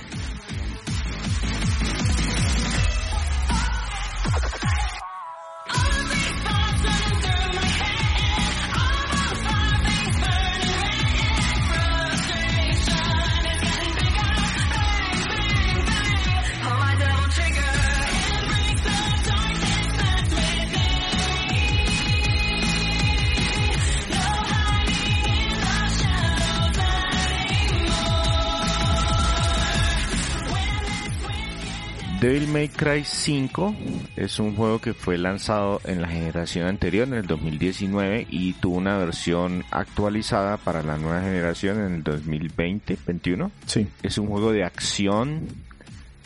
Devil 32.28 32.50
May 32.50 32.68
Cry 32.68 33.06
5 33.06 33.74
es 34.18 34.38
un 34.40 34.54
juego 34.54 34.82
que 34.82 34.94
fue 34.94 35.18
lanzado 35.18 35.80
en 35.86 36.02
la 36.02 36.10
generación 36.10 36.68
anterior, 36.68 37.08
en 37.08 37.14
el 37.14 37.26
2019, 37.26 38.28
y 38.30 38.52
tuvo 38.52 38.76
una 38.76 38.98
versión 38.98 39.64
actualizada 39.72 40.58
para 40.58 40.84
la 40.84 40.98
nueva 40.98 41.22
generación 41.22 41.80
en 41.80 41.94
el 41.94 42.04
2020-21. 42.04 43.50
Sí. 43.66 43.88
Es 44.04 44.18
un 44.18 44.28
juego 44.28 44.52
de 44.52 44.66
acción, 44.66 45.48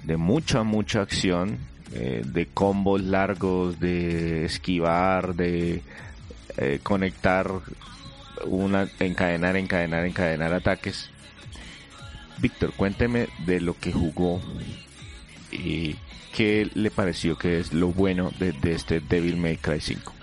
de 0.04 0.18
mucha, 0.18 0.64
mucha 0.64 1.02
acción, 1.02 1.60
eh, 1.94 2.24
de 2.26 2.48
combos 2.48 3.04
largos, 3.04 3.80
de 3.80 4.46
esquivar, 4.46 5.36
de 5.36 5.84
eh, 6.58 6.80
conectar, 6.82 7.48
una, 8.46 8.90
encadenar, 9.00 9.56
encadenar, 9.56 10.08
encadenar 10.08 10.52
ataques. 10.52 11.12
Víctor, 12.40 12.74
cuénteme 12.74 13.28
de 13.46 13.62
lo 13.62 13.78
que 13.78 13.92
jugó 13.92 14.42
y 15.52 15.96
qué 16.34 16.70
le 16.74 16.92
pareció 16.92 17.38
que 17.38 17.60
es 17.60 17.74
lo 17.74 17.90
bueno 17.90 18.32
de, 18.40 18.56
este 18.72 19.00
Devil 19.00 19.38
May 19.38 19.58
Cry 19.58 19.80
5. 19.80 20.14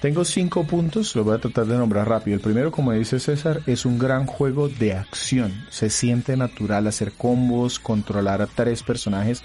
Tengo 0.00 0.24
cinco 0.24 0.64
puntos, 0.64 1.14
los 1.14 1.26
voy 1.26 1.34
a 1.34 1.40
tratar 1.40 1.66
de 1.66 1.76
nombrar 1.76 2.08
rápido. 2.08 2.34
El 2.36 2.40
primero, 2.40 2.72
como 2.72 2.92
dice 2.92 3.20
César, 3.20 3.60
es 3.66 3.84
un 3.84 3.98
gran 3.98 4.24
juego 4.24 4.68
de 4.68 4.94
acción. 4.94 5.52
Se 5.68 5.90
siente 5.90 6.38
natural 6.38 6.86
hacer 6.86 7.12
combos, 7.12 7.78
controlar 7.78 8.40
a 8.40 8.46
tres 8.46 8.82
personajes, 8.82 9.42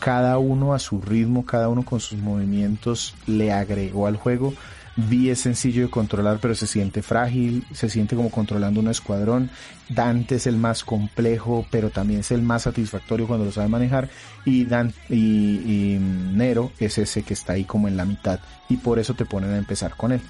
cada 0.00 0.36
uno 0.36 0.74
a 0.74 0.78
su 0.78 1.00
ritmo, 1.00 1.46
cada 1.46 1.70
uno 1.70 1.84
con 1.84 2.00
sus 2.00 2.18
movimientos, 2.18 3.14
le 3.26 3.50
agregó 3.50 4.06
al 4.06 4.16
juego 4.16 4.52
Vi 4.96 5.28
es 5.28 5.40
sencillo 5.40 5.82
de 5.82 5.90
controlar, 5.90 6.38
pero 6.40 6.54
se 6.54 6.66
siente 6.66 7.02
frágil, 7.02 7.64
se 7.72 7.88
siente 7.88 8.14
como 8.14 8.30
controlando 8.30 8.80
un 8.80 8.88
escuadrón. 8.88 9.50
Dante 9.88 10.36
es 10.36 10.46
el 10.46 10.56
más 10.56 10.84
complejo, 10.84 11.66
pero 11.70 11.90
también 11.90 12.20
es 12.20 12.30
el 12.30 12.42
más 12.42 12.62
satisfactorio 12.62 13.26
cuando 13.26 13.44
lo 13.44 13.52
sabe 13.52 13.68
manejar. 13.68 14.08
Y, 14.44 14.64
Dan 14.64 14.92
y, 15.10 15.98
Nero 15.98 16.70
es 16.78 16.98
ese 16.98 17.22
que 17.22 17.34
está 17.34 17.54
ahí 17.54 17.64
como 17.64 17.88
en 17.88 17.96
la 17.96 18.04
mitad. 18.04 18.38
Y 18.68 18.76
por 18.76 18.98
eso 18.98 19.14
te 19.14 19.24
ponen 19.24 19.50
a 19.50 19.58
empezar 19.58 19.96
con 19.96 20.12
él. 20.12 20.20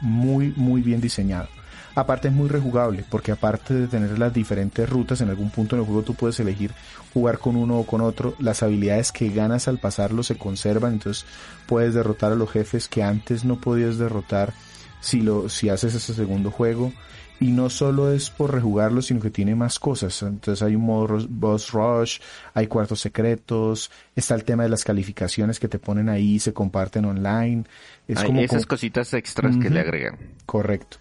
Muy, 0.00 0.52
muy 0.56 0.82
bien 0.82 1.00
diseñado. 1.00 1.48
Aparte 1.94 2.28
es 2.28 2.34
muy 2.34 2.48
rejugable, 2.48 3.04
porque 3.08 3.32
aparte 3.32 3.74
de 3.74 3.86
tener 3.86 4.18
las 4.18 4.32
diferentes 4.32 4.88
rutas, 4.88 5.20
en 5.20 5.28
algún 5.28 5.50
punto 5.50 5.76
en 5.76 5.80
el 5.80 5.86
juego 5.86 6.02
tú 6.02 6.14
puedes 6.14 6.40
elegir 6.40 6.72
jugar 7.12 7.38
con 7.38 7.56
uno 7.56 7.80
o 7.80 7.86
con 7.86 8.00
otro. 8.00 8.34
Las 8.38 8.62
habilidades 8.62 9.12
que 9.12 9.28
ganas 9.28 9.68
al 9.68 9.78
pasarlo 9.78 10.22
se 10.22 10.36
conservan, 10.36 10.94
entonces 10.94 11.26
puedes 11.66 11.94
derrotar 11.94 12.32
a 12.32 12.36
los 12.36 12.50
jefes 12.50 12.88
que 12.88 13.02
antes 13.02 13.44
no 13.44 13.60
podías 13.60 13.98
derrotar 13.98 14.54
si 15.00 15.20
lo, 15.20 15.48
si 15.48 15.68
haces 15.68 15.94
ese 15.94 16.14
segundo 16.14 16.50
juego. 16.50 16.92
Y 17.40 17.50
no 17.50 17.70
solo 17.70 18.12
es 18.12 18.30
por 18.30 18.54
rejugarlo, 18.54 19.02
sino 19.02 19.20
que 19.20 19.30
tiene 19.30 19.56
más 19.56 19.80
cosas. 19.80 20.22
Entonces 20.22 20.62
hay 20.62 20.76
un 20.76 20.82
modo 20.82 21.18
boss 21.28 21.72
rush, 21.72 22.20
hay 22.54 22.68
cuartos 22.68 23.00
secretos, 23.00 23.90
está 24.14 24.36
el 24.36 24.44
tema 24.44 24.62
de 24.62 24.68
las 24.68 24.84
calificaciones 24.84 25.58
que 25.58 25.66
te 25.66 25.80
ponen 25.80 26.08
ahí, 26.08 26.38
se 26.38 26.52
comparten 26.52 27.04
online. 27.04 27.64
Es 28.06 28.18
hay 28.18 28.26
como 28.26 28.40
esas 28.42 28.64
cositas 28.64 29.12
extras 29.12 29.56
que 29.56 29.70
le 29.70 29.80
agregan. 29.80 30.18
Correcto. 30.46 30.98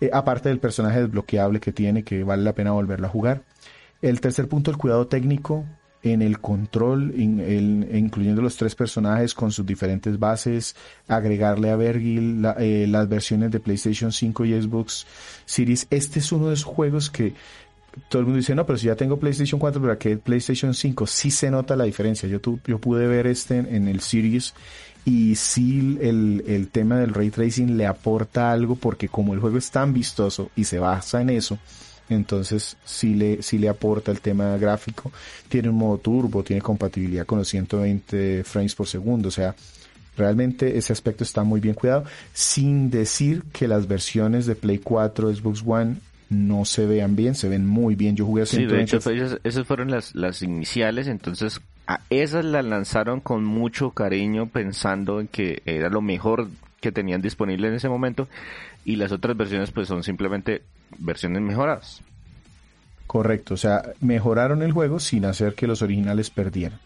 Eh, 0.00 0.10
aparte 0.12 0.48
del 0.48 0.58
personaje 0.58 1.00
desbloqueable 1.00 1.60
que 1.60 1.72
tiene, 1.72 2.02
que 2.02 2.24
vale 2.24 2.42
la 2.42 2.54
pena 2.54 2.72
volverlo 2.72 3.06
a 3.06 3.10
jugar. 3.10 3.42
El 4.00 4.20
tercer 4.20 4.48
punto, 4.48 4.70
el 4.70 4.78
cuidado 4.78 5.06
técnico 5.06 5.66
en 6.02 6.22
el 6.22 6.40
control, 6.40 7.12
incluyendo 7.18 8.40
los 8.40 8.56
tres 8.56 8.74
personajes 8.74 9.34
con 9.34 9.52
sus 9.52 9.66
diferentes 9.66 10.18
bases, 10.18 10.74
agregarle 11.06 11.70
a 11.70 11.76
Vergil 11.76 12.42
eh, 12.58 12.86
las 12.88 13.08
versiones 13.08 13.50
de 13.50 13.60
PlayStation 13.60 14.10
5 14.10 14.46
y 14.46 14.62
Xbox 14.62 15.06
Series. 15.44 15.86
Este 15.90 16.20
es 16.20 16.32
uno 16.32 16.48
de 16.48 16.54
esos 16.54 16.64
juegos 16.64 17.10
que 17.10 17.34
todo 18.08 18.20
el 18.20 18.26
mundo 18.26 18.38
dice, 18.38 18.54
no, 18.54 18.64
pero 18.64 18.78
si 18.78 18.86
ya 18.86 18.96
tengo 18.96 19.18
PlayStation 19.18 19.60
4, 19.60 19.82
¿para 19.82 19.98
qué 19.98 20.16
PlayStation 20.16 20.72
5? 20.72 21.06
Sí 21.06 21.30
se 21.30 21.50
nota 21.50 21.76
la 21.76 21.84
diferencia. 21.84 22.28
Yo, 22.28 22.40
yo 22.66 22.78
pude 22.78 23.06
ver 23.06 23.26
este 23.26 23.58
en 23.58 23.86
el 23.86 24.00
Series 24.00 24.54
y 25.04 25.34
sí 25.36 25.98
el, 26.00 26.44
el, 26.46 26.68
tema 26.68 26.98
del 26.98 27.14
ray 27.14 27.30
tracing 27.30 27.76
le 27.76 27.86
aporta 27.86 28.52
algo 28.52 28.76
porque 28.76 29.08
como 29.08 29.34
el 29.34 29.40
juego 29.40 29.58
es 29.58 29.70
tan 29.70 29.92
vistoso 29.92 30.50
y 30.56 30.64
se 30.64 30.78
basa 30.78 31.20
en 31.22 31.30
eso, 31.30 31.58
entonces 32.10 32.76
sí 32.84 33.14
le, 33.14 33.42
sí 33.42 33.58
le 33.58 33.68
aporta 33.68 34.10
el 34.10 34.20
tema 34.20 34.56
gráfico. 34.56 35.10
Tiene 35.48 35.68
un 35.68 35.76
modo 35.76 35.98
turbo, 35.98 36.42
tiene 36.42 36.60
compatibilidad 36.60 37.24
con 37.24 37.38
los 37.38 37.48
120 37.48 38.44
frames 38.44 38.74
por 38.74 38.86
segundo, 38.86 39.28
o 39.28 39.32
sea, 39.32 39.54
realmente 40.16 40.76
ese 40.76 40.92
aspecto 40.92 41.24
está 41.24 41.44
muy 41.44 41.60
bien 41.60 41.74
cuidado, 41.74 42.04
sin 42.32 42.90
decir 42.90 43.44
que 43.52 43.68
las 43.68 43.86
versiones 43.88 44.46
de 44.46 44.54
Play 44.54 44.78
4, 44.78 45.34
Xbox 45.34 45.62
One 45.64 45.96
no 46.28 46.64
se 46.64 46.86
vean 46.86 47.16
bien, 47.16 47.34
se 47.34 47.48
ven 47.48 47.66
muy 47.66 47.96
bien. 47.96 48.16
Yo 48.16 48.24
jugué 48.24 48.42
a 48.42 48.46
120. 48.46 48.86
Sí, 48.86 49.10
de 49.10 49.14
hecho, 49.14 49.24
esas, 49.24 49.40
esas 49.42 49.66
fueron 49.66 49.90
las, 49.90 50.14
las 50.14 50.42
iniciales, 50.42 51.08
entonces 51.08 51.60
esas 52.10 52.44
las 52.44 52.64
lanzaron 52.64 53.20
con 53.20 53.44
mucho 53.44 53.90
cariño 53.90 54.46
pensando 54.46 55.20
en 55.20 55.28
que 55.28 55.62
era 55.64 55.88
lo 55.88 56.02
mejor 56.02 56.48
que 56.80 56.92
tenían 56.92 57.20
disponible 57.20 57.68
en 57.68 57.74
ese 57.74 57.88
momento 57.88 58.28
y 58.84 58.96
las 58.96 59.12
otras 59.12 59.36
versiones 59.36 59.70
pues 59.70 59.88
son 59.88 60.02
simplemente 60.02 60.62
versiones 60.98 61.42
mejoradas. 61.42 62.02
Correcto, 63.06 63.54
o 63.54 63.56
sea, 63.56 63.82
mejoraron 64.00 64.62
el 64.62 64.72
juego 64.72 65.00
sin 65.00 65.24
hacer 65.24 65.54
que 65.54 65.66
los 65.66 65.82
originales 65.82 66.30
perdieran. 66.30 66.78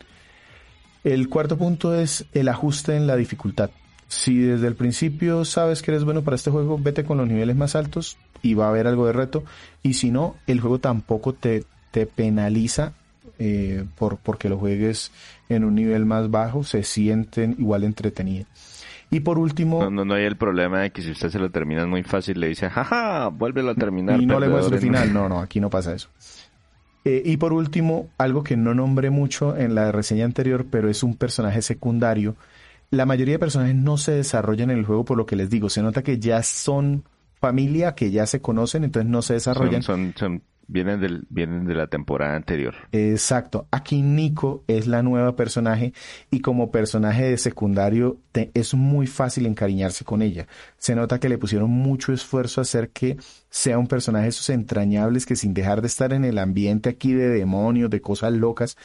El 1.05 1.29
cuarto 1.29 1.59
punto 1.59 1.95
es 1.95 2.25
el 2.33 2.49
ajuste 2.49 2.97
en 2.97 3.07
la 3.07 3.17
dificultad. 3.17 3.71
Si 4.09 4.39
desde 4.39 4.67
el 4.67 4.75
principio 4.75 5.45
sabes 5.45 5.83
que 5.83 5.91
eres 5.91 6.05
bueno 6.05 6.23
para 6.23 6.37
este 6.37 6.51
juego, 6.51 6.79
vete 6.79 7.05
con 7.05 7.19
los 7.19 7.29
niveles 7.29 7.57
más 7.57 7.77
altos 7.77 8.17
y 8.41 8.55
va 8.55 8.67
a 8.67 8.69
haber 8.71 8.87
algo 8.87 9.07
de 9.07 9.13
reto. 9.13 9.45
Y 9.83 9.95
si 9.95 10.11
no, 10.11 10.37
el 10.47 10.61
juego 10.61 10.79
tampoco 10.79 11.35
te, 11.35 11.65
te 11.91 12.07
penaliza 12.07 12.95
eh, 13.39 13.85
por, 13.97 14.19
porque 14.19 14.49
lo 14.49 14.59
juegues 14.59 15.13
en 15.49 15.65
un 15.65 15.75
nivel 15.75 16.07
más 16.07 16.31
bajo, 16.31 16.65
se 16.65 16.83
sienten 16.83 17.57
igual 17.59 17.85
entretenidos. 17.85 18.49
Y 19.11 19.21
por 19.21 19.39
último... 19.39 19.89
No, 19.91 20.05
no, 20.05 20.15
hay 20.15 20.25
el 20.25 20.37
problema 20.37 20.81
de 20.81 20.91
que 20.91 21.03
si 21.03 21.13
usted 21.13 21.31
se 21.31 21.39
lo 21.39 21.51
termina 21.51 21.87
muy 21.87 22.03
fácil, 22.03 22.41
le 22.41 22.49
dice, 22.49 22.69
jaja, 22.69 23.29
vuélvelo 23.29 23.71
a 23.71 23.75
terminar. 23.75 24.21
Y 24.23 24.27
no 24.27 24.41
le 24.41 24.49
muestra 24.49 24.77
el 24.77 24.83
final, 24.83 25.13
no, 25.13 25.29
no, 25.29 25.41
aquí 25.41 25.61
no 25.61 25.71
pasa 25.71 25.95
eso. 25.95 26.09
Eh, 27.05 27.23
y 27.25 27.37
por 27.37 27.53
último, 27.53 28.09
algo 28.19 28.43
que 28.43 28.57
no 28.57 28.75
nombré 28.75 29.11
mucho 29.11 29.57
en 29.57 29.75
la 29.75 29.93
reseña 29.93 30.25
anterior, 30.25 30.67
pero 30.71 30.89
es 30.89 31.03
un 31.03 31.17
personaje 31.17 31.63
secundario. 31.63 32.35
La 32.91 33.07
mayoría 33.07 33.35
de 33.35 33.39
personajes 33.39 33.75
no 33.75 33.99
se 33.99 34.13
desarrollan 34.13 34.71
en 34.71 34.79
el 34.79 34.85
juego 34.85 35.05
por 35.05 35.17
lo 35.17 35.27
que 35.27 35.37
les 35.37 35.51
digo. 35.51 35.69
Se 35.69 35.83
nota 35.83 36.03
que 36.03 36.19
ya 36.19 36.43
son 36.43 37.05
familia, 37.41 37.95
que 37.95 38.11
ya 38.11 38.27
se 38.27 38.41
conocen, 38.41 38.85
entonces 38.85 39.11
no 39.11 39.21
se 39.21 39.35
desarrollan. 39.35 39.83
son 39.83 40.15
Vienen, 40.67 41.01
del, 41.01 41.27
vienen 41.29 41.67
de 41.67 41.75
la 41.75 41.87
temporada 41.87 42.37
anterior. 42.37 42.75
Exacto. 42.93 43.67
Aquí 43.71 44.03
Nico 44.03 44.65
es 44.67 44.87
la 44.87 45.03
nueva 45.03 45.37
personaje 45.37 45.93
y 46.31 46.41
como 46.41 46.71
personaje 46.71 47.25
de 47.25 47.39
secundario 47.39 48.19
es 48.33 48.75
muy 48.75 49.07
fácil 49.07 49.47
encariñarse 49.47 50.05
con 50.05 50.23
ella. 50.23 50.47
Se 50.79 50.95
nota 50.95 51.21
que 51.21 51.29
le 51.29 51.39
pusieron 51.39 51.71
mucho 51.71 52.13
esfuerzo 52.13 52.61
a 52.61 52.63
hacer 52.63 52.91
que 52.91 53.17
sea 53.51 53.79
un 53.79 53.87
personaje 53.87 54.25
de 54.25 54.31
esos 54.31 54.51
entrañables 54.51 55.27
que 55.27 55.37
sin 55.37 55.55
dejar 55.55 55.81
de 55.81 55.87
estar 55.87 56.13
en 56.13 56.25
el 56.25 56.39
ambiente 56.39 56.89
aquí 56.89 57.13
de 57.13 57.29
demonios, 57.29 57.91
de 57.91 58.01
cosas 58.01 58.33
locas, 58.33 58.77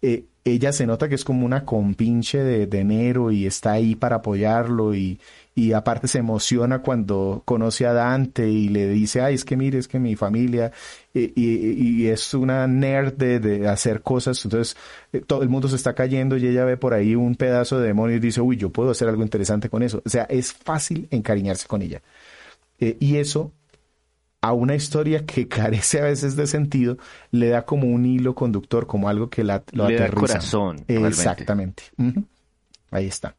eh, 0.00 0.26
ella 0.44 0.72
se 0.72 0.86
nota 0.86 1.08
que 1.08 1.14
es 1.14 1.24
como 1.24 1.46
una 1.46 1.64
compinche 1.64 2.38
de, 2.38 2.66
de 2.66 2.84
Nero 2.84 3.30
y 3.30 3.46
está 3.46 3.72
ahí 3.72 3.94
para 3.94 4.16
apoyarlo 4.16 4.94
y, 4.94 5.20
y 5.54 5.72
aparte 5.72 6.08
se 6.08 6.18
emociona 6.18 6.80
cuando 6.80 7.42
conoce 7.44 7.86
a 7.86 7.92
Dante 7.92 8.48
y 8.48 8.68
le 8.68 8.88
dice, 8.88 9.20
ay, 9.20 9.34
es 9.34 9.44
que 9.44 9.56
mire, 9.56 9.78
es 9.78 9.86
que 9.86 9.98
mi 9.98 10.16
familia, 10.16 10.72
y, 11.12 11.32
y, 11.36 12.06
es 12.06 12.32
una 12.32 12.66
nerd 12.66 13.12
de, 13.14 13.38
de, 13.38 13.68
hacer 13.68 14.00
cosas, 14.00 14.42
entonces 14.44 14.76
eh, 15.12 15.20
todo 15.20 15.42
el 15.42 15.50
mundo 15.50 15.68
se 15.68 15.76
está 15.76 15.94
cayendo 15.94 16.38
y 16.38 16.46
ella 16.46 16.64
ve 16.64 16.78
por 16.78 16.94
ahí 16.94 17.14
un 17.14 17.34
pedazo 17.34 17.78
de 17.78 17.88
demonio 17.88 18.16
y 18.16 18.20
dice, 18.20 18.40
uy, 18.40 18.56
yo 18.56 18.70
puedo 18.70 18.90
hacer 18.90 19.08
algo 19.08 19.22
interesante 19.22 19.68
con 19.68 19.82
eso. 19.82 20.02
O 20.06 20.08
sea, 20.08 20.24
es 20.24 20.54
fácil 20.54 21.06
encariñarse 21.10 21.68
con 21.68 21.82
ella. 21.82 22.00
Eh, 22.80 22.96
y 22.98 23.16
eso 23.16 23.52
a 24.40 24.52
una 24.52 24.74
historia 24.74 25.24
que 25.24 25.48
carece 25.48 26.00
a 26.00 26.04
veces 26.04 26.36
de 26.36 26.46
sentido, 26.46 26.98
le 27.30 27.48
da 27.48 27.64
como 27.64 27.86
un 27.88 28.04
hilo 28.04 28.34
conductor, 28.34 28.86
como 28.86 29.08
algo 29.08 29.30
que 29.30 29.44
la, 29.44 29.62
lo 29.72 29.88
le 29.88 29.96
aterriza. 29.96 30.14
Da 30.14 30.20
corazón. 30.20 30.84
Exactamente. 30.88 31.84
Ahí 32.90 33.06
está. 33.06 33.36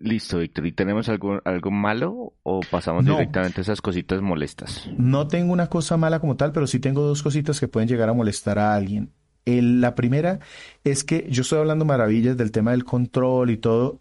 Listo, 0.00 0.38
Víctor. 0.38 0.66
¿Y 0.66 0.72
tenemos 0.72 1.08
algo, 1.08 1.40
algo 1.44 1.70
malo 1.70 2.32
o 2.42 2.60
pasamos 2.70 3.04
directamente 3.04 3.60
a 3.60 3.62
esas 3.62 3.80
cositas 3.80 4.20
molestas? 4.22 4.88
No 4.96 5.28
tengo 5.28 5.52
una 5.52 5.68
cosa 5.68 5.96
mala 5.96 6.20
como 6.20 6.36
tal, 6.36 6.52
pero 6.52 6.66
sí 6.66 6.80
tengo 6.80 7.02
dos 7.02 7.22
cositas 7.22 7.60
que 7.60 7.68
pueden 7.68 7.88
llegar 7.88 8.08
a 8.08 8.14
molestar 8.14 8.58
a 8.58 8.74
alguien. 8.74 9.10
la 9.44 9.94
primera 9.94 10.40
es 10.84 11.04
que 11.04 11.26
yo 11.30 11.42
estoy 11.42 11.58
hablando 11.58 11.84
maravillas 11.84 12.36
del 12.36 12.50
tema 12.50 12.70
del 12.70 12.84
control 12.84 13.50
y 13.50 13.56
todo, 13.56 14.00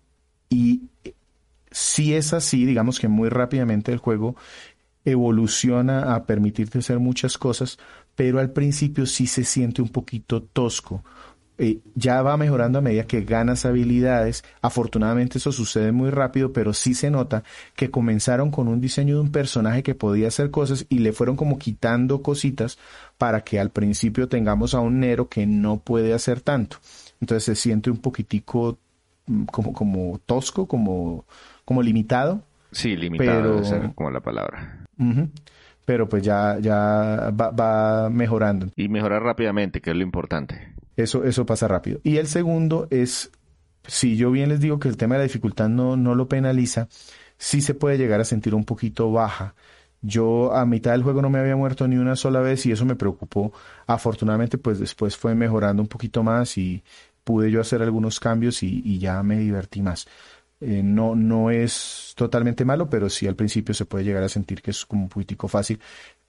y 0.50 0.84
si 1.72 2.14
es 2.14 2.34
así, 2.34 2.66
digamos 2.66 3.00
que 3.00 3.08
muy 3.08 3.30
rápidamente 3.30 3.91
el 3.91 4.00
juego 4.00 4.36
evoluciona 5.06 6.16
a 6.16 6.26
permitirte 6.26 6.80
hacer 6.80 7.00
muchas 7.00 7.38
cosas, 7.38 7.78
pero 8.16 8.39
al 8.39 8.52
principio 8.52 9.06
sí 9.06 9.28
se 9.28 9.43
siente 9.43 9.82
un 9.82 9.89
poquito 9.89 10.41
tosco. 10.41 11.04
Eh, 11.62 11.80
ya 11.93 12.22
va 12.22 12.38
mejorando 12.38 12.80
a 12.80 12.82
medida 12.82 13.03
que 13.05 13.22
ganas 13.22 13.66
habilidades. 13.66 14.45
Afortunadamente 14.62 15.39
eso 15.39 15.51
sucede 15.51 15.91
muy 15.91 16.10
rápido, 16.10 16.53
pero 16.53 16.74
sí 16.74 16.93
se 16.93 17.12
nota 17.12 17.43
que 17.76 17.91
comenzaron 17.91 18.49
con 18.49 18.70
un 18.70 18.80
diseño 18.80 19.16
de 19.16 19.22
un 19.22 19.32
personaje 19.34 19.84
que 19.84 19.93
podía 19.93 20.30
hacer 20.30 20.51
cosas 20.51 20.86
y 20.88 20.99
le 20.99 21.12
fueron 21.12 21.36
como 21.36 21.60
quitando 21.60 22.22
cositas 22.22 22.80
para 23.18 23.41
que 23.41 23.60
al 23.60 23.72
principio 23.72 24.30
tengamos 24.30 24.74
a 24.74 24.80
un 24.80 25.01
Nero 25.01 25.28
que 25.28 25.45
no 25.45 25.80
puede 25.80 26.14
hacer 26.14 26.39
tanto. 26.39 26.78
Entonces 27.20 27.43
se 27.43 27.55
siente 27.55 27.91
un 27.91 27.97
poquitico 27.97 28.78
mm, 29.28 29.43
como, 29.45 29.74
como 29.74 30.18
tosco, 30.26 30.66
como, 30.66 31.26
como 31.66 31.84
limitado. 31.84 32.41
Sí, 32.72 32.95
limitado 32.95 33.62
pero... 33.70 33.93
como 33.95 34.12
la 34.12 34.22
palabra. 34.22 34.86
Pero 35.84 36.07
pues 36.07 36.24
ya, 36.24 36.57
ya 36.62 37.34
va, 37.38 37.51
va 37.51 38.10
mejorando. 38.10 38.68
Y 38.78 38.88
mejorar 38.88 39.24
rápidamente, 39.24 39.82
que 39.82 39.89
es 39.89 39.97
lo 39.97 40.03
importante. 40.03 40.78
Eso, 41.00 41.24
eso 41.24 41.45
pasa 41.45 41.68
rápido. 41.68 42.02
Y 42.04 42.18
el 42.18 42.28
segundo 42.28 42.88
es, 42.89 43.32
si 43.88 44.18
yo 44.18 44.32
bien 44.32 44.50
les 44.50 44.60
digo 44.60 44.80
que 44.80 44.89
el 44.89 44.97
tema 44.97 45.16
de 45.16 45.20
la 45.20 45.24
dificultad 45.24 45.70
no, 45.70 45.95
no 45.95 46.14
lo 46.14 46.28
penaliza, 46.28 46.89
sí 47.38 47.62
se 47.62 47.74
puede 47.74 47.97
llegar 47.97 48.20
a 48.20 48.26
sentir 48.26 48.54
un 48.54 48.66
poquito 48.66 49.10
baja. 49.10 49.56
Yo 50.02 50.54
a 50.54 50.66
mitad 50.66 50.91
del 50.91 51.04
juego 51.04 51.22
no 51.22 51.30
me 51.30 51.39
había 51.39 51.56
muerto 51.56 51.88
ni 51.88 51.95
una 51.95 52.18
sola 52.18 52.41
vez 52.41 52.66
y 52.66 52.74
eso 52.74 52.86
me 52.86 52.97
preocupó. 52.97 53.54
Afortunadamente, 53.88 54.58
pues 54.58 54.78
después 54.78 55.16
fue 55.16 55.36
mejorando 55.36 55.82
un 55.82 55.88
poquito 55.88 56.22
más 56.22 56.58
y 56.58 56.84
pude 57.24 57.50
yo 57.50 57.62
hacer 57.62 57.82
algunos 57.82 58.20
cambios 58.20 58.62
y, 58.62 58.82
y 58.84 59.00
ya 59.00 59.24
me 59.24 59.39
divertí 59.39 59.82
más. 59.82 60.06
Eh, 60.60 60.82
no, 60.84 61.16
no 61.16 61.50
es 61.50 62.14
totalmente 62.18 62.66
malo, 62.66 62.89
pero 62.89 63.10
sí 63.10 63.26
al 63.26 63.38
principio 63.38 63.74
se 63.74 63.86
puede 63.86 64.04
llegar 64.04 64.24
a 64.24 64.30
sentir 64.30 64.62
que 64.62 64.72
es 64.72 64.86
como 64.86 65.04
un 65.04 65.10
poquitico 65.10 65.47
fácil 65.47 65.80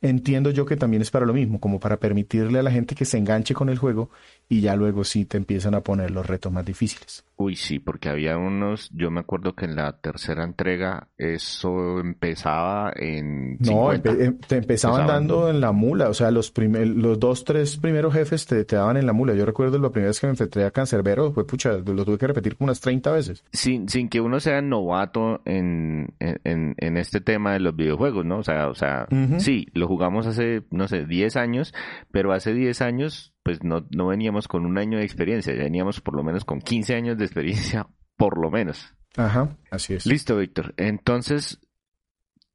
entiendo 0.00 0.50
yo 0.50 0.64
que 0.64 0.76
también 0.76 1.02
es 1.02 1.10
para 1.10 1.26
lo 1.26 1.34
mismo, 1.34 1.60
como 1.60 1.78
para 1.78 1.98
permitirle 1.98 2.58
a 2.58 2.62
la 2.62 2.70
gente 2.70 2.94
que 2.94 3.04
se 3.04 3.18
enganche 3.18 3.54
con 3.54 3.68
el 3.68 3.78
juego 3.78 4.10
y 4.52 4.62
ya 4.62 4.74
luego 4.74 5.04
sí 5.04 5.26
te 5.26 5.36
empiezan 5.36 5.76
a 5.76 5.80
poner 5.80 6.10
los 6.10 6.26
retos 6.26 6.52
más 6.52 6.64
difíciles. 6.66 7.24
Uy, 7.36 7.54
sí, 7.54 7.78
porque 7.78 8.08
había 8.08 8.36
unos, 8.36 8.90
yo 8.92 9.08
me 9.12 9.20
acuerdo 9.20 9.54
que 9.54 9.64
en 9.64 9.76
la 9.76 9.92
tercera 9.92 10.42
entrega 10.42 11.06
eso 11.16 12.00
empezaba 12.00 12.92
en... 12.96 13.56
No, 13.60 13.92
em, 13.92 14.38
te 14.38 14.56
empezaban 14.56 15.06
dando 15.06 15.48
en 15.48 15.60
la 15.60 15.70
mula, 15.70 16.08
o 16.08 16.14
sea, 16.14 16.32
los, 16.32 16.52
los 16.58 17.20
dos, 17.20 17.44
tres 17.44 17.76
primeros 17.76 18.12
jefes 18.12 18.44
te, 18.44 18.64
te, 18.64 18.74
daban 18.74 18.96
en 18.96 19.06
la 19.06 19.12
mula. 19.12 19.34
Yo 19.34 19.46
recuerdo 19.46 19.78
la 19.78 19.90
primera 19.90 20.08
vez 20.08 20.18
que 20.18 20.26
me 20.26 20.32
enfrenté 20.32 20.64
a 20.64 20.72
Cancerbero, 20.72 21.32
fue 21.32 21.46
pucha, 21.46 21.70
lo 21.74 22.04
tuve 22.04 22.18
que 22.18 22.26
repetir 22.26 22.56
como 22.56 22.66
unas 22.66 22.80
30 22.80 23.12
veces. 23.12 23.44
Sin, 23.52 23.88
sin 23.88 24.08
que 24.08 24.20
uno 24.20 24.40
sea 24.40 24.60
novato 24.60 25.42
en, 25.44 26.12
en, 26.18 26.74
en 26.76 26.96
este 26.96 27.20
tema 27.20 27.52
de 27.52 27.60
los 27.60 27.76
videojuegos, 27.76 28.26
¿no? 28.26 28.38
O 28.38 28.42
sea, 28.42 28.68
o 28.68 28.74
sea 28.74 29.06
sí, 29.38 29.68
lo 29.74 29.86
jugamos 29.86 30.26
hace, 30.26 30.64
no 30.72 30.88
sé, 30.88 31.06
10 31.06 31.36
años, 31.36 31.72
pero 32.10 32.32
hace 32.32 32.52
10 32.52 32.82
años 32.82 33.32
pues 33.42 33.62
no, 33.62 33.86
no 33.90 34.08
veníamos 34.08 34.48
con 34.48 34.66
un 34.66 34.78
año 34.78 34.98
de 34.98 35.04
experiencia, 35.04 35.54
ya 35.54 35.62
veníamos 35.62 36.00
por 36.00 36.14
lo 36.14 36.22
menos 36.22 36.44
con 36.44 36.60
15 36.60 36.94
años 36.94 37.18
de 37.18 37.24
experiencia, 37.24 37.88
por 38.16 38.38
lo 38.38 38.50
menos. 38.50 38.94
Ajá, 39.16 39.56
así 39.70 39.94
es. 39.94 40.06
Listo, 40.06 40.36
Víctor. 40.36 40.74
Entonces, 40.76 41.60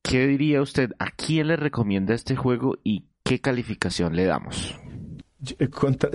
¿qué 0.01 0.27
diría 0.27 0.61
usted? 0.61 0.91
¿A 0.99 1.11
quién 1.11 1.47
le 1.47 1.55
recomienda 1.57 2.13
este 2.13 2.35
juego 2.35 2.77
y 2.83 3.07
qué 3.23 3.41
calificación 3.41 4.15
le 4.15 4.25
damos? 4.25 4.75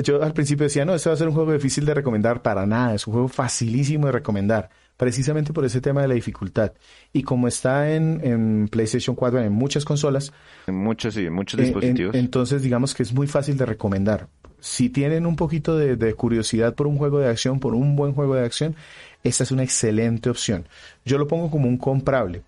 Yo, 0.02 0.22
al 0.22 0.32
principio 0.32 0.64
decía, 0.64 0.84
no, 0.84 0.94
este 0.94 1.08
va 1.08 1.14
a 1.14 1.18
ser 1.18 1.28
un 1.28 1.34
juego 1.34 1.52
difícil 1.52 1.84
de 1.84 1.94
recomendar 1.94 2.42
para 2.42 2.66
nada, 2.66 2.94
es 2.94 3.06
un 3.06 3.12
juego 3.12 3.28
facilísimo 3.28 4.06
de 4.06 4.12
recomendar 4.12 4.70
precisamente 4.96 5.52
por 5.52 5.64
ese 5.64 5.80
tema 5.80 6.02
de 6.02 6.08
la 6.08 6.14
dificultad. 6.14 6.72
Y 7.12 7.22
como 7.22 7.48
está 7.48 7.94
en, 7.94 8.20
en 8.22 8.68
PlayStation 8.68 9.16
4, 9.16 9.40
en 9.40 9.52
muchas 9.52 9.84
consolas. 9.84 10.32
En 10.66 10.74
muchos, 10.74 11.14
sí, 11.14 11.26
en 11.26 11.32
muchos 11.32 11.58
eh, 11.60 11.64
dispositivos. 11.64 12.14
entonces, 12.14 12.62
digamos 12.62 12.94
que 12.94 13.02
es 13.02 13.12
muy 13.12 13.26
fácil 13.26 13.56
de 13.56 13.66
recomendar. 13.66 14.28
Si 14.60 14.90
tienen 14.90 15.26
un 15.26 15.36
poquito 15.36 15.76
de, 15.76 16.14
curiosidad 16.14 16.74
por 16.74 16.86
un 16.86 16.98
juego 16.98 17.18
de 17.18 17.28
acción, 17.28 17.60
por 17.60 17.74
un 17.74 17.96
buen 17.96 18.12
juego 18.12 18.34
de 18.34 18.44
acción, 18.44 18.74
esta 19.22 19.44
es 19.44 19.52
una 19.52 19.62
excelente 19.62 20.30
opción. 20.30 20.66
Yo 21.04 21.18
lo 21.18 21.26
pongo 21.26 21.50
como 21.50 21.68
un 21.68 21.76
comprable. 21.76 22.42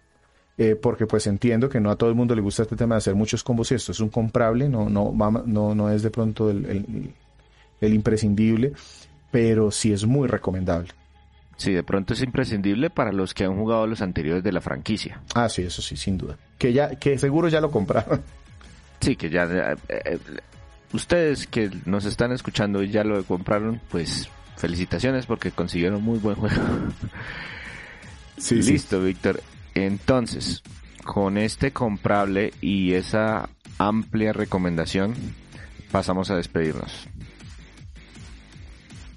Eh, 0.58 0.76
porque 0.76 1.06
pues 1.06 1.26
entiendo 1.26 1.70
que 1.70 1.80
no 1.80 1.90
a 1.90 1.96
todo 1.96 2.10
el 2.10 2.14
mundo 2.14 2.34
le 2.34 2.42
gusta 2.42 2.62
este 2.62 2.76
tema 2.76 2.94
de 2.94 2.98
hacer 2.98 3.14
muchos 3.14 3.42
combos 3.42 3.72
y 3.72 3.74
esto 3.74 3.92
es 3.92 4.00
un 4.00 4.10
comprable, 4.10 4.68
no, 4.68 4.90
no, 4.90 5.10
no, 5.46 5.74
no 5.74 5.90
es 5.90 6.02
de 6.02 6.10
pronto 6.10 6.50
el, 6.50 7.14
el 7.80 7.94
imprescindible, 7.94 8.74
pero 9.30 9.70
sí 9.70 9.94
es 9.94 10.04
muy 10.04 10.28
recomendable. 10.28 10.92
Sí, 11.56 11.72
de 11.72 11.82
pronto 11.82 12.14
es 12.14 12.22
imprescindible 12.22 12.90
para 12.90 13.12
los 13.12 13.34
que 13.34 13.44
han 13.44 13.56
jugado 13.56 13.86
los 13.86 14.02
anteriores 14.02 14.42
de 14.42 14.52
la 14.52 14.60
franquicia. 14.60 15.20
Ah, 15.34 15.48
sí, 15.48 15.62
eso 15.62 15.82
sí, 15.82 15.96
sin 15.96 16.18
duda. 16.18 16.36
Que 16.58 16.72
ya, 16.72 16.96
que 16.96 17.18
seguro 17.18 17.48
ya 17.48 17.60
lo 17.60 17.70
compraron. 17.70 18.22
Sí, 19.00 19.16
que 19.16 19.30
ya 19.30 19.44
eh, 19.44 19.76
eh, 19.88 20.18
ustedes 20.92 21.46
que 21.46 21.70
nos 21.84 22.04
están 22.04 22.32
escuchando 22.32 22.82
y 22.82 22.90
ya 22.90 23.04
lo 23.04 23.22
compraron, 23.24 23.80
pues 23.90 24.28
felicitaciones 24.56 25.26
porque 25.26 25.50
consiguieron 25.50 26.02
muy 26.02 26.18
buen 26.18 26.36
juego. 26.36 26.56
Sí, 28.38 28.56
Listo, 28.56 29.00
Víctor. 29.00 29.40
Entonces, 29.74 30.64
con 31.04 31.38
este 31.38 31.72
comprable 31.72 32.52
y 32.60 32.94
esa 32.94 33.48
amplia 33.78 34.32
recomendación, 34.32 35.14
pasamos 35.92 36.30
a 36.30 36.36
despedirnos. 36.36 37.08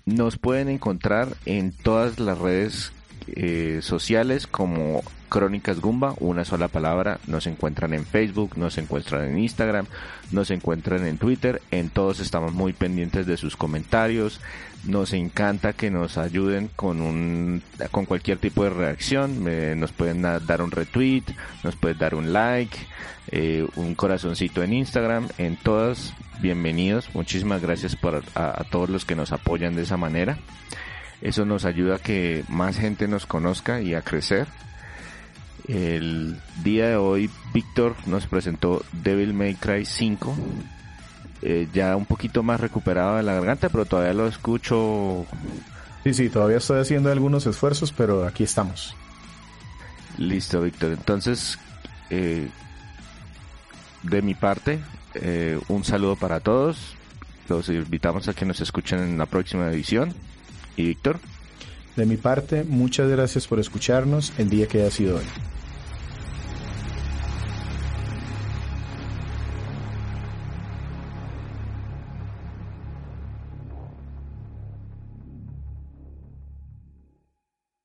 Nos 0.05 0.37
pueden 0.37 0.69
encontrar 0.69 1.35
en 1.45 1.71
todas 1.71 2.19
las 2.19 2.37
redes 2.37 2.91
eh, 3.27 3.79
sociales 3.81 4.45
como 4.45 5.01
Crónicas 5.35 5.81
Gumba, 5.81 6.13
una 6.21 6.45
sola 6.45 6.69
palabra. 6.69 7.19
Nos 7.27 7.45
encuentran 7.45 7.93
en 7.93 8.05
Facebook, 8.05 8.51
nos 8.55 8.77
encuentran 8.77 9.25
en 9.25 9.39
Instagram, 9.39 9.85
nos 10.31 10.49
encuentran 10.49 11.05
en 11.05 11.17
Twitter. 11.17 11.61
En 11.71 11.89
todos 11.89 12.21
estamos 12.21 12.53
muy 12.53 12.71
pendientes 12.71 13.25
de 13.25 13.35
sus 13.35 13.57
comentarios. 13.57 14.39
Nos 14.85 15.11
encanta 15.11 15.73
que 15.73 15.91
nos 15.91 16.17
ayuden 16.17 16.69
con 16.77 17.01
un 17.01 17.61
con 17.91 18.05
cualquier 18.05 18.37
tipo 18.37 18.63
de 18.63 18.69
reacción. 18.69 19.43
nos 19.77 19.91
pueden 19.91 20.21
dar 20.21 20.61
un 20.61 20.71
retweet, 20.71 21.23
nos 21.65 21.75
pueden 21.75 21.97
dar 21.97 22.15
un 22.15 22.31
like, 22.31 22.77
eh, 23.29 23.67
un 23.75 23.93
corazoncito 23.93 24.63
en 24.63 24.71
Instagram. 24.71 25.27
En 25.37 25.57
todas 25.57 26.13
bienvenidos. 26.39 27.13
Muchísimas 27.13 27.61
gracias 27.61 27.97
por 27.97 28.23
a, 28.35 28.63
todos 28.71 28.89
los 28.89 29.03
que 29.03 29.15
nos 29.15 29.33
apoyan 29.33 29.75
de 29.75 29.81
esa 29.81 29.97
manera. 29.97 30.37
Eso 31.21 31.43
nos 31.43 31.65
ayuda 31.65 31.95
a 31.95 31.99
que 31.99 32.45
más 32.47 32.77
gente 32.77 33.09
nos 33.09 33.25
conozca 33.25 33.81
y 33.81 33.95
a 33.95 34.01
crecer. 34.01 34.47
El 35.67 36.39
día 36.63 36.89
de 36.89 36.95
hoy 36.95 37.29
Víctor 37.53 37.95
nos 38.05 38.27
presentó 38.27 38.83
Devil 38.91 39.33
May 39.33 39.55
Cry 39.55 39.85
5. 39.85 40.35
Eh, 41.41 41.67
ya 41.73 41.95
un 41.95 42.05
poquito 42.05 42.43
más 42.43 42.59
recuperado 42.59 43.17
de 43.17 43.23
la 43.23 43.33
garganta, 43.33 43.69
pero 43.69 43.85
todavía 43.85 44.13
lo 44.13 44.27
escucho. 44.27 45.25
Sí, 46.03 46.13
sí, 46.13 46.29
todavía 46.29 46.57
estoy 46.57 46.79
haciendo 46.79 47.11
algunos 47.11 47.45
esfuerzos, 47.47 47.91
pero 47.91 48.25
aquí 48.25 48.43
estamos. 48.43 48.95
Listo, 50.17 50.61
Víctor. 50.61 50.91
Entonces, 50.91 51.57
eh, 52.09 52.47
de 54.03 54.21
mi 54.21 54.35
parte, 54.35 54.79
eh, 55.15 55.59
un 55.67 55.83
saludo 55.83 56.15
para 56.15 56.39
todos. 56.39 56.95
Los 57.49 57.69
invitamos 57.69 58.27
a 58.27 58.33
que 58.33 58.45
nos 58.45 58.61
escuchen 58.61 58.99
en 58.99 59.17
la 59.17 59.25
próxima 59.25 59.67
edición. 59.69 60.13
Y 60.77 60.85
Víctor. 60.85 61.19
De 61.95 62.05
mi 62.05 62.17
parte, 62.17 62.63
muchas 62.65 63.09
gracias 63.09 63.47
por 63.47 63.59
escucharnos 63.59 64.33
el 64.37 64.49
día 64.49 64.67
que 64.67 64.83
ha 64.83 64.91
sido 64.91 65.17
hoy. 65.17 65.25